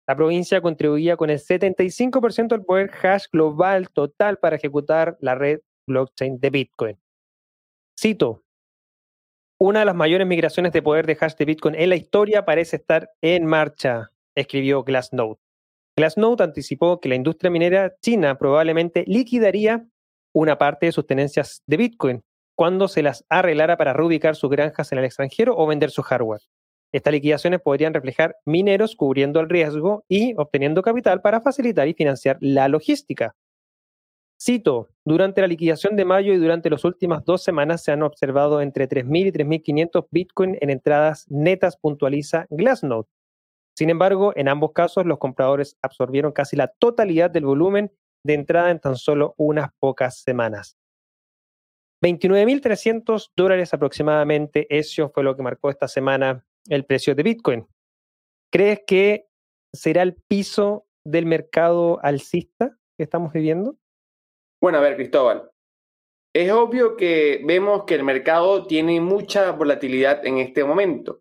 la 0.06 0.16
provincia 0.16 0.60
contribuía 0.60 1.16
con 1.16 1.30
el 1.30 1.38
75% 1.38 2.48
del 2.48 2.64
poder 2.64 2.90
hash 3.02 3.24
global 3.32 3.88
total 3.90 4.38
para 4.38 4.56
ejecutar 4.56 5.16
la 5.20 5.34
red 5.34 5.60
blockchain 5.86 6.38
de 6.40 6.50
Bitcoin. 6.50 6.98
Cito, 7.98 8.42
una 9.58 9.80
de 9.80 9.84
las 9.86 9.94
mayores 9.94 10.26
migraciones 10.26 10.72
de 10.72 10.82
poder 10.82 11.06
de 11.06 11.16
hash 11.18 11.34
de 11.36 11.44
Bitcoin 11.46 11.74
en 11.74 11.88
la 11.88 11.96
historia 11.96 12.44
parece 12.44 12.76
estar 12.76 13.10
en 13.22 13.46
marcha, 13.46 14.10
escribió 14.34 14.84
Glassnode. 14.84 15.38
Glassnode 15.96 16.44
anticipó 16.44 17.00
que 17.00 17.08
la 17.08 17.14
industria 17.14 17.50
minera 17.50 17.94
china 18.00 18.36
probablemente 18.36 19.04
liquidaría 19.06 19.86
una 20.34 20.58
parte 20.58 20.86
de 20.86 20.92
sus 20.92 21.06
tenencias 21.06 21.62
de 21.66 21.76
Bitcoin 21.76 22.22
cuando 22.54 22.88
se 22.88 23.02
las 23.02 23.24
arreglara 23.28 23.76
para 23.76 23.92
reubicar 23.92 24.36
sus 24.36 24.50
granjas 24.50 24.92
en 24.92 24.98
el 24.98 25.04
extranjero 25.04 25.56
o 25.56 25.66
vender 25.66 25.90
su 25.90 26.02
hardware. 26.02 26.42
Estas 26.92 27.12
liquidaciones 27.12 27.60
podrían 27.60 27.94
reflejar 27.94 28.36
mineros 28.44 28.94
cubriendo 28.94 29.40
el 29.40 29.48
riesgo 29.48 30.04
y 30.08 30.34
obteniendo 30.36 30.82
capital 30.82 31.20
para 31.22 31.40
facilitar 31.40 31.88
y 31.88 31.94
financiar 31.94 32.36
la 32.40 32.68
logística. 32.68 33.34
Cito, 34.40 34.88
durante 35.04 35.40
la 35.40 35.46
liquidación 35.46 35.96
de 35.96 36.04
mayo 36.04 36.32
y 36.32 36.36
durante 36.36 36.70
las 36.70 36.84
últimas 36.84 37.24
dos 37.24 37.42
semanas 37.42 37.82
se 37.82 37.92
han 37.92 38.02
observado 38.02 38.60
entre 38.60 38.88
3.000 38.88 39.26
y 39.26 39.32
3.500 39.32 40.06
Bitcoin 40.10 40.58
en 40.60 40.70
entradas 40.70 41.26
netas, 41.28 41.76
puntualiza 41.76 42.46
Glassnode. 42.50 43.08
Sin 43.76 43.90
embargo, 43.90 44.32
en 44.36 44.48
ambos 44.48 44.72
casos 44.72 45.06
los 45.06 45.18
compradores 45.18 45.76
absorbieron 45.82 46.32
casi 46.32 46.56
la 46.56 46.68
totalidad 46.68 47.30
del 47.30 47.44
volumen 47.44 47.90
de 48.24 48.34
entrada 48.34 48.70
en 48.70 48.80
tan 48.80 48.96
solo 48.96 49.34
unas 49.36 49.70
pocas 49.78 50.20
semanas. 50.20 50.76
29.300 52.02 53.30
dólares 53.36 53.72
aproximadamente, 53.72 54.66
eso 54.68 55.10
fue 55.10 55.22
lo 55.22 55.36
que 55.36 55.42
marcó 55.42 55.70
esta 55.70 55.88
semana 55.88 56.44
el 56.68 56.84
precio 56.84 57.14
de 57.14 57.22
Bitcoin. 57.22 57.66
¿Crees 58.52 58.80
que 58.86 59.26
será 59.72 60.02
el 60.02 60.14
piso 60.14 60.86
del 61.04 61.26
mercado 61.26 61.98
alcista 62.02 62.76
que 62.96 63.04
estamos 63.04 63.32
viviendo? 63.32 63.76
Bueno, 64.60 64.78
a 64.78 64.80
ver, 64.80 64.96
Cristóbal. 64.96 65.50
Es 66.34 66.50
obvio 66.50 66.96
que 66.96 67.42
vemos 67.44 67.84
que 67.84 67.94
el 67.94 68.02
mercado 68.02 68.66
tiene 68.66 69.00
mucha 69.00 69.52
volatilidad 69.52 70.26
en 70.26 70.38
este 70.38 70.64
momento, 70.64 71.20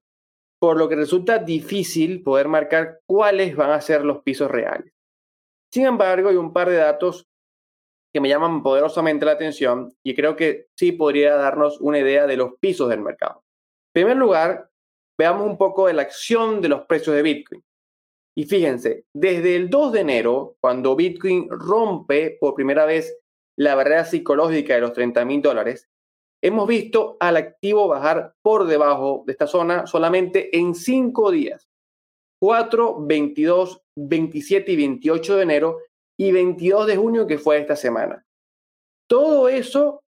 por 0.60 0.78
lo 0.78 0.90
que 0.90 0.96
resulta 0.96 1.40
difícil 1.40 2.24
poder 2.24 2.48
marcar 2.48 3.00
cuáles 3.06 3.56
van 3.56 3.72
a 3.72 3.82
ser 3.82 4.04
los 4.04 4.24
pisos 4.24 4.50
reales. 4.50 4.94
Sin 5.74 5.88
embargo, 5.88 6.30
hay 6.30 6.36
un 6.36 6.54
par 6.54 6.70
de 6.70 6.76
datos 6.76 7.26
que 8.14 8.22
me 8.22 8.30
llaman 8.30 8.62
poderosamente 8.62 9.26
la 9.26 9.32
atención 9.32 9.92
y 10.04 10.14
creo 10.14 10.36
que 10.36 10.68
sí 10.78 10.92
podría 10.92 11.34
darnos 11.34 11.82
una 11.82 11.98
idea 11.98 12.28
de 12.28 12.38
los 12.38 12.60
pisos 12.60 12.90
del 12.90 13.02
mercado. 13.02 13.44
En 13.88 14.04
primer 14.04 14.18
lugar, 14.18 14.70
veamos 15.18 15.48
un 15.48 15.58
poco 15.58 15.88
de 15.88 15.94
la 15.94 16.04
acción 16.04 16.62
de 16.62 16.70
los 16.70 16.86
precios 16.86 17.16
de 17.16 17.24
Bitcoin. 17.24 17.64
Y 18.38 18.44
fíjense, 18.44 19.06
desde 19.16 19.56
el 19.56 19.72
2 19.72 19.94
de 19.94 20.00
enero, 20.02 20.58
cuando 20.60 20.96
Bitcoin 20.96 21.50
rompe 21.50 22.38
por 22.40 22.54
primera 22.54 22.86
vez 22.86 23.18
la 23.58 23.74
barrera 23.74 24.06
psicológica 24.06 24.76
de 24.76 24.82
los 24.82 24.94
30 24.94 25.26
mil 25.26 25.42
dólares, 25.42 25.90
hemos 26.44 26.68
visto 26.68 27.18
al 27.20 27.36
activo 27.36 27.88
bajar 27.88 28.36
por 28.44 28.68
debajo 28.68 29.24
de 29.26 29.32
esta 29.32 29.48
zona 29.48 29.88
solamente 29.88 30.56
en 30.56 30.76
cinco 30.76 31.32
días. 31.32 31.68
4, 32.44 32.98
22, 33.00 33.84
27 33.96 34.70
y 34.74 34.76
28 34.76 35.38
de 35.38 35.44
enero 35.44 35.78
y 36.20 36.34
22 36.34 36.88
de 36.88 36.98
junio, 36.98 37.26
que 37.26 37.38
fue 37.38 37.58
esta 37.58 37.78
semana. 37.78 38.26
Todo 39.10 39.48
eso 39.48 40.04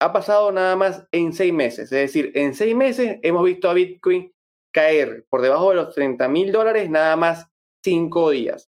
ha 0.00 0.12
pasado 0.12 0.50
nada 0.50 0.74
más 0.74 1.06
en 1.12 1.32
seis 1.32 1.52
meses. 1.52 1.84
Es 1.92 2.12
decir, 2.12 2.32
en 2.34 2.54
seis 2.54 2.74
meses 2.74 3.20
hemos 3.22 3.44
visto 3.44 3.70
a 3.70 3.74
Bitcoin 3.74 4.32
caer 4.74 5.24
por 5.30 5.42
debajo 5.42 5.70
de 5.70 5.76
los 5.76 5.94
30 5.94 6.26
mil 6.26 6.50
dólares 6.50 6.90
nada 6.90 7.14
más 7.14 7.46
cinco 7.84 8.30
días. 8.30 8.68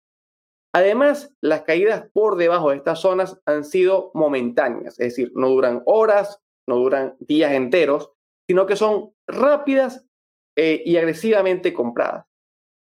Además, 0.75 1.35
las 1.41 1.63
caídas 1.63 2.11
por 2.13 2.37
debajo 2.37 2.69
de 2.69 2.77
estas 2.77 3.01
zonas 3.01 3.41
han 3.47 3.65
sido 3.65 4.11
momentáneas, 4.13 5.01
es 5.01 5.17
decir, 5.17 5.33
no 5.35 5.49
duran 5.49 5.83
horas, 5.87 6.43
no 6.69 6.77
duran 6.77 7.17
días 7.21 7.53
enteros, 7.53 8.13
sino 8.47 8.67
que 8.67 8.77
son 8.77 9.15
rápidas 9.27 10.05
eh, 10.59 10.83
y 10.85 10.99
agresivamente 10.99 11.73
compradas. 11.73 12.27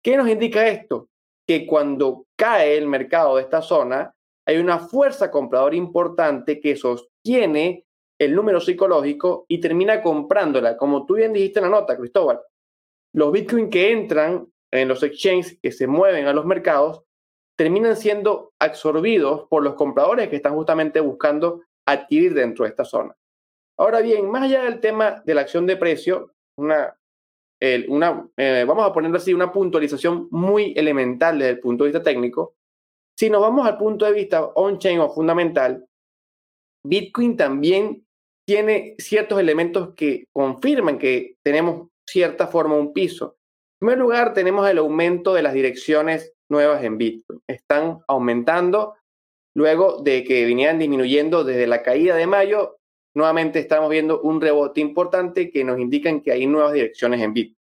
¿Qué 0.03 0.17
nos 0.17 0.27
indica 0.27 0.67
esto? 0.67 1.09
Que 1.47 1.65
cuando 1.65 2.25
cae 2.35 2.77
el 2.77 2.87
mercado 2.87 3.37
de 3.37 3.43
esta 3.43 3.61
zona, 3.61 4.13
hay 4.45 4.57
una 4.57 4.79
fuerza 4.79 5.31
compradora 5.31 5.75
importante 5.75 6.59
que 6.59 6.75
sostiene 6.75 7.85
el 8.19 8.35
número 8.35 8.59
psicológico 8.59 9.45
y 9.47 9.59
termina 9.59 10.01
comprándola, 10.01 10.77
como 10.77 11.05
tú 11.05 11.15
bien 11.15 11.33
dijiste 11.33 11.59
en 11.59 11.65
la 11.65 11.79
nota, 11.79 11.97
Cristóbal. 11.97 12.41
Los 13.13 13.31
Bitcoin 13.31 13.69
que 13.69 13.91
entran 13.91 14.47
en 14.71 14.87
los 14.87 15.03
exchanges, 15.03 15.57
que 15.61 15.71
se 15.71 15.87
mueven 15.87 16.27
a 16.27 16.33
los 16.33 16.45
mercados, 16.45 17.03
terminan 17.55 17.95
siendo 17.95 18.53
absorbidos 18.59 19.47
por 19.49 19.63
los 19.63 19.75
compradores 19.75 20.29
que 20.29 20.37
están 20.37 20.55
justamente 20.55 20.99
buscando 20.99 21.61
adquirir 21.85 22.33
dentro 22.33 22.65
de 22.65 22.71
esta 22.71 22.83
zona. 22.83 23.15
Ahora 23.77 24.01
bien, 24.01 24.29
más 24.29 24.43
allá 24.43 24.63
del 24.63 24.79
tema 24.79 25.21
de 25.25 25.33
la 25.33 25.41
acción 25.41 25.65
de 25.65 25.77
precio, 25.77 26.33
una, 26.57 26.97
una 27.87 28.27
eh, 28.35 28.65
vamos 28.67 28.85
a 28.85 28.93
ponerlo 28.93 29.17
así, 29.17 29.33
una 29.33 29.51
puntualización 29.51 30.27
muy 30.31 30.73
elemental 30.75 31.39
desde 31.39 31.51
el 31.51 31.59
punto 31.59 31.83
de 31.83 31.91
vista 31.91 32.03
técnico. 32.03 32.55
Si 33.17 33.29
nos 33.29 33.41
vamos 33.41 33.65
al 33.65 33.77
punto 33.77 34.05
de 34.05 34.11
vista 34.11 34.43
on-chain 34.43 34.99
o 34.99 35.09
fundamental, 35.09 35.85
Bitcoin 36.85 37.37
también 37.37 38.05
tiene 38.45 38.95
ciertos 38.97 39.39
elementos 39.39 39.93
que 39.95 40.25
confirman 40.33 40.97
que 40.97 41.37
tenemos 41.43 41.89
cierta 42.05 42.47
forma 42.47 42.75
un 42.75 42.91
piso. 42.91 43.37
En 43.75 43.87
primer 43.87 43.99
lugar, 43.99 44.33
tenemos 44.33 44.69
el 44.69 44.79
aumento 44.79 45.33
de 45.33 45.43
las 45.43 45.53
direcciones 45.53 46.33
nuevas 46.49 46.83
en 46.83 46.97
Bitcoin. 46.97 47.41
Están 47.47 47.99
aumentando 48.07 48.95
luego 49.55 50.01
de 50.01 50.23
que 50.23 50.45
vinieran 50.45 50.79
disminuyendo 50.79 51.43
desde 51.43 51.67
la 51.67 51.83
caída 51.83 52.15
de 52.15 52.27
mayo 52.27 52.79
nuevamente 53.15 53.59
estamos 53.59 53.89
viendo 53.89 54.21
un 54.21 54.41
rebote 54.41 54.81
importante 54.81 55.51
que 55.51 55.63
nos 55.63 55.79
indican 55.79 56.21
que 56.21 56.31
hay 56.31 56.47
nuevas 56.47 56.73
direcciones 56.73 57.21
en 57.21 57.33
Bitcoin. 57.33 57.57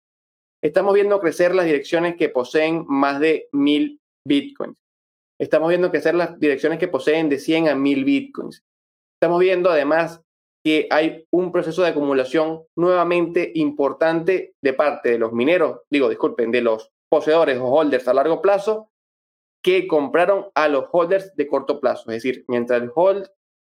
Estamos 0.62 0.94
viendo 0.94 1.20
crecer 1.20 1.54
las 1.54 1.64
direcciones 1.64 2.16
que 2.16 2.28
poseen 2.28 2.84
más 2.86 3.18
de 3.20 3.48
1000 3.52 4.00
Bitcoins. 4.26 4.76
Estamos 5.40 5.70
viendo 5.70 5.90
crecer 5.90 6.14
las 6.14 6.38
direcciones 6.38 6.78
que 6.78 6.88
poseen 6.88 7.30
de 7.30 7.38
100 7.38 7.68
a 7.68 7.74
1000 7.74 8.04
Bitcoins. 8.04 8.62
Estamos 9.16 9.40
viendo 9.40 9.70
además 9.70 10.22
que 10.62 10.86
hay 10.90 11.26
un 11.30 11.52
proceso 11.52 11.82
de 11.82 11.88
acumulación 11.88 12.64
nuevamente 12.76 13.50
importante 13.54 14.54
de 14.62 14.72
parte 14.74 15.10
de 15.10 15.18
los 15.18 15.32
mineros, 15.32 15.80
digo, 15.90 16.10
disculpen, 16.10 16.50
de 16.50 16.60
los 16.60 16.90
poseedores 17.10 17.58
o 17.58 17.64
holders 17.64 18.06
a 18.08 18.14
largo 18.14 18.42
plazo 18.42 18.90
que 19.62 19.86
compraron 19.86 20.48
a 20.54 20.68
los 20.68 20.86
holders 20.92 21.34
de 21.36 21.46
corto 21.46 21.80
plazo. 21.80 22.10
Es 22.10 22.22
decir, 22.22 22.44
mientras 22.48 22.82
el 22.82 22.90
hold 22.94 23.26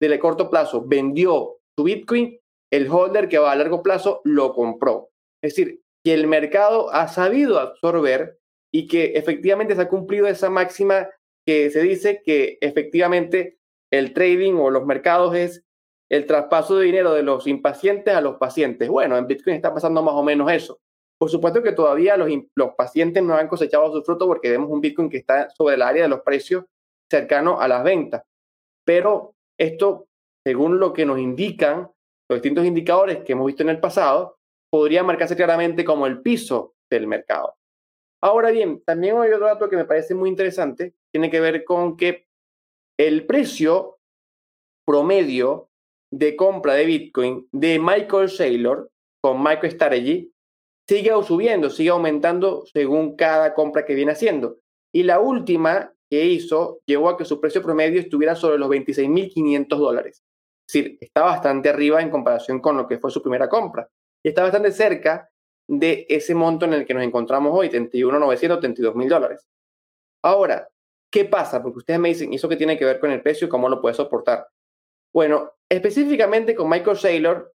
de 0.01 0.19
corto 0.19 0.49
plazo 0.49 0.83
vendió 0.85 1.59
su 1.77 1.83
Bitcoin, 1.83 2.39
el 2.71 2.89
holder 2.89 3.29
que 3.29 3.37
va 3.37 3.51
a 3.51 3.55
largo 3.55 3.83
plazo 3.83 4.21
lo 4.23 4.53
compró. 4.53 5.09
Es 5.43 5.55
decir, 5.55 5.81
que 6.03 6.13
el 6.13 6.27
mercado 6.27 6.91
ha 6.91 7.07
sabido 7.07 7.59
absorber 7.59 8.39
y 8.73 8.87
que 8.87 9.13
efectivamente 9.15 9.75
se 9.75 9.81
ha 9.81 9.89
cumplido 9.89 10.27
esa 10.27 10.49
máxima 10.49 11.09
que 11.45 11.69
se 11.69 11.81
dice 11.81 12.21
que 12.25 12.57
efectivamente 12.61 13.57
el 13.91 14.13
trading 14.13 14.53
o 14.55 14.69
los 14.69 14.85
mercados 14.85 15.35
es 15.35 15.63
el 16.09 16.25
traspaso 16.25 16.77
de 16.77 16.85
dinero 16.85 17.13
de 17.13 17.23
los 17.23 17.47
impacientes 17.47 18.13
a 18.13 18.21
los 18.21 18.37
pacientes. 18.37 18.89
Bueno, 18.89 19.17
en 19.17 19.27
Bitcoin 19.27 19.55
está 19.55 19.73
pasando 19.73 20.01
más 20.01 20.15
o 20.15 20.23
menos 20.23 20.51
eso. 20.51 20.79
Por 21.19 21.29
supuesto 21.29 21.63
que 21.63 21.71
todavía 21.71 22.17
los, 22.17 22.29
los 22.55 22.75
pacientes 22.75 23.23
no 23.23 23.35
han 23.35 23.47
cosechado 23.47 23.91
su 23.93 24.03
fruto 24.03 24.27
porque 24.27 24.49
vemos 24.49 24.69
un 24.69 24.81
Bitcoin 24.81 25.09
que 25.09 25.17
está 25.17 25.49
sobre 25.51 25.75
el 25.75 25.81
área 25.81 26.03
de 26.03 26.09
los 26.09 26.21
precios 26.21 26.65
cercano 27.09 27.61
a 27.61 27.67
las 27.67 27.83
ventas. 27.83 28.23
Pero 28.85 29.35
esto 29.57 30.07
según 30.45 30.79
lo 30.79 30.93
que 30.93 31.05
nos 31.05 31.19
indican 31.19 31.89
los 32.29 32.41
distintos 32.41 32.65
indicadores 32.65 33.23
que 33.23 33.33
hemos 33.33 33.47
visto 33.47 33.63
en 33.63 33.69
el 33.69 33.79
pasado, 33.79 34.37
podría 34.71 35.03
marcarse 35.03 35.35
claramente 35.35 35.83
como 35.83 36.07
el 36.07 36.21
piso 36.21 36.75
del 36.89 37.07
mercado. 37.07 37.55
Ahora 38.21 38.51
bien, 38.51 38.81
también 38.85 39.17
hay 39.17 39.31
otro 39.31 39.47
dato 39.47 39.69
que 39.69 39.75
me 39.75 39.85
parece 39.85 40.15
muy 40.15 40.29
interesante, 40.29 40.93
tiene 41.11 41.29
que 41.29 41.41
ver 41.41 41.63
con 41.63 41.97
que 41.97 42.27
el 42.97 43.25
precio 43.25 43.99
promedio 44.85 45.69
de 46.11 46.35
compra 46.35 46.73
de 46.75 46.85
Bitcoin 46.85 47.47
de 47.51 47.79
Michael 47.79 48.29
Saylor 48.29 48.89
con 49.21 49.43
MicroStrategy 49.43 50.31
sigue 50.87 51.11
subiendo, 51.23 51.69
sigue 51.69 51.89
aumentando 51.89 52.65
según 52.71 53.15
cada 53.15 53.53
compra 53.53 53.85
que 53.85 53.95
viene 53.95 54.11
haciendo. 54.11 54.59
Y 54.93 55.03
la 55.03 55.19
última 55.19 55.93
que 56.09 56.25
hizo 56.25 56.81
llevó 56.85 57.09
a 57.09 57.17
que 57.17 57.25
su 57.25 57.39
precio 57.39 57.63
promedio 57.63 57.99
estuviera 57.99 58.35
sobre 58.35 58.57
los 58.57 58.69
26.500 58.69 59.67
dólares. 59.77 60.23
Es 60.67 60.73
decir, 60.73 60.97
está 61.01 61.23
bastante 61.23 61.69
arriba 61.69 62.01
en 62.01 62.09
comparación 62.09 62.59
con 62.59 62.77
lo 62.77 62.87
que 62.87 62.97
fue 62.97 63.11
su 63.11 63.21
primera 63.21 63.49
compra. 63.49 63.89
Y 64.23 64.29
está 64.29 64.43
bastante 64.43 64.71
cerca 64.71 65.29
de 65.67 66.05
ese 66.09 66.35
monto 66.35 66.65
en 66.65 66.73
el 66.73 66.85
que 66.85 66.93
nos 66.93 67.03
encontramos 67.03 67.51
hoy, 67.53 67.69
31.900, 67.69 68.59
32 68.59 68.95
mil 68.95 69.09
dólares. 69.09 69.47
Ahora, 70.23 70.67
¿qué 71.11 71.25
pasa? 71.25 71.61
Porque 71.61 71.79
ustedes 71.79 71.99
me 71.99 72.09
dicen, 72.09 72.33
¿eso 72.33 72.49
qué 72.49 72.55
tiene 72.55 72.77
que 72.77 72.85
ver 72.85 72.99
con 72.99 73.11
el 73.11 73.21
precio 73.21 73.47
y 73.47 73.49
cómo 73.49 73.69
lo 73.69 73.81
puede 73.81 73.95
soportar? 73.95 74.47
Bueno, 75.13 75.51
específicamente 75.69 76.55
con 76.55 76.69
Michael 76.69 76.97
Saylor, 76.97 77.53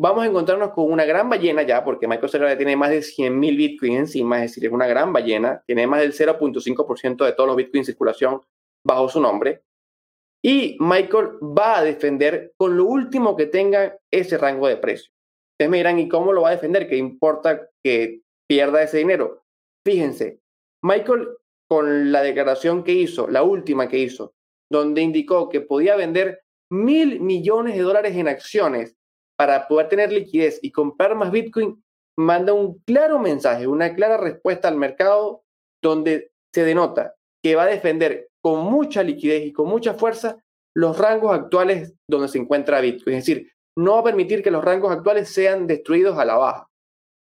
vamos 0.00 0.24
a 0.24 0.26
encontrarnos 0.26 0.70
con 0.70 0.90
una 0.90 1.04
gran 1.04 1.28
ballena 1.28 1.62
ya, 1.62 1.84
porque 1.84 2.08
Michael 2.08 2.28
Saylor 2.28 2.48
ya 2.50 2.56
tiene 2.56 2.76
más 2.76 2.90
de 2.90 3.02
100 3.02 3.38
mil 3.38 3.56
bitcoins 3.56 3.98
encima, 3.98 4.36
es 4.42 4.50
decir, 4.50 4.66
es 4.66 4.72
una 4.72 4.86
gran 4.86 5.12
ballena, 5.12 5.62
tiene 5.66 5.86
más 5.86 6.00
del 6.00 6.12
0.5% 6.12 7.24
de 7.24 7.32
todos 7.32 7.46
los 7.46 7.56
bitcoins 7.56 7.88
en 7.88 7.92
circulación 7.92 8.40
bajo 8.84 9.08
su 9.08 9.20
nombre. 9.20 9.62
Y 10.44 10.76
Michael 10.80 11.38
va 11.42 11.78
a 11.78 11.84
defender 11.84 12.52
con 12.56 12.76
lo 12.76 12.84
último 12.84 13.36
que 13.36 13.46
tenga 13.46 13.98
ese 14.10 14.38
rango 14.38 14.68
de 14.68 14.76
precio. 14.76 15.10
Ustedes 15.54 15.70
me 15.70 15.78
dirán, 15.78 15.98
¿y 15.98 16.08
cómo 16.08 16.32
lo 16.32 16.42
va 16.42 16.50
a 16.50 16.52
defender? 16.52 16.88
¿Qué 16.88 16.96
importa 16.96 17.68
que 17.82 18.22
pierda 18.48 18.82
ese 18.82 18.98
dinero? 18.98 19.42
Fíjense, 19.84 20.40
Michael 20.82 21.28
con 21.68 22.10
la 22.10 22.22
declaración 22.22 22.82
que 22.82 22.92
hizo, 22.92 23.28
la 23.28 23.42
última 23.42 23.88
que 23.88 23.98
hizo, 23.98 24.34
donde 24.70 25.02
indicó 25.02 25.48
que 25.48 25.60
podía 25.60 25.96
vender 25.96 26.42
mil 26.70 27.20
millones 27.20 27.76
de 27.76 27.82
dólares 27.82 28.16
en 28.16 28.28
acciones 28.28 28.96
para 29.36 29.68
poder 29.68 29.88
tener 29.88 30.10
liquidez 30.10 30.58
y 30.62 30.72
comprar 30.72 31.14
más 31.14 31.30
Bitcoin, 31.30 31.82
manda 32.18 32.52
un 32.52 32.78
claro 32.80 33.18
mensaje, 33.18 33.66
una 33.66 33.94
clara 33.94 34.16
respuesta 34.16 34.68
al 34.68 34.76
mercado 34.76 35.44
donde 35.82 36.32
se 36.52 36.64
denota 36.64 37.14
que 37.42 37.54
va 37.54 37.64
a 37.64 37.66
defender 37.66 38.27
con 38.42 38.64
mucha 38.64 39.02
liquidez 39.02 39.46
y 39.46 39.52
con 39.52 39.68
mucha 39.68 39.94
fuerza 39.94 40.38
los 40.74 40.96
rangos 40.98 41.32
actuales 41.34 41.94
donde 42.08 42.28
se 42.28 42.38
encuentra 42.38 42.80
Bitcoin. 42.80 43.16
Es 43.16 43.26
decir, 43.26 43.50
no 43.76 43.94
va 43.94 44.00
a 44.00 44.04
permitir 44.04 44.42
que 44.42 44.50
los 44.50 44.64
rangos 44.64 44.92
actuales 44.92 45.28
sean 45.28 45.66
destruidos 45.66 46.18
a 46.18 46.24
la 46.24 46.36
baja. 46.36 46.68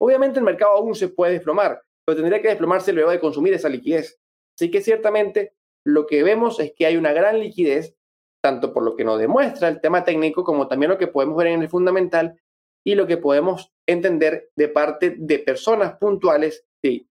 Obviamente 0.00 0.38
el 0.38 0.44
mercado 0.44 0.72
aún 0.72 0.94
se 0.94 1.09
puede 1.09 1.32
desplomar, 1.32 1.82
pero 2.06 2.16
tendría 2.16 2.40
que 2.40 2.48
desplomarse 2.48 2.92
luego 2.92 3.11
de 3.11 3.20
consumir 3.20 3.54
esa 3.54 3.68
liquidez. 3.68 4.18
Así 4.56 4.70
que 4.70 4.80
ciertamente 4.80 5.54
lo 5.84 6.06
que 6.06 6.22
vemos 6.22 6.61
es 6.61 6.72
que 6.76 6.86
hay 6.86 6.96
una 6.96 7.12
gran 7.12 7.40
liquidez, 7.40 7.96
tanto 8.42 8.72
por 8.72 8.82
lo 8.82 8.96
que 8.96 9.04
nos 9.04 9.18
demuestra 9.18 9.68
el 9.68 9.80
tema 9.80 10.04
técnico 10.04 10.44
como 10.44 10.68
también 10.68 10.90
lo 10.90 10.98
que 10.98 11.06
podemos 11.06 11.36
ver 11.36 11.48
en 11.48 11.62
el 11.62 11.68
fundamental 11.68 12.38
y 12.84 12.94
lo 12.94 13.06
que 13.06 13.16
podemos 13.16 13.72
entender 13.86 14.50
de 14.56 14.68
parte 14.68 15.14
de 15.18 15.38
personas 15.38 15.96
puntuales 15.98 16.64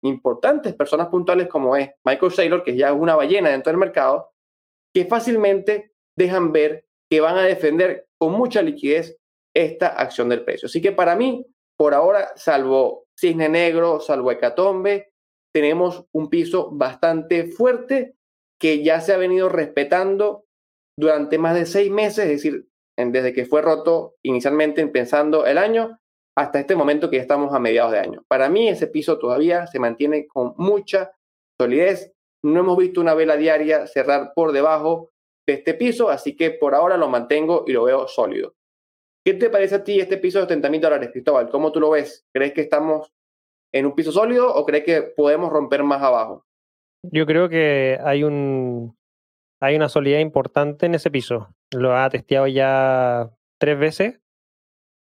importantes 0.02 0.74
personas 0.74 1.08
puntuales 1.08 1.48
como 1.48 1.76
es 1.76 1.92
Michael 2.04 2.32
Saylor, 2.32 2.64
que 2.64 2.76
ya 2.76 2.90
es 2.90 2.96
una 2.96 3.16
ballena 3.16 3.50
dentro 3.50 3.72
del 3.72 3.80
mercado, 3.80 4.32
que 4.94 5.06
fácilmente 5.06 5.94
dejan 6.18 6.52
ver 6.52 6.86
que 7.10 7.22
van 7.22 7.38
a 7.38 7.44
defender 7.44 8.08
con 8.18 8.34
mucha 8.34 8.62
liquidez 8.62 9.18
esta 9.56 9.88
acción 9.88 10.30
del 10.30 10.44
precio. 10.44 10.66
Así 10.66 10.82
que 10.82 10.92
para 10.92 11.16
mí, 11.16 11.46
por 11.78 11.94
ahora, 11.94 12.34
salvo 12.36 13.06
Cisne 13.20 13.50
Negro, 13.50 14.00
salvo 14.00 14.32
Hecatombe, 14.32 15.14
tenemos 15.54 16.06
un 16.12 16.30
piso 16.30 16.70
bastante 16.72 17.46
fuerte 17.46 18.16
que 18.60 18.84
ya 18.84 19.02
se 19.02 19.14
ha 19.14 19.18
venido 19.18 19.50
respetando 19.50 20.46
durante 20.98 21.38
más 21.38 21.56
de 21.56 21.66
seis 21.66 21.92
meses, 21.92 22.26
es 22.26 22.32
decir, 22.32 22.68
desde 22.98 23.34
que 23.34 23.46
fue 23.46 23.62
roto 23.62 24.16
inicialmente 24.24 24.86
pensando 24.88 25.46
el 25.46 25.58
año 25.58 26.00
hasta 26.36 26.60
este 26.60 26.76
momento 26.76 27.10
que 27.10 27.18
ya 27.18 27.22
estamos 27.22 27.54
a 27.54 27.60
mediados 27.60 27.92
de 27.92 28.00
año. 28.00 28.24
Para 28.28 28.50
mí 28.50 28.68
ese 28.68 28.88
piso 28.88 29.20
todavía 29.20 29.68
se 29.68 29.80
mantiene 29.80 30.28
con 30.28 30.54
mucha 30.58 31.12
solidez. 31.60 32.14
No 32.44 32.60
hemos 32.60 32.78
visto 32.78 33.02
una 33.02 33.14
vela 33.14 33.38
diaria 33.38 33.88
cerrar 33.88 34.34
por 34.34 34.52
debajo 34.52 35.12
de 35.48 35.54
este 35.54 35.74
piso, 35.74 36.10
así 36.10 36.36
que 36.36 36.52
por 36.52 36.74
ahora 36.76 36.98
lo 36.98 37.10
mantengo 37.10 37.66
y 37.68 37.74
lo 37.74 37.84
veo 37.84 38.08
sólido. 38.08 38.56
¿Qué 39.26 39.34
te 39.36 39.50
parece 39.50 39.76
a 39.76 39.84
ti 39.84 40.00
este 40.00 40.18
piso 40.18 40.40
de 40.40 40.46
70 40.46 40.70
mil 40.70 40.82
dólares, 40.82 41.10
Cristóbal? 41.12 41.50
¿Cómo 41.50 41.72
tú 41.72 41.80
lo 41.80 41.92
ves? 41.92 42.26
¿Crees 42.34 42.54
que 42.54 42.62
estamos 42.62 43.14
en 43.72 43.86
un 43.86 43.96
piso 43.96 44.12
sólido 44.12 44.54
o 44.54 44.66
crees 44.66 44.84
que 44.84 45.02
podemos 45.02 45.52
romper 45.52 45.84
más 45.84 46.02
abajo? 46.02 46.46
Yo 47.04 47.26
creo 47.26 47.48
que 47.48 48.00
hay 48.04 48.24
un 48.24 48.98
hay 49.62 49.78
una 49.78 49.88
solidez 49.88 50.22
importante 50.22 50.88
en 50.88 50.96
ese 50.96 51.10
piso. 51.10 51.48
Lo 51.72 51.96
ha 51.96 52.10
testeado 52.10 52.48
ya 52.48 53.30
tres 53.60 53.80
veces 53.80 54.23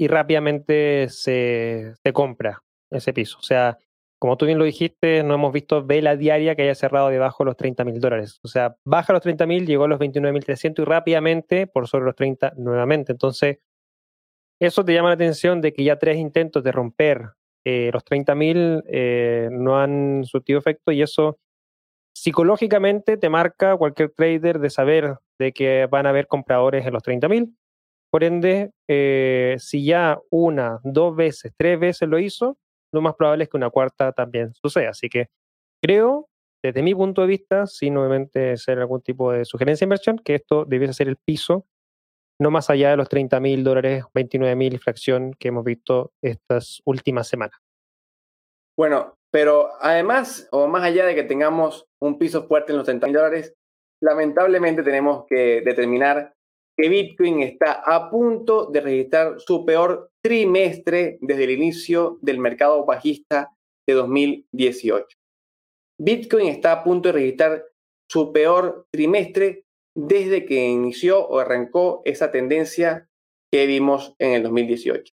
y 0.01 0.09
rápidamente 0.09 1.11
se, 1.11 1.93
se 2.03 2.13
compra 2.15 2.63
ese 2.91 3.13
piso. 3.13 3.37
O 3.39 3.43
sea, 3.43 3.77
como 4.19 4.39
tú 4.39 4.47
bien 4.47 4.57
lo 4.57 4.65
dijiste, 4.65 5.23
no 5.23 5.35
hemos 5.35 5.53
visto 5.53 5.85
vela 5.85 6.17
diaria 6.17 6.57
que 6.57 6.63
haya 6.63 6.75
cerrado 6.75 7.11
debajo 7.11 7.45
de 7.45 7.49
los 7.49 7.57
30 7.59 7.85
mil 7.85 8.01
dólares. 8.01 8.41
O 8.43 8.49
sea, 8.49 8.77
baja 8.83 9.13
los 9.13 9.21
30 9.21 9.45
mil, 9.45 9.67
llegó 9.67 9.85
a 9.85 9.89
los 9.89 10.01
29.300 10.01 10.81
y 10.81 10.85
rápidamente 10.87 11.67
por 11.67 11.87
sobre 11.87 12.07
los 12.07 12.17
30 12.17 12.55
nuevamente. 12.57 13.13
Entonces, 13.13 13.59
eso 14.59 14.87
te 14.87 14.95
llama 14.95 15.11
la 15.11 15.17
atención 15.17 15.61
de 15.61 15.75
que 15.75 15.85
ya 15.85 15.99
tres 15.99 16.17
intentos 16.17 16.65
de 16.65 16.73
romper 16.73 17.33
eh, 17.67 17.91
los 17.93 18.03
30 18.03 18.35
mil 18.35 18.83
eh, 18.87 19.51
no 19.53 19.79
han 19.79 20.25
surtido 20.25 20.59
efecto 20.59 20.93
y 20.93 21.03
eso 21.03 21.39
psicológicamente 22.15 23.19
te 23.19 23.29
marca 23.29 23.77
cualquier 23.77 24.13
trader 24.13 24.61
de 24.61 24.71
saber 24.71 25.19
de 25.39 25.53
que 25.53 25.87
van 25.91 26.07
a 26.07 26.09
haber 26.09 26.27
compradores 26.27 26.87
en 26.87 26.95
los 26.95 27.03
30 27.03 27.29
mil. 27.29 27.55
Por 28.11 28.25
ende, 28.25 28.73
eh, 28.89 29.57
si 29.59 29.85
ya 29.85 30.19
una, 30.31 30.81
dos 30.83 31.15
veces, 31.15 31.53
tres 31.57 31.79
veces 31.79 32.09
lo 32.09 32.19
hizo, 32.19 32.59
lo 32.93 33.01
más 33.01 33.15
probable 33.15 33.45
es 33.45 33.51
que 33.51 33.57
una 33.57 33.71
cuarta 33.71 34.13
también 34.13 34.53
suceda. 34.55 34.91
Así 34.91 35.09
que 35.09 35.29
creo, 35.83 36.29
desde 36.63 36.83
mi 36.83 36.95
punto 36.95 37.23
de 37.23 37.29
vista, 37.29 37.67
sin 37.67 37.95
nuevamente 37.95 38.57
ser 38.57 38.81
algún 38.81 39.01
tipo 39.01 39.33
de 39.33 39.45
sugerencia 39.45 39.85
de 39.85 39.87
inversión, 39.87 40.19
que 40.19 40.35
esto 40.35 40.65
debiese 40.65 40.95
ser 40.95 41.09
el 41.09 41.17
piso, 41.17 41.67
no 42.41 42.51
más 42.51 42.71
allá 42.71 42.91
de 42.91 42.97
los 42.97 43.09
30 43.09 43.39
mil 43.39 43.63
dólares, 43.63 44.05
29 44.15 44.57
mil 44.57 44.79
fracción 44.81 45.33
que 45.39 45.49
hemos 45.49 45.65
visto 45.65 46.13
estas 46.23 46.81
últimas 46.85 47.29
semanas. 47.29 47.59
Bueno, 48.77 49.15
pero 49.31 49.71
además, 49.81 50.49
o 50.51 50.67
más 50.67 50.83
allá 50.83 51.05
de 51.07 51.15
que 51.15 51.23
tengamos 51.23 51.87
un 52.01 52.19
piso 52.19 52.45
fuerte 52.45 52.73
en 52.73 52.79
los 52.79 52.87
30 52.87 53.07
mil 53.07 53.17
dólares, 53.17 53.55
lamentablemente 54.03 54.83
tenemos 54.83 55.27
que 55.27 55.61
determinar 55.61 56.33
Bitcoin 56.89 57.43
está 57.43 57.73
a 57.73 58.11
punto 58.11 58.67
de 58.67 58.81
registrar 58.81 59.41
su 59.41 59.65
peor 59.65 60.11
trimestre 60.23 61.19
desde 61.21 61.45
el 61.45 61.51
inicio 61.51 62.19
del 62.23 62.39
mercado 62.39 62.85
bajista 62.85 63.57
de 63.87 63.95
2018. 63.95 65.07
Bitcoin 65.99 66.49
está 66.49 66.73
a 66.73 66.85
punto 66.85 67.09
de 67.09 67.13
registrar 67.13 67.65
su 68.09 68.33
peor 68.33 68.87
trimestre 68.91 69.65
desde 69.95 70.47
que 70.47 70.69
inició 70.69 71.27
o 71.27 71.39
arrancó 71.39 72.03
esa 72.05 72.31
tendencia 72.31 73.09
que 73.53 73.67
vimos 73.67 74.15
en 74.19 74.33
el 74.33 74.43
2018. 74.43 75.13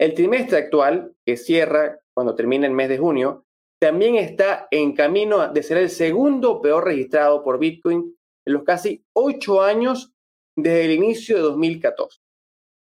El 0.00 0.14
trimestre 0.14 0.58
actual, 0.58 1.14
que 1.24 1.36
cierra 1.36 2.00
cuando 2.14 2.34
termina 2.34 2.66
el 2.66 2.72
mes 2.72 2.88
de 2.88 2.98
junio, 2.98 3.44
también 3.80 4.16
está 4.16 4.66
en 4.70 4.94
camino 4.94 5.52
de 5.52 5.62
ser 5.62 5.76
el 5.76 5.90
segundo 5.90 6.62
peor 6.62 6.84
registrado 6.84 7.44
por 7.44 7.58
Bitcoin 7.58 8.16
en 8.46 8.52
los 8.52 8.64
casi 8.64 9.04
ocho 9.12 9.62
años 9.62 10.13
desde 10.56 10.84
el 10.86 10.92
inicio 10.92 11.36
de 11.36 11.42
2014. 11.42 12.20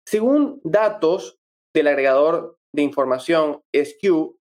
Según 0.06 0.60
datos 0.64 1.38
del 1.74 1.88
agregador 1.88 2.58
de 2.74 2.82
información 2.82 3.62
SQ, 3.72 4.36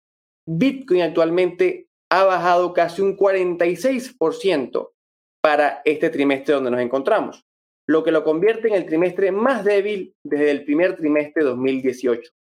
Bitcoin 0.49 1.03
actualmente 1.03 1.89
ha 2.11 2.25
bajado 2.25 2.73
casi 2.73 3.03
un 3.03 3.17
46% 3.17 4.91
para 5.43 5.83
este 5.85 6.11
trimestre 6.11 6.55
donde 6.55 6.71
nos 6.71 6.81
encontramos, 6.81 7.45
lo 7.89 8.05
que 8.05 8.13
lo 8.13 8.23
convierte 8.23 8.69
en 8.69 8.75
el 8.75 8.87
trimestre 8.87 9.33
más 9.33 9.65
débil 9.65 10.15
desde 10.25 10.51
el 10.51 10.65
primer 10.65 10.97
trimestre 10.97 11.43
de 11.43 11.51
2018 11.51 12.31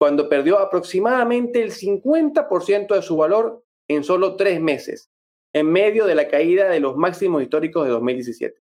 cuando 0.00 0.30
perdió 0.30 0.58
aproximadamente 0.58 1.62
el 1.62 1.72
50% 1.72 2.94
de 2.94 3.02
su 3.02 3.18
valor 3.18 3.62
en 3.86 4.02
solo 4.02 4.34
tres 4.34 4.58
meses, 4.58 5.10
en 5.52 5.70
medio 5.70 6.06
de 6.06 6.14
la 6.14 6.26
caída 6.26 6.70
de 6.70 6.80
los 6.80 6.96
máximos 6.96 7.42
históricos 7.42 7.84
de 7.84 7.90
2017. 7.90 8.58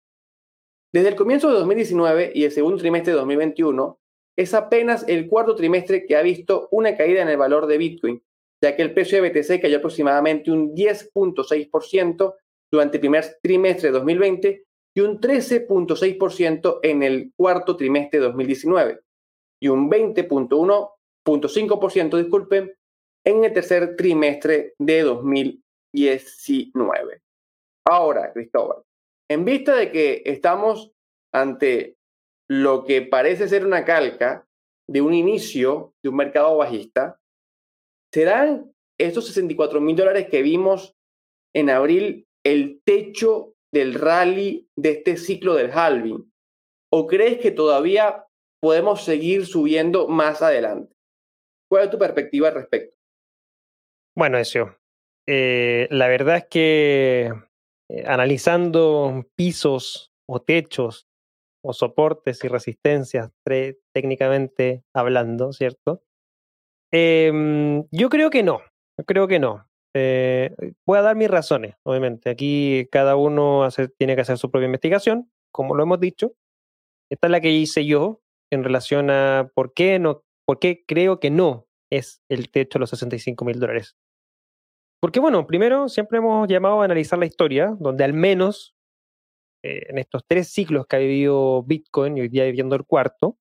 Desde 0.93 1.09
el 1.09 1.15
comienzo 1.15 1.49
de 1.49 1.59
2019 1.59 2.31
y 2.33 2.45
el 2.45 2.51
segundo 2.51 2.77
trimestre 2.77 3.13
de 3.13 3.19
2021, 3.19 3.99
es 4.37 4.53
apenas 4.53 5.07
el 5.07 5.27
cuarto 5.27 5.55
trimestre 5.55 6.05
que 6.05 6.15
ha 6.15 6.21
visto 6.21 6.69
una 6.71 6.95
caída 6.95 7.21
en 7.21 7.29
el 7.29 7.37
valor 7.37 7.67
de 7.67 7.77
Bitcoin, 7.77 8.23
ya 8.63 8.75
que 8.75 8.81
el 8.81 8.93
precio 8.93 9.21
de 9.21 9.29
BTC 9.29 9.61
cayó 9.61 9.77
aproximadamente 9.77 10.51
un 10.51 10.73
10.6% 10.73 12.35
durante 12.71 12.97
el 12.97 13.01
primer 13.01 13.25
trimestre 13.41 13.89
de 13.89 13.93
2020 13.93 14.63
y 14.95 15.01
un 15.01 15.19
13.6% 15.19 16.79
en 16.83 17.03
el 17.03 17.33
cuarto 17.35 17.75
trimestre 17.75 18.19
de 18.19 18.25
2019 18.25 18.99
y 19.61 19.67
un 19.67 19.89
20.1% 19.89 20.89
0.5%, 21.25 22.17
disculpen, 22.17 22.73
en 23.25 23.43
el 23.43 23.53
tercer 23.53 23.95
trimestre 23.95 24.73
de 24.79 25.03
2019. 25.03 27.21
Ahora, 27.85 28.31
Cristóbal, 28.33 28.83
en 29.29 29.45
vista 29.45 29.75
de 29.75 29.91
que 29.91 30.23
estamos 30.25 30.91
ante 31.33 31.95
lo 32.49 32.83
que 32.83 33.03
parece 33.03 33.47
ser 33.47 33.65
una 33.65 33.85
calca 33.85 34.47
de 34.87 35.01
un 35.01 35.13
inicio 35.13 35.93
de 36.03 36.09
un 36.09 36.15
mercado 36.15 36.57
bajista, 36.57 37.19
¿serán 38.11 38.73
esos 38.99 39.27
64 39.27 39.79
mil 39.79 39.95
dólares 39.95 40.27
que 40.29 40.41
vimos 40.41 40.95
en 41.53 41.69
abril 41.69 42.27
el 42.43 42.81
techo 42.83 43.53
del 43.71 43.93
rally 43.93 44.67
de 44.75 44.91
este 44.91 45.17
ciclo 45.17 45.53
del 45.53 45.71
halving? 45.71 46.31
¿O 46.91 47.05
crees 47.05 47.37
que 47.37 47.51
todavía 47.51 48.25
podemos 48.59 49.03
seguir 49.03 49.45
subiendo 49.45 50.07
más 50.07 50.41
adelante? 50.41 50.95
¿Cuál 51.69 51.85
es 51.85 51.91
tu 51.91 51.99
perspectiva 51.99 52.47
al 52.47 52.55
respecto? 52.55 52.97
Bueno, 54.17 54.39
eso. 54.39 54.75
Eh, 55.27 55.87
la 55.91 56.07
verdad 56.07 56.37
es 56.37 56.45
que 56.47 57.31
eh, 57.89 58.03
analizando 58.07 59.25
pisos 59.35 60.11
o 60.27 60.41
techos 60.41 61.07
o 61.63 61.73
soportes 61.73 62.43
y 62.43 62.47
resistencias 62.47 63.31
técnicamente 63.93 64.83
hablando, 64.93 65.51
¿cierto? 65.51 66.03
Em, 66.91 67.85
yo 67.91 68.09
creo 68.09 68.29
que 68.29 68.43
no, 68.43 68.61
creo 69.05 69.27
que 69.27 69.39
no. 69.39 69.67
Eh, 69.93 70.55
voy 70.85 70.99
a 70.99 71.01
dar 71.01 71.15
mis 71.15 71.29
razones, 71.29 71.75
obviamente. 71.83 72.29
Aquí 72.29 72.87
cada 72.91 73.15
uno 73.15 73.67
tiene 73.97 74.15
que 74.15 74.21
hacer 74.21 74.37
su 74.37 74.49
propia 74.49 74.67
investigación, 74.67 75.31
como 75.51 75.75
lo 75.75 75.83
hemos 75.83 75.99
dicho. 75.99 76.33
Esta 77.11 77.27
es 77.27 77.31
la 77.31 77.41
que 77.41 77.51
hice 77.51 77.85
yo 77.85 78.21
en 78.51 78.63
relación 78.63 79.09
a 79.09 79.51
por 79.53 79.73
qué 79.73 79.99
no 79.99 80.23
¿Por 80.49 80.57
qué 80.57 80.83
creo 80.83 81.19
que 81.19 81.29
no 81.29 81.67
es 81.91 82.23
el 82.27 82.49
techo 82.49 82.79
de 82.79 82.81
los 82.81 82.89
65 82.89 83.45
mil 83.45 83.59
dólares? 83.59 83.95
Porque 84.99 85.19
bueno, 85.19 85.47
primero 85.47 85.87
siempre 85.87 86.17
hemos 86.17 86.47
llamado 86.47 86.81
a 86.81 86.85
analizar 86.85 87.17
la 87.17 87.25
historia, 87.25 87.75
donde 87.79 88.03
al 88.03 88.13
menos 88.13 88.75
eh, 89.63 89.87
en 89.89 89.97
estos 89.97 90.25
tres 90.25 90.49
ciclos 90.49 90.87
que 90.87 90.95
ha 90.95 90.99
vivido 90.99 91.63
Bitcoin 91.63 92.17
y 92.17 92.21
hoy 92.21 92.29
día 92.29 92.45
viviendo 92.45 92.75
el 92.75 92.85
cuarto, 92.85 93.37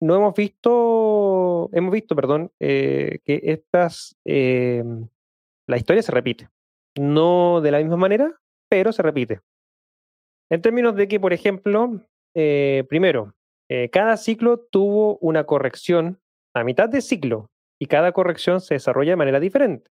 no 0.00 0.16
hemos 0.16 0.34
visto, 0.34 1.70
hemos 1.72 1.92
visto, 1.92 2.14
perdón, 2.14 2.52
eh, 2.60 3.20
que 3.24 3.40
estas, 3.44 4.16
eh, 4.24 4.84
la 5.66 5.76
historia 5.76 6.02
se 6.02 6.12
repite. 6.12 6.48
No 6.98 7.60
de 7.60 7.70
la 7.70 7.78
misma 7.78 7.96
manera, 7.96 8.40
pero 8.68 8.92
se 8.92 9.02
repite. 9.02 9.40
En 10.50 10.60
términos 10.60 10.94
de 10.94 11.08
que, 11.08 11.18
por 11.18 11.32
ejemplo, 11.32 12.00
primero, 12.34 13.34
cada 13.90 14.16
ciclo 14.16 14.58
tuvo 14.58 15.18
una 15.18 15.44
corrección 15.44 16.20
a 16.54 16.64
mitad 16.64 16.88
de 16.88 17.00
ciclo 17.00 17.50
y 17.80 17.86
cada 17.86 18.12
corrección 18.12 18.60
se 18.60 18.74
desarrolla 18.74 19.12
de 19.12 19.16
manera 19.16 19.40
diferente. 19.40 19.90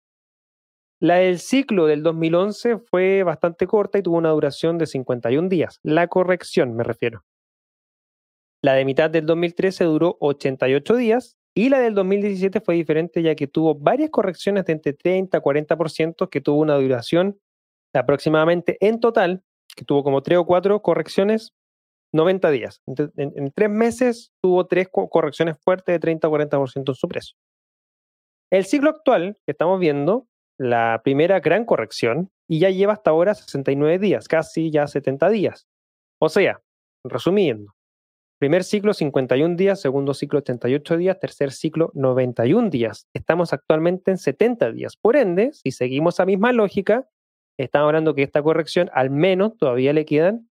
La 0.99 1.15
del 1.15 1.39
ciclo 1.39 1.85
del 1.85 2.01
2011 2.01 2.79
fue 2.79 3.23
bastante 3.23 3.67
corta 3.67 3.99
y 3.99 4.01
tuvo 4.01 4.17
una 4.17 4.31
duración 4.31 4.77
de 4.77 4.87
51 4.87 5.47
días. 5.47 5.79
La 5.83 6.07
corrección, 6.07 6.75
me 6.75 6.83
refiero. 6.83 7.23
La 8.63 8.73
de 8.73 8.85
mitad 8.85 9.09
del 9.09 9.27
2013 9.27 9.83
duró 9.83 10.17
88 10.19 10.95
días 10.95 11.37
y 11.53 11.69
la 11.69 11.79
del 11.79 11.93
2017 11.93 12.61
fue 12.61 12.75
diferente 12.75 13.21
ya 13.21 13.35
que 13.35 13.47
tuvo 13.47 13.75
varias 13.75 14.09
correcciones 14.09 14.65
de 14.65 14.73
entre 14.73 14.93
30 14.93 15.37
a 15.37 15.41
40% 15.41 16.29
que 16.29 16.41
tuvo 16.41 16.59
una 16.59 16.75
duración 16.75 17.39
aproximadamente 17.93 18.77
en 18.79 18.99
total, 18.99 19.43
que 19.75 19.85
tuvo 19.85 20.03
como 20.03 20.23
3 20.23 20.39
o 20.39 20.45
4 20.45 20.81
correcciones 20.81 21.53
90 22.13 22.51
días. 22.51 22.81
En, 22.87 23.51
tres 23.51 23.69
meses 23.69 24.31
tuvo 24.41 24.65
tres 24.65 24.87
correcciones 24.91 25.57
fuertes 25.59 25.93
de 25.93 25.99
30 25.99 26.27
o 26.27 26.31
40% 26.31 26.89
en 26.89 26.95
su 26.95 27.07
precio. 27.07 27.37
El 28.49 28.65
ciclo 28.65 28.89
actual 28.89 29.35
que 29.45 29.51
estamos 29.51 29.79
viendo, 29.79 30.27
la 30.57 31.01
primera 31.03 31.39
gran 31.39 31.65
corrección, 31.65 32.31
y 32.47 32.59
ya 32.59 32.69
lleva 32.69 32.93
hasta 32.93 33.11
ahora 33.11 33.35
69 33.35 33.99
días, 33.99 34.27
casi 34.27 34.71
ya 34.71 34.87
70 34.87 35.29
días. 35.29 35.67
O 36.19 36.29
sea, 36.29 36.61
resumiendo. 37.03 37.75
Primer 38.39 38.63
ciclo 38.63 38.93
51 38.93 39.55
días, 39.55 39.81
segundo 39.81 40.13
ciclo 40.13 40.43
38 40.43 40.97
días, 40.97 41.19
tercer 41.19 41.51
ciclo 41.51 41.91
91 41.95 42.69
días. 42.69 43.07
Estamos 43.13 43.51
actualmente 43.51 44.11
en 44.11 44.19
70 44.19 44.71
días. 44.71 44.95
Por 44.95 45.15
ende, 45.15 45.51
si 45.53 45.71
seguimos 45.71 46.15
esa 46.15 46.25
misma 46.25 46.53
lógica, 46.53 47.09
estamos 47.57 47.87
hablando 47.87 48.13
que 48.13 48.21
esta 48.21 48.43
corrección 48.43 48.91
al 48.93 49.09
menos 49.09 49.57
todavía 49.57 49.91
le 49.91 50.05
quedan 50.05 50.49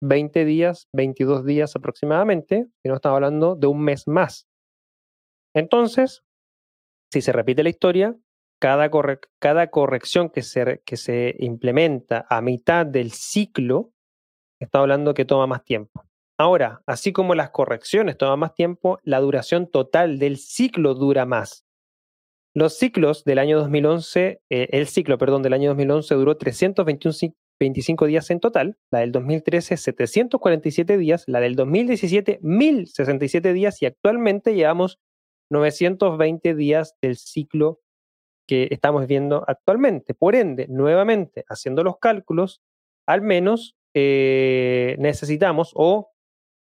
20 0.00 0.44
días, 0.44 0.88
22 0.92 1.44
días 1.44 1.76
aproximadamente, 1.76 2.66
y 2.82 2.88
no 2.88 2.96
estamos 2.96 3.16
hablando 3.16 3.54
de 3.54 3.68
un 3.68 3.82
mes 3.82 4.08
más. 4.08 4.48
Entonces, 5.54 6.24
si 7.12 7.20
se 7.20 7.32
repite 7.32 7.62
la 7.62 7.70
historia, 7.70 8.16
cada, 8.58 8.90
cada 9.38 9.70
corrección 9.70 10.30
que 10.30 10.42
se, 10.42 10.82
que 10.84 10.96
se 10.96 11.36
implementa 11.38 12.26
a 12.28 12.40
mitad 12.40 12.84
del 12.86 13.12
ciclo, 13.12 13.92
está 14.60 14.80
hablando 14.80 15.14
que 15.14 15.24
toma 15.24 15.46
más 15.46 15.64
tiempo. 15.64 16.04
Ahora, 16.40 16.82
así 16.86 17.12
como 17.12 17.34
las 17.34 17.50
correcciones 17.50 18.16
toman 18.16 18.38
más 18.38 18.54
tiempo, 18.54 19.00
la 19.02 19.20
duración 19.20 19.68
total 19.68 20.18
del 20.18 20.36
ciclo 20.36 20.94
dura 20.94 21.26
más. 21.26 21.64
Los 22.54 22.78
ciclos 22.78 23.24
del 23.24 23.38
año 23.38 23.58
2011, 23.58 24.40
eh, 24.48 24.68
el 24.70 24.86
ciclo, 24.86 25.18
perdón, 25.18 25.42
del 25.42 25.52
año 25.52 25.70
2011 25.70 26.14
duró 26.14 26.36
325 26.36 28.06
días 28.06 28.30
en 28.30 28.40
total, 28.40 28.78
la 28.90 29.00
del 29.00 29.12
2013 29.12 29.76
747 29.76 30.96
días, 30.96 31.24
la 31.26 31.40
del 31.40 31.56
2017 31.56 32.38
1067 32.40 33.52
días 33.52 33.82
y 33.82 33.86
actualmente 33.86 34.54
llevamos 34.54 34.98
920 35.50 36.54
días 36.54 36.94
del 37.02 37.16
ciclo 37.16 37.80
que 38.48 38.66
estamos 38.70 39.06
viendo 39.06 39.44
actualmente. 39.46 40.14
Por 40.14 40.34
ende, 40.34 40.66
nuevamente, 40.68 41.44
haciendo 41.48 41.84
los 41.84 41.98
cálculos, 41.98 42.62
al 43.06 43.20
menos 43.20 43.76
eh, 43.94 44.96
necesitamos 44.98 45.72
o 45.74 46.10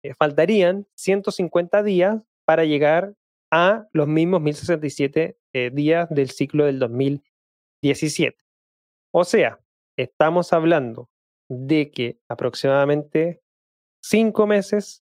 eh, 0.04 0.14
faltarían 0.14 0.88
150 0.96 1.84
días 1.84 2.28
para 2.46 2.66
llegar 2.66 3.16
a 3.52 3.88
los 3.94 4.08
mismos 4.08 4.42
1067 4.42 5.38
eh, 5.54 5.72
días 5.74 6.08
del 6.10 6.30
ciclo 6.30 6.66
del 6.66 6.80
2017. 6.80 8.38
O 9.12 9.24
sea, 9.24 9.60
estamos 9.98 10.54
hablando 10.54 11.10
de 11.50 11.92
que 11.92 12.20
aproximadamente 12.30 13.42
cinco 14.02 14.48
meses 14.48 15.04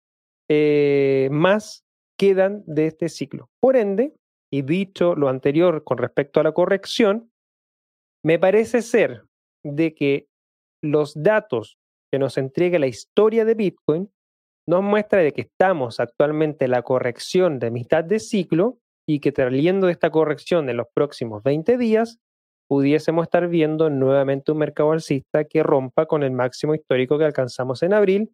más 1.29 1.85
quedan 2.17 2.63
de 2.65 2.87
este 2.87 3.07
ciclo. 3.07 3.51
Por 3.59 3.75
ende, 3.75 4.15
y 4.51 4.63
dicho 4.63 5.15
lo 5.15 5.29
anterior 5.29 5.83
con 5.83 5.97
respecto 5.97 6.39
a 6.39 6.43
la 6.43 6.51
corrección, 6.51 7.31
me 8.23 8.39
parece 8.39 8.81
ser 8.81 9.23
de 9.63 9.93
que 9.93 10.27
los 10.83 11.13
datos 11.15 11.77
que 12.11 12.19
nos 12.19 12.37
entrega 12.37 12.79
la 12.79 12.87
historia 12.87 13.45
de 13.45 13.53
Bitcoin 13.53 14.09
nos 14.67 14.83
muestra 14.83 15.19
de 15.19 15.31
que 15.31 15.41
estamos 15.41 15.99
actualmente 15.99 16.65
en 16.65 16.71
la 16.71 16.83
corrección 16.83 17.59
de 17.59 17.71
mitad 17.71 18.03
de 18.03 18.19
ciclo 18.19 18.79
y 19.07 19.19
que 19.19 19.31
saliendo 19.31 19.87
de 19.87 19.93
esta 19.93 20.11
corrección 20.11 20.69
en 20.69 20.77
los 20.77 20.87
próximos 20.93 21.41
20 21.43 21.77
días, 21.77 22.19
pudiésemos 22.69 23.23
estar 23.23 23.47
viendo 23.47 23.89
nuevamente 23.89 24.51
un 24.51 24.59
mercado 24.59 24.91
alcista 24.91 25.45
que 25.45 25.63
rompa 25.63 26.05
con 26.05 26.21
el 26.21 26.31
máximo 26.31 26.75
histórico 26.75 27.17
que 27.17 27.25
alcanzamos 27.25 27.81
en 27.81 27.93
abril, 27.93 28.31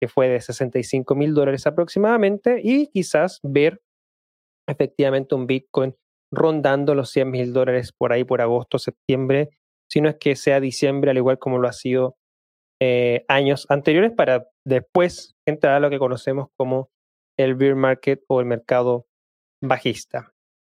que 0.00 0.08
fue 0.08 0.28
de 0.28 0.40
65 0.40 1.14
mil 1.14 1.32
dólares 1.32 1.66
aproximadamente, 1.66 2.60
y 2.62 2.88
quizás 2.88 3.38
ver 3.44 3.80
efectivamente 4.68 5.34
un 5.34 5.46
Bitcoin 5.46 5.96
rondando 6.30 6.94
los 6.94 7.10
100 7.10 7.30
mil 7.30 7.52
dólares 7.52 7.92
por 7.92 8.12
ahí 8.12 8.24
por 8.24 8.40
agosto, 8.40 8.78
septiembre, 8.78 9.50
si 9.90 10.00
no 10.00 10.08
es 10.08 10.16
que 10.16 10.36
sea 10.36 10.60
diciembre, 10.60 11.10
al 11.10 11.16
igual 11.16 11.38
como 11.38 11.58
lo 11.58 11.68
ha 11.68 11.72
sido 11.72 12.16
eh, 12.80 13.24
años 13.28 13.66
anteriores, 13.70 14.12
para 14.12 14.46
después 14.64 15.34
entrar 15.46 15.74
a 15.74 15.80
lo 15.80 15.90
que 15.90 15.98
conocemos 15.98 16.48
como 16.56 16.90
el 17.38 17.54
bear 17.54 17.74
market 17.74 18.22
o 18.28 18.40
el 18.40 18.46
mercado 18.46 19.06
bajista. 19.62 20.32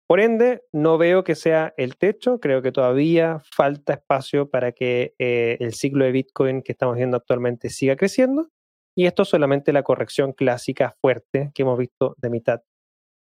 Por 0.09 0.20
ende, 0.20 0.62
no 0.72 0.99
veo 0.99 1.22
que 1.22 1.34
sea 1.34 1.72
el 1.76 1.97
techo, 1.97 2.41
creo 2.41 2.62
que 2.62 2.72
todavía 2.72 3.41
falta 3.55 3.95
espacio 3.95 4.51
para 4.51 4.72
que 4.72 5.14
eh, 5.18 5.57
el 5.61 5.74
ciclo 5.74 6.05
de 6.05 6.12
Bitcoin 6.12 6.62
que 6.62 6.72
estamos 6.72 6.97
viendo 6.97 7.16
actualmente 7.16 7.70
siga 7.70 7.97
creciendo. 7.97 8.49
Y 8.97 9.07
esto 9.07 9.22
es 9.22 9.28
solamente 9.28 9.72
la 9.72 9.84
corrección 9.84 10.32
clásica 10.32 10.97
fuerte 11.01 11.53
que 11.55 11.62
hemos 11.62 11.78
visto 11.78 12.16
de 12.18 12.30
mitad 12.30 12.61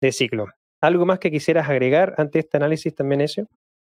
de 0.01 0.11
ciclo. 0.11 0.47
¿Algo 0.82 1.05
más 1.05 1.19
que 1.19 1.32
quisieras 1.32 1.69
agregar 1.69 2.15
ante 2.17 2.39
este 2.39 2.57
análisis 2.57 2.95
también, 2.95 3.21
Ezio? 3.21 3.47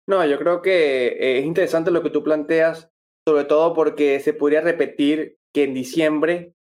No, 0.07 0.25
yo 0.25 0.39
creo 0.39 0.63
que 0.63 1.09
eh, 1.09 1.39
es 1.39 1.45
interesante 1.45 1.91
lo 1.91 2.03
que 2.03 2.11
tú 2.11 2.23
planteas, 2.23 2.91
sobre 3.27 3.45
todo 3.45 3.75
porque 3.75 4.21
se 4.21 4.33
podría 4.33 4.63
repetir 4.63 5.37
que 5.53 5.65
en 5.65 5.75
diciembre 5.75 6.55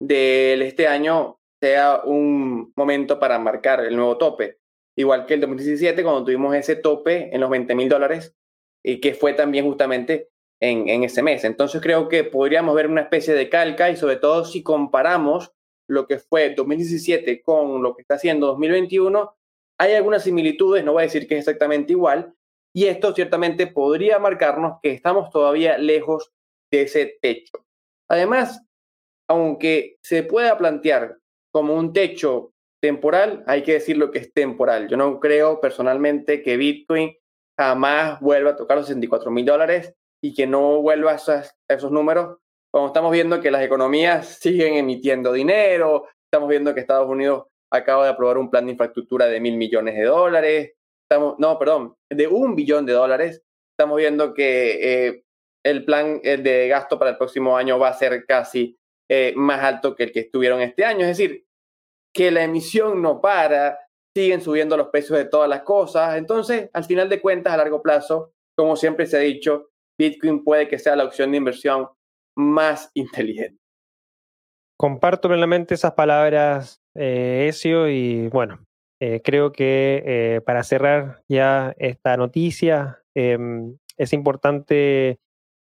de 0.00 0.54
este 0.66 0.86
año 0.86 1.38
sea 1.60 2.02
un 2.04 2.72
momento 2.76 3.18
para 3.18 3.38
marcar 3.38 3.80
el 3.80 3.96
nuevo 3.96 4.16
tope. 4.16 4.58
Igual 4.96 5.26
que 5.26 5.34
el 5.34 5.40
2017, 5.42 6.02
cuando 6.02 6.24
tuvimos 6.24 6.54
ese 6.54 6.76
tope 6.76 7.34
en 7.34 7.40
los 7.40 7.50
20 7.50 7.74
mil 7.74 7.88
dólares, 7.88 8.34
y 8.82 9.00
que 9.00 9.14
fue 9.14 9.34
también 9.34 9.66
justamente 9.66 10.30
en, 10.60 10.88
en 10.88 11.04
ese 11.04 11.22
mes. 11.22 11.44
Entonces 11.44 11.82
creo 11.82 12.08
que 12.08 12.24
podríamos 12.24 12.74
ver 12.74 12.86
una 12.86 13.02
especie 13.02 13.34
de 13.34 13.50
calca 13.50 13.90
y 13.90 13.96
sobre 13.96 14.16
todo 14.16 14.44
si 14.44 14.62
comparamos 14.62 15.52
lo 15.88 16.06
que 16.06 16.18
fue 16.18 16.54
2017 16.54 17.42
con 17.42 17.82
lo 17.82 17.94
que 17.94 18.02
está 18.02 18.14
haciendo 18.14 18.46
2021, 18.48 19.35
hay 19.78 19.94
algunas 19.94 20.24
similitudes, 20.24 20.84
no 20.84 20.92
voy 20.92 21.02
a 21.02 21.06
decir 21.06 21.26
que 21.26 21.34
es 21.34 21.40
exactamente 21.40 21.92
igual, 21.92 22.34
y 22.74 22.86
esto 22.86 23.14
ciertamente 23.14 23.66
podría 23.66 24.18
marcarnos 24.18 24.78
que 24.82 24.92
estamos 24.92 25.30
todavía 25.30 25.78
lejos 25.78 26.32
de 26.70 26.82
ese 26.82 27.18
techo. 27.22 27.64
Además, 28.08 28.62
aunque 29.28 29.96
se 30.02 30.22
pueda 30.22 30.56
plantear 30.58 31.18
como 31.50 31.74
un 31.74 31.92
techo 31.92 32.52
temporal, 32.82 33.42
hay 33.46 33.62
que 33.62 33.74
decir 33.74 33.96
lo 33.96 34.10
que 34.10 34.18
es 34.18 34.32
temporal. 34.32 34.88
Yo 34.88 34.96
no 34.96 35.18
creo 35.20 35.60
personalmente 35.60 36.42
que 36.42 36.56
Bitcoin 36.56 37.16
jamás 37.58 38.20
vuelva 38.20 38.50
a 38.50 38.56
tocar 38.56 38.76
los 38.76 38.86
64 38.86 39.30
mil 39.30 39.46
dólares 39.46 39.94
y 40.22 40.34
que 40.34 40.46
no 40.46 40.82
vuelva 40.82 41.12
a 41.12 41.44
esos, 41.68 41.90
números. 41.90 42.38
Cuando 42.70 42.88
estamos 42.88 43.12
viendo 43.12 43.40
que 43.40 43.50
las 43.50 43.62
economías 43.62 44.26
siguen 44.40 44.74
emitiendo 44.74 45.32
dinero, 45.32 46.08
estamos 46.24 46.48
viendo 46.48 46.74
que 46.74 46.80
Estados 46.80 47.08
Unidos 47.08 47.46
acaba 47.72 48.04
de 48.04 48.10
aprobar 48.10 48.38
un 48.38 48.50
plan 48.50 48.66
de 48.66 48.72
infraestructura 48.72 49.26
de 49.26 49.40
mil 49.40 49.56
millones 49.56 49.94
de 49.94 50.04
dólares, 50.04 50.72
estamos, 51.08 51.36
no, 51.38 51.58
perdón, 51.58 51.96
de 52.10 52.26
un 52.26 52.54
billón 52.56 52.86
de 52.86 52.92
dólares. 52.92 53.42
Estamos 53.78 53.98
viendo 53.98 54.34
que 54.34 55.06
eh, 55.08 55.24
el 55.64 55.84
plan 55.84 56.20
de 56.22 56.68
gasto 56.68 56.98
para 56.98 57.12
el 57.12 57.16
próximo 57.16 57.56
año 57.56 57.78
va 57.78 57.88
a 57.88 57.94
ser 57.94 58.24
casi 58.26 58.78
eh, 59.08 59.32
más 59.36 59.62
alto 59.62 59.94
que 59.94 60.04
el 60.04 60.12
que 60.12 60.20
estuvieron 60.20 60.60
este 60.60 60.84
año. 60.84 61.00
Es 61.00 61.18
decir, 61.18 61.46
que 62.12 62.30
la 62.30 62.42
emisión 62.42 63.02
no 63.02 63.20
para, 63.20 63.78
siguen 64.14 64.40
subiendo 64.40 64.76
los 64.76 64.88
precios 64.88 65.18
de 65.18 65.26
todas 65.26 65.48
las 65.48 65.62
cosas. 65.62 66.16
Entonces, 66.16 66.70
al 66.72 66.84
final 66.84 67.08
de 67.08 67.20
cuentas, 67.20 67.52
a 67.52 67.58
largo 67.58 67.82
plazo, 67.82 68.32
como 68.56 68.74
siempre 68.74 69.06
se 69.06 69.18
ha 69.18 69.20
dicho, 69.20 69.70
Bitcoin 69.98 70.42
puede 70.42 70.68
que 70.68 70.78
sea 70.78 70.96
la 70.96 71.04
opción 71.04 71.30
de 71.30 71.36
inversión 71.36 71.88
más 72.36 72.90
inteligente. 72.94 73.60
Comparto 74.78 75.28
plenamente 75.28 75.74
esas 75.74 75.92
palabras, 75.92 76.82
eh, 76.98 77.48
Ezio, 77.48 77.88
y 77.88 78.28
bueno, 78.28 78.66
eh, 79.00 79.20
creo 79.22 79.52
que 79.52 80.02
eh, 80.06 80.40
para 80.40 80.64
cerrar 80.64 81.22
ya 81.28 81.74
esta 81.78 82.16
noticia, 82.16 83.02
em, 83.14 83.76
es 83.98 84.12
importante 84.12 85.18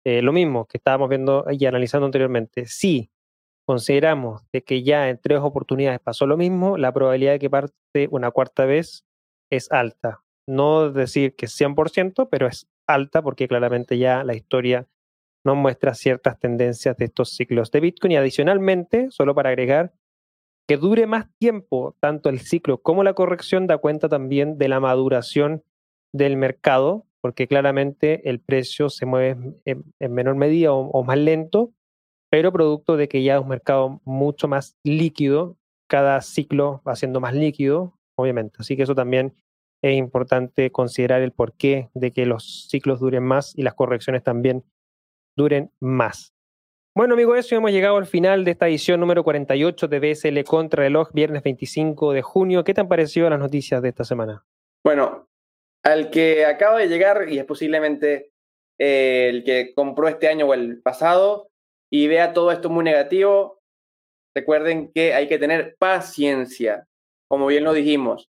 eh, 0.05 0.21
lo 0.21 0.33
mismo 0.33 0.65
que 0.65 0.77
estábamos 0.77 1.09
viendo 1.09 1.45
y 1.51 1.65
analizando 1.65 2.05
anteriormente. 2.05 2.65
Si 2.65 3.11
consideramos 3.67 4.41
de 4.51 4.63
que 4.63 4.83
ya 4.83 5.09
en 5.09 5.19
tres 5.21 5.39
oportunidades 5.39 5.99
pasó 5.99 6.25
lo 6.25 6.37
mismo, 6.37 6.77
la 6.77 6.91
probabilidad 6.93 7.33
de 7.33 7.39
que 7.39 7.49
parte 7.49 8.07
una 8.09 8.31
cuarta 8.31 8.65
vez 8.65 9.05
es 9.51 9.71
alta. 9.71 10.23
No 10.47 10.91
decir 10.91 11.35
que 11.35 11.45
es 11.45 11.59
100%, 11.59 12.29
pero 12.31 12.47
es 12.47 12.67
alta 12.87 13.21
porque 13.21 13.47
claramente 13.47 13.99
ya 13.99 14.23
la 14.23 14.33
historia 14.35 14.87
nos 15.45 15.55
muestra 15.55 15.93
ciertas 15.93 16.39
tendencias 16.39 16.97
de 16.97 17.05
estos 17.05 17.35
ciclos 17.35 17.71
de 17.71 17.79
Bitcoin 17.81 18.13
y 18.13 18.17
adicionalmente, 18.17 19.11
solo 19.11 19.35
para 19.35 19.49
agregar, 19.49 19.93
que 20.69 20.77
dure 20.77 21.07
más 21.07 21.25
tiempo 21.39 21.95
tanto 21.99 22.29
el 22.29 22.41
ciclo 22.41 22.77
como 22.83 23.03
la 23.03 23.15
corrección 23.15 23.65
da 23.65 23.79
cuenta 23.79 24.07
también 24.07 24.59
de 24.59 24.67
la 24.67 24.79
maduración 24.79 25.63
del 26.13 26.37
mercado, 26.37 27.07
porque 27.21 27.47
claramente 27.47 28.29
el 28.29 28.39
precio 28.39 28.91
se 28.91 29.07
mueve 29.07 29.55
en, 29.65 30.13
menor 30.13 30.35
medida 30.35 30.71
o, 30.71 31.03
más 31.03 31.17
lento, 31.17 31.73
pero 32.29 32.53
producto 32.53 32.97
de 32.97 33.07
que 33.07 33.23
ya 33.23 33.37
es 33.37 33.41
un 33.41 33.47
mercado 33.47 33.99
mucho 34.05 34.47
más 34.47 34.77
líquido, 34.83 35.57
cada 35.89 36.21
ciclo 36.21 36.83
va 36.87 36.95
siendo 36.95 37.19
más 37.19 37.33
líquido, 37.33 37.97
obviamente. 38.15 38.57
Así 38.59 38.77
que 38.77 38.83
eso 38.83 38.93
también 38.93 39.33
es 39.81 39.97
importante 39.97 40.71
considerar 40.71 41.23
el 41.23 41.31
porqué 41.31 41.89
de 41.95 42.11
que 42.11 42.27
los 42.27 42.67
ciclos 42.69 42.99
duren 42.99 43.23
más 43.23 43.57
y 43.57 43.63
las 43.63 43.73
correcciones 43.73 44.21
también 44.21 44.63
duren 45.35 45.71
más. 45.79 46.35
Bueno, 46.99 47.13
amigo, 47.13 47.33
eso 47.33 47.55
hemos 47.55 47.71
llegado 47.71 47.95
al 47.95 48.07
final 48.07 48.43
de 48.43 48.51
esta 48.51 48.67
edición 48.67 48.99
número 48.99 49.23
48 49.23 49.87
de 49.87 49.99
BSL 50.01 50.43
Contra 50.43 50.83
Reloj, 50.83 51.13
viernes 51.13 51.43
25 51.43 52.11
de 52.11 52.21
junio. 52.21 52.65
¿Qué 52.65 52.73
te 52.73 52.81
han 52.81 52.89
parecido 52.89 53.29
las 53.29 53.39
noticias 53.39 53.81
de 53.81 53.87
esta 53.87 54.03
semana? 54.03 54.43
Bueno, 54.83 55.29
al 55.81 56.09
que 56.09 56.43
acaba 56.43 56.77
de 56.77 56.89
llegar 56.89 57.29
y 57.29 57.39
es 57.39 57.45
posiblemente 57.45 58.31
eh, 58.77 59.29
el 59.29 59.45
que 59.45 59.73
compró 59.73 60.09
este 60.09 60.27
año 60.27 60.47
o 60.47 60.53
el 60.53 60.81
pasado 60.81 61.47
y 61.89 62.09
vea 62.09 62.33
todo 62.33 62.51
esto 62.51 62.69
muy 62.69 62.83
negativo, 62.83 63.61
recuerden 64.35 64.91
que 64.91 65.13
hay 65.13 65.29
que 65.29 65.39
tener 65.39 65.77
paciencia, 65.79 66.85
como 67.29 67.47
bien 67.47 67.63
lo 67.63 67.71
dijimos. 67.71 68.27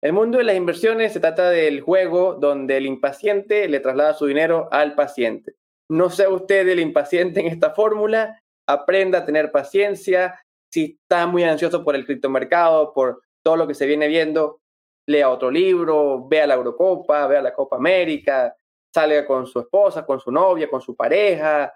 El 0.00 0.12
mundo 0.12 0.38
de 0.38 0.44
las 0.44 0.54
inversiones 0.54 1.12
se 1.12 1.18
trata 1.18 1.50
del 1.50 1.80
juego 1.80 2.34
donde 2.34 2.76
el 2.76 2.86
impaciente 2.86 3.66
le 3.66 3.80
traslada 3.80 4.14
su 4.14 4.26
dinero 4.26 4.68
al 4.70 4.94
paciente. 4.94 5.56
No 5.92 6.08
sea 6.08 6.30
usted 6.30 6.66
el 6.68 6.80
impaciente 6.80 7.40
en 7.40 7.48
esta 7.48 7.74
fórmula, 7.74 8.40
aprenda 8.66 9.18
a 9.18 9.26
tener 9.26 9.52
paciencia. 9.52 10.42
Si 10.72 10.98
está 11.02 11.26
muy 11.26 11.44
ansioso 11.44 11.84
por 11.84 11.94
el 11.94 12.06
criptomercado, 12.06 12.94
por 12.94 13.22
todo 13.44 13.56
lo 13.56 13.66
que 13.66 13.74
se 13.74 13.84
viene 13.84 14.08
viendo, 14.08 14.60
lea 15.06 15.28
otro 15.28 15.50
libro, 15.50 16.26
vea 16.26 16.46
la 16.46 16.54
Eurocopa, 16.54 17.26
vea 17.26 17.42
la 17.42 17.52
Copa 17.52 17.76
América, 17.76 18.56
salga 18.94 19.26
con 19.26 19.46
su 19.46 19.60
esposa, 19.60 20.06
con 20.06 20.18
su 20.18 20.32
novia, 20.32 20.70
con 20.70 20.80
su 20.80 20.96
pareja. 20.96 21.74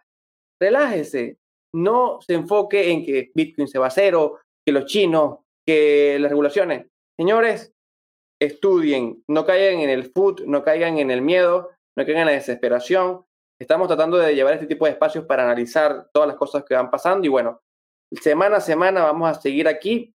Relájese. 0.58 1.36
No 1.74 2.18
se 2.22 2.32
enfoque 2.32 2.90
en 2.90 3.04
que 3.04 3.30
Bitcoin 3.34 3.68
se 3.68 3.78
va 3.78 3.88
a 3.88 3.90
cero, 3.90 4.38
que 4.64 4.72
los 4.72 4.86
chinos, 4.86 5.40
que 5.66 6.16
las 6.18 6.30
regulaciones. 6.30 6.86
Señores, 7.18 7.74
estudien, 8.40 9.22
no 9.28 9.44
caigan 9.44 9.80
en 9.80 9.90
el 9.90 10.10
food, 10.10 10.44
no 10.46 10.62
caigan 10.62 10.96
en 10.98 11.10
el 11.10 11.20
miedo, 11.20 11.68
no 11.98 12.06
caigan 12.06 12.22
en 12.22 12.28
la 12.28 12.32
desesperación. 12.32 13.26
Estamos 13.58 13.88
tratando 13.88 14.18
de 14.18 14.34
llevar 14.34 14.54
este 14.54 14.66
tipo 14.66 14.84
de 14.84 14.92
espacios 14.92 15.24
para 15.24 15.44
analizar 15.44 16.08
todas 16.12 16.28
las 16.28 16.36
cosas 16.36 16.64
que 16.64 16.74
van 16.74 16.90
pasando 16.90 17.26
y 17.26 17.30
bueno, 17.30 17.62
semana 18.20 18.56
a 18.56 18.60
semana 18.60 19.02
vamos 19.02 19.30
a 19.30 19.40
seguir 19.40 19.66
aquí. 19.66 20.14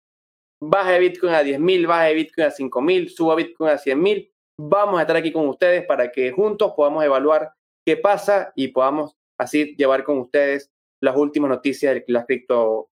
Baja 0.62 0.92
de 0.92 0.98
Bitcoin 0.98 1.32
a 1.32 1.42
10.000, 1.42 1.86
baja 1.86 2.04
de 2.04 2.14
Bitcoin 2.14 2.46
a 2.46 2.50
5.000, 2.50 3.08
suba 3.08 3.34
Bitcoin 3.34 3.70
a 3.70 3.78
100.000. 3.78 4.30
Vamos 4.58 4.98
a 4.98 5.02
estar 5.02 5.16
aquí 5.16 5.32
con 5.32 5.48
ustedes 5.48 5.86
para 5.86 6.12
que 6.12 6.32
juntos 6.32 6.74
podamos 6.76 7.02
evaluar 7.02 7.54
qué 7.86 7.96
pasa 7.96 8.52
y 8.54 8.68
podamos 8.68 9.16
así 9.38 9.74
llevar 9.76 10.04
con 10.04 10.18
ustedes 10.18 10.70
las 11.02 11.16
últimas 11.16 11.48
noticias 11.48 11.94
de 11.94 12.04
la 12.08 12.26
cripto, 12.26 12.90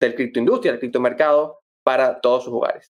del 0.00 0.14
criptoindustria, 0.14 0.72
del 0.72 0.80
criptomercado 0.80 1.60
para 1.84 2.18
todos 2.20 2.44
sus 2.44 2.54
hogares. 2.54 2.90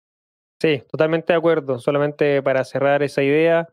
Sí, 0.61 0.83
totalmente 0.91 1.33
de 1.33 1.39
acuerdo. 1.39 1.79
Solamente 1.79 2.43
para 2.43 2.65
cerrar 2.65 3.03
esa 3.03 3.23
idea, 3.23 3.67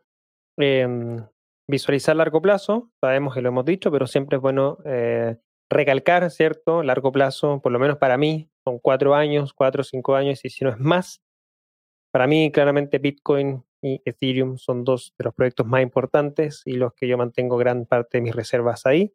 em, 0.56 1.22
visualizar 1.70 2.16
largo 2.16 2.42
plazo, 2.42 2.90
sabemos 3.00 3.34
que 3.34 3.40
lo 3.40 3.48
hemos 3.48 3.64
dicho, 3.64 3.90
pero 3.90 4.06
siempre 4.06 4.36
es 4.36 4.42
bueno 4.42 4.78
eh, 4.84 5.36
recalcar, 5.70 6.30
¿cierto? 6.30 6.82
Largo 6.82 7.12
plazo, 7.12 7.60
por 7.62 7.72
lo 7.72 7.78
menos 7.78 7.96
para 7.96 8.18
mí, 8.18 8.50
son 8.64 8.78
cuatro 8.78 9.14
años, 9.14 9.54
cuatro 9.54 9.82
o 9.82 9.84
cinco 9.84 10.16
años, 10.16 10.44
y 10.44 10.50
si 10.50 10.64
no 10.64 10.70
es 10.70 10.78
más, 10.78 11.22
para 12.12 12.26
mí 12.26 12.50
claramente 12.52 12.98
Bitcoin 12.98 13.64
y 13.82 14.02
Ethereum 14.04 14.58
son 14.58 14.84
dos 14.84 15.14
de 15.16 15.24
los 15.24 15.34
proyectos 15.34 15.66
más 15.66 15.82
importantes 15.82 16.62
y 16.66 16.72
los 16.72 16.92
que 16.92 17.08
yo 17.08 17.16
mantengo 17.16 17.56
gran 17.56 17.86
parte 17.86 18.18
de 18.18 18.22
mis 18.22 18.34
reservas 18.34 18.84
ahí, 18.84 19.14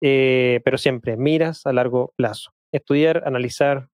eh, 0.00 0.60
pero 0.64 0.78
siempre 0.78 1.16
miras 1.16 1.66
a 1.66 1.72
largo 1.72 2.14
plazo. 2.16 2.52
Estudiar, 2.72 3.24
analizar, 3.26 3.88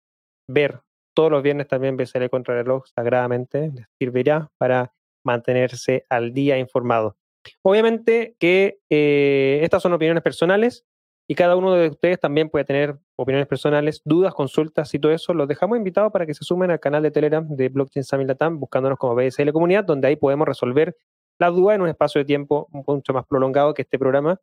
ver. 0.48 0.82
Todos 1.16 1.32
los 1.32 1.42
viernes 1.42 1.70
también 1.70 1.96
BCL 1.96 2.30
contra 2.30 2.60
el 2.60 2.66
reloj 2.66 2.88
sagradamente 2.94 3.72
les 3.74 3.88
servirá 3.98 4.52
para 4.58 4.94
mantenerse 5.24 6.06
al 6.10 6.34
día 6.34 6.60
informado. 6.60 7.16
Obviamente 7.62 8.36
que 8.40 8.80
eh, 8.90 9.60
estas 9.64 9.82
son 9.82 9.94
opiniones 9.94 10.24
personales 10.24 10.86
y 11.28 11.36
cada 11.36 11.56
uno 11.56 11.74
de 11.74 11.90
ustedes 11.90 12.20
también 12.20 12.50
puede 12.50 12.66
tener 12.66 12.98
opiniones 13.16 13.48
personales, 13.48 14.02
dudas, 14.06 14.34
consultas 14.34 14.94
y 14.94 15.00
todo 15.00 15.12
eso. 15.12 15.34
Los 15.34 15.48
dejamos 15.48 15.78
invitados 15.78 16.12
para 16.12 16.26
que 16.26 16.34
se 16.34 16.44
sumen 16.44 16.72
al 16.72 16.80
canal 16.80 17.02
de 17.02 17.12
Telegram 17.12 17.48
de 17.48 17.70
Blockchain 17.70 18.04
Summit 18.04 18.28
Latam, 18.28 18.60
buscándonos 18.60 19.00
como 19.00 19.16
BSL 19.16 19.52
Comunidad, 19.52 19.84
donde 19.84 20.08
ahí 20.08 20.16
podemos 20.16 20.48
resolver 20.48 20.96
la 21.40 21.50
duda 21.50 21.76
en 21.76 21.82
un 21.82 21.90
espacio 21.90 22.20
de 22.20 22.26
tiempo 22.26 22.68
mucho 22.72 23.14
más 23.14 23.26
prolongado 23.26 23.74
que 23.74 23.82
este 23.82 23.98
programa. 23.98 24.40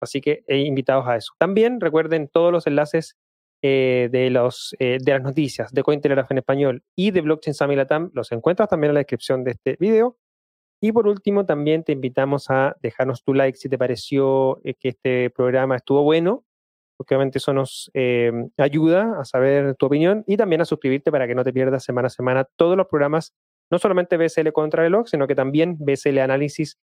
Así 0.00 0.20
que 0.20 0.44
eh, 0.48 0.58
invitados 0.58 1.06
a 1.06 1.16
eso. 1.16 1.32
También 1.38 1.80
recuerden 1.80 2.28
todos 2.28 2.52
los 2.52 2.66
enlaces 2.66 3.16
eh, 3.62 4.08
de, 4.10 4.28
los, 4.28 4.76
de 4.78 5.00
las 5.06 5.22
noticias 5.22 5.72
de 5.72 5.82
Cointelegraph 5.82 6.30
en 6.30 6.38
español 6.38 6.82
y 6.94 7.12
de 7.12 7.20
Blockchain 7.22 7.54
Summit 7.54 7.78
Latam. 7.78 8.10
Los 8.12 8.32
encuentras 8.32 8.68
también 8.68 8.90
en 8.90 8.94
la 8.94 9.00
descripción 9.00 9.44
de 9.44 9.52
este 9.52 9.76
video. 9.78 10.18
Y 10.80 10.92
por 10.92 11.08
último, 11.08 11.46
también 11.46 11.84
te 11.84 11.92
invitamos 11.92 12.50
a 12.50 12.76
dejarnos 12.82 13.22
tu 13.22 13.34
like 13.34 13.56
si 13.56 13.68
te 13.68 13.78
pareció 13.78 14.60
eh, 14.64 14.74
que 14.74 14.90
este 14.90 15.30
programa 15.30 15.76
estuvo 15.76 16.02
bueno, 16.02 16.44
porque 16.96 17.14
obviamente 17.14 17.38
eso 17.38 17.52
nos 17.52 17.90
eh, 17.94 18.32
ayuda 18.56 19.20
a 19.20 19.24
saber 19.24 19.74
tu 19.76 19.86
opinión 19.86 20.24
y 20.26 20.36
también 20.36 20.60
a 20.62 20.64
suscribirte 20.64 21.10
para 21.10 21.26
que 21.26 21.34
no 21.34 21.44
te 21.44 21.52
pierdas 21.52 21.84
semana 21.84 22.06
a 22.06 22.10
semana 22.10 22.44
todos 22.56 22.76
los 22.76 22.86
programas, 22.86 23.34
no 23.70 23.78
solamente 23.78 24.16
BSL 24.16 24.52
contra 24.52 24.82
reloj, 24.82 25.06
sino 25.08 25.26
que 25.26 25.34
también 25.34 25.76
BSL 25.78 26.18
Análisis 26.18 26.78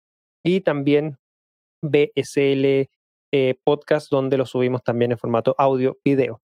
y 0.44 0.62
también 0.62 1.18
BSL 1.82 2.90
eh, 3.32 3.56
Podcast, 3.64 4.10
donde 4.10 4.38
lo 4.38 4.46
subimos 4.46 4.84
también 4.84 5.12
en 5.12 5.18
formato 5.18 5.56
audio-video. 5.58 6.42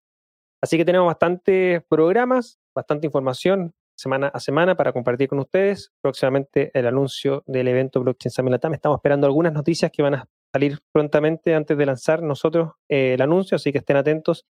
Así 0.62 0.78
que 0.78 0.86
tenemos 0.86 1.08
bastantes 1.08 1.84
programas, 1.90 2.60
bastante 2.76 3.08
información, 3.08 3.74
semana 3.96 4.28
a 4.28 4.40
semana 4.40 4.76
para 4.76 4.94
compartir 4.94 5.30
con 5.30 5.40
ustedes. 5.40 5.92
Próximamente 6.02 6.72
el 6.74 6.88
anuncio 6.88 7.44
del 7.48 7.68
evento 7.68 8.02
Blockchain 8.02 8.32
Summit 8.32 8.52
Latam. 8.52 8.74
Estamos 8.74 8.98
esperando 8.98 9.26
algunas 9.28 9.54
noticias 9.54 9.92
que 9.92 10.02
van 10.02 10.16
a 10.16 10.26
salir 10.54 10.80
prontamente 10.92 11.56
antes 11.56 11.78
de 11.78 11.86
lanzar 11.86 12.22
nosotros 12.22 12.74
eh, 12.90 13.14
el 13.14 13.22
anuncio, 13.22 13.56
así 13.56 13.72
que 13.72 13.80
estén 13.80 13.98
atentos 13.98 14.46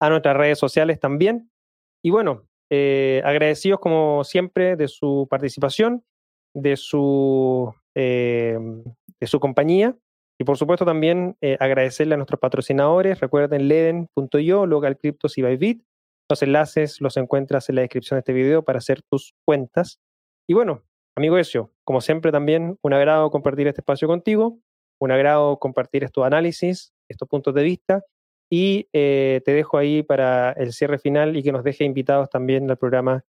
a 0.00 0.10
nuestras 0.10 0.36
redes 0.36 0.58
sociales 0.58 1.00
también. 1.00 1.50
Y 2.02 2.10
bueno, 2.10 2.44
eh, 2.70 3.22
agradecidos 3.24 3.80
como 3.80 4.24
siempre 4.24 4.76
de 4.76 4.88
su 4.88 5.26
participación, 5.30 6.04
de 6.54 6.76
su, 6.76 7.72
eh, 7.94 8.58
de 9.20 9.26
su 9.26 9.40
compañía. 9.40 9.96
Y 10.40 10.44
por 10.44 10.56
supuesto 10.56 10.84
también 10.84 11.36
agradecerle 11.58 12.14
a 12.14 12.16
nuestros 12.16 12.38
patrocinadores. 12.38 13.18
Recuerden 13.18 13.66
leden.io, 13.66 14.66
Local 14.66 14.96
Cryptos 14.96 15.36
y 15.36 15.42
Bybit 15.42 15.82
los 16.28 16.42
enlaces 16.42 17.00
los 17.00 17.16
encuentras 17.16 17.68
en 17.68 17.76
la 17.76 17.82
descripción 17.82 18.16
de 18.16 18.20
este 18.20 18.32
video 18.32 18.62
para 18.62 18.78
hacer 18.78 19.02
tus 19.02 19.34
cuentas. 19.44 19.98
Y 20.48 20.54
bueno, 20.54 20.82
amigo 21.16 21.38
Ezio, 21.38 21.72
como 21.84 22.00
siempre 22.00 22.32
también 22.32 22.78
un 22.82 22.92
agrado 22.92 23.30
compartir 23.30 23.66
este 23.66 23.80
espacio 23.80 24.08
contigo, 24.08 24.58
un 25.00 25.10
agrado 25.10 25.58
compartir 25.58 26.04
estos 26.04 26.24
análisis, 26.24 26.92
estos 27.08 27.28
puntos 27.28 27.54
de 27.54 27.62
vista 27.62 28.04
y 28.50 28.88
eh, 28.92 29.42
te 29.44 29.52
dejo 29.52 29.78
ahí 29.78 30.02
para 30.02 30.52
el 30.52 30.72
cierre 30.72 30.98
final 30.98 31.36
y 31.36 31.42
que 31.42 31.52
nos 31.52 31.64
deje 31.64 31.84
invitados 31.84 32.30
también 32.30 32.70
al 32.70 32.78
programa 32.78 33.24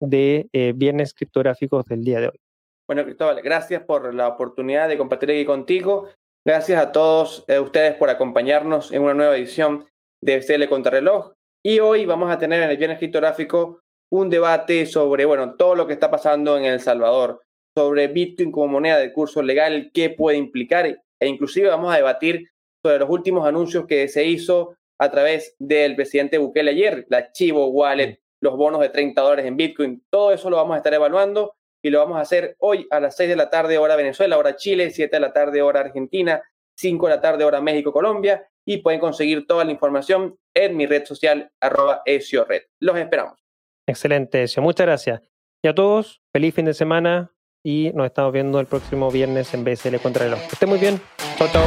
de 0.00 0.48
eh, 0.52 0.72
Viernes 0.74 1.14
Criptográficos 1.14 1.84
del 1.86 2.04
día 2.04 2.20
de 2.20 2.28
hoy. 2.28 2.40
Bueno, 2.86 3.04
Cristóbal, 3.04 3.40
gracias 3.40 3.82
por 3.82 4.12
la 4.12 4.28
oportunidad 4.28 4.88
de 4.88 4.98
compartir 4.98 5.30
aquí 5.30 5.44
contigo. 5.44 6.08
Gracias 6.46 6.80
a 6.80 6.92
todos 6.92 7.44
eh, 7.48 7.58
ustedes 7.58 7.94
por 7.94 8.10
acompañarnos 8.10 8.92
en 8.92 9.02
una 9.02 9.14
nueva 9.14 9.36
edición 9.36 9.86
de 10.22 10.40
CL 10.40 10.68
Contrarreloj. 10.68 11.32
Y 11.66 11.80
hoy 11.80 12.04
vamos 12.04 12.30
a 12.30 12.36
tener 12.36 12.62
en 12.62 12.68
el 12.68 12.76
Viernes 12.76 12.98
Criptográfico 12.98 13.80
un 14.12 14.28
debate 14.28 14.84
sobre, 14.84 15.24
bueno, 15.24 15.54
todo 15.54 15.74
lo 15.74 15.86
que 15.86 15.94
está 15.94 16.10
pasando 16.10 16.58
en 16.58 16.66
El 16.66 16.78
Salvador, 16.78 17.40
sobre 17.74 18.08
Bitcoin 18.08 18.52
como 18.52 18.68
moneda 18.68 18.98
de 18.98 19.14
curso 19.14 19.42
legal, 19.42 19.90
qué 19.94 20.10
puede 20.10 20.36
implicar, 20.36 20.84
e 20.86 21.26
inclusive 21.26 21.68
vamos 21.68 21.90
a 21.90 21.96
debatir 21.96 22.50
sobre 22.84 22.98
los 22.98 23.08
últimos 23.08 23.48
anuncios 23.48 23.86
que 23.86 24.08
se 24.08 24.26
hizo 24.26 24.76
a 25.00 25.10
través 25.10 25.56
del 25.58 25.96
presidente 25.96 26.36
Bukele 26.36 26.72
ayer, 26.72 27.06
la 27.08 27.32
Chivo 27.32 27.68
Wallet, 27.68 28.20
los 28.42 28.58
bonos 28.58 28.82
de 28.82 28.90
30 28.90 29.22
dólares 29.22 29.46
en 29.46 29.56
Bitcoin, 29.56 30.04
todo 30.10 30.32
eso 30.32 30.50
lo 30.50 30.58
vamos 30.58 30.74
a 30.74 30.78
estar 30.78 30.92
evaluando 30.92 31.54
y 31.82 31.88
lo 31.88 31.98
vamos 31.98 32.18
a 32.18 32.20
hacer 32.20 32.56
hoy 32.58 32.86
a 32.90 33.00
las 33.00 33.16
6 33.16 33.30
de 33.30 33.36
la 33.36 33.48
tarde 33.48 33.78
hora 33.78 33.96
Venezuela, 33.96 34.36
hora 34.36 34.56
Chile, 34.56 34.90
7 34.90 35.16
de 35.16 35.20
la 35.20 35.32
tarde 35.32 35.62
hora 35.62 35.80
Argentina, 35.80 36.42
5 36.76 37.06
de 37.06 37.14
la 37.14 37.22
tarde 37.22 37.44
hora 37.44 37.62
México, 37.62 37.90
Colombia 37.90 38.46
y 38.66 38.78
pueden 38.78 39.00
conseguir 39.00 39.46
toda 39.46 39.64
la 39.64 39.72
información 39.72 40.38
en 40.54 40.76
mi 40.76 40.86
red 40.86 41.04
social 41.04 41.50
arroba 41.60 42.02
red. 42.06 42.62
Los 42.80 42.96
esperamos. 42.96 43.44
Excelente, 43.86 44.42
Ezio. 44.42 44.62
Muchas 44.62 44.86
gracias. 44.86 45.22
Y 45.62 45.68
a 45.68 45.74
todos, 45.74 46.22
feliz 46.32 46.54
fin 46.54 46.64
de 46.64 46.74
semana 46.74 47.32
y 47.62 47.90
nos 47.94 48.06
estamos 48.06 48.32
viendo 48.32 48.60
el 48.60 48.66
próximo 48.66 49.10
viernes 49.10 49.52
en 49.54 49.64
BSL 49.64 49.96
Contrarreloj. 49.96 50.40
Que 50.40 50.52
estén 50.52 50.68
muy 50.68 50.78
bien. 50.78 51.00
Chao, 51.38 51.48
chao. 51.48 51.64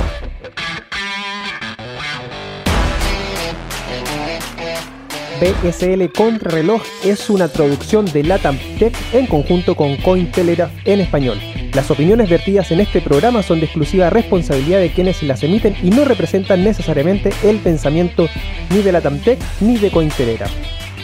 BSL 5.39 6.11
Contrarreloj 6.13 6.81
es 7.03 7.29
una 7.29 7.47
traducción 7.47 8.05
de 8.05 8.23
Latam 8.23 8.57
Tech 8.79 8.95
en 9.13 9.27
conjunto 9.27 9.75
con 9.75 9.95
Cointelegraph 9.97 10.71
en 10.85 11.01
español. 11.01 11.37
Las 11.73 11.91
opiniones 11.91 12.29
vertidas 12.29 12.71
en 12.71 12.79
este 12.79 13.01
programa 13.01 13.43
son 13.43 13.59
de 13.59 13.65
exclusiva 13.65 14.09
responsabilidad 14.09 14.79
de 14.79 14.91
quienes 14.91 15.21
las 15.23 15.43
emiten 15.43 15.75
y 15.83 15.89
no 15.89 16.05
representan 16.05 16.63
necesariamente 16.63 17.31
el 17.43 17.57
pensamiento 17.57 18.27
ni 18.69 18.81
de 18.81 18.91
Latam 18.91 19.19
Tech 19.19 19.39
ni 19.59 19.77
de 19.77 19.91
Cointelegraph. 19.91 20.51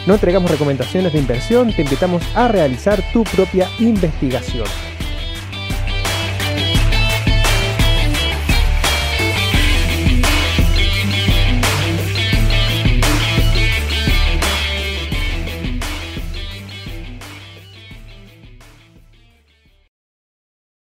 No 0.06 0.14
entregamos 0.14 0.50
recomendaciones 0.50 1.12
de 1.12 1.18
inversión, 1.18 1.72
te 1.72 1.82
invitamos 1.82 2.22
a 2.34 2.48
realizar 2.48 3.02
tu 3.12 3.24
propia 3.24 3.68
investigación. 3.78 4.66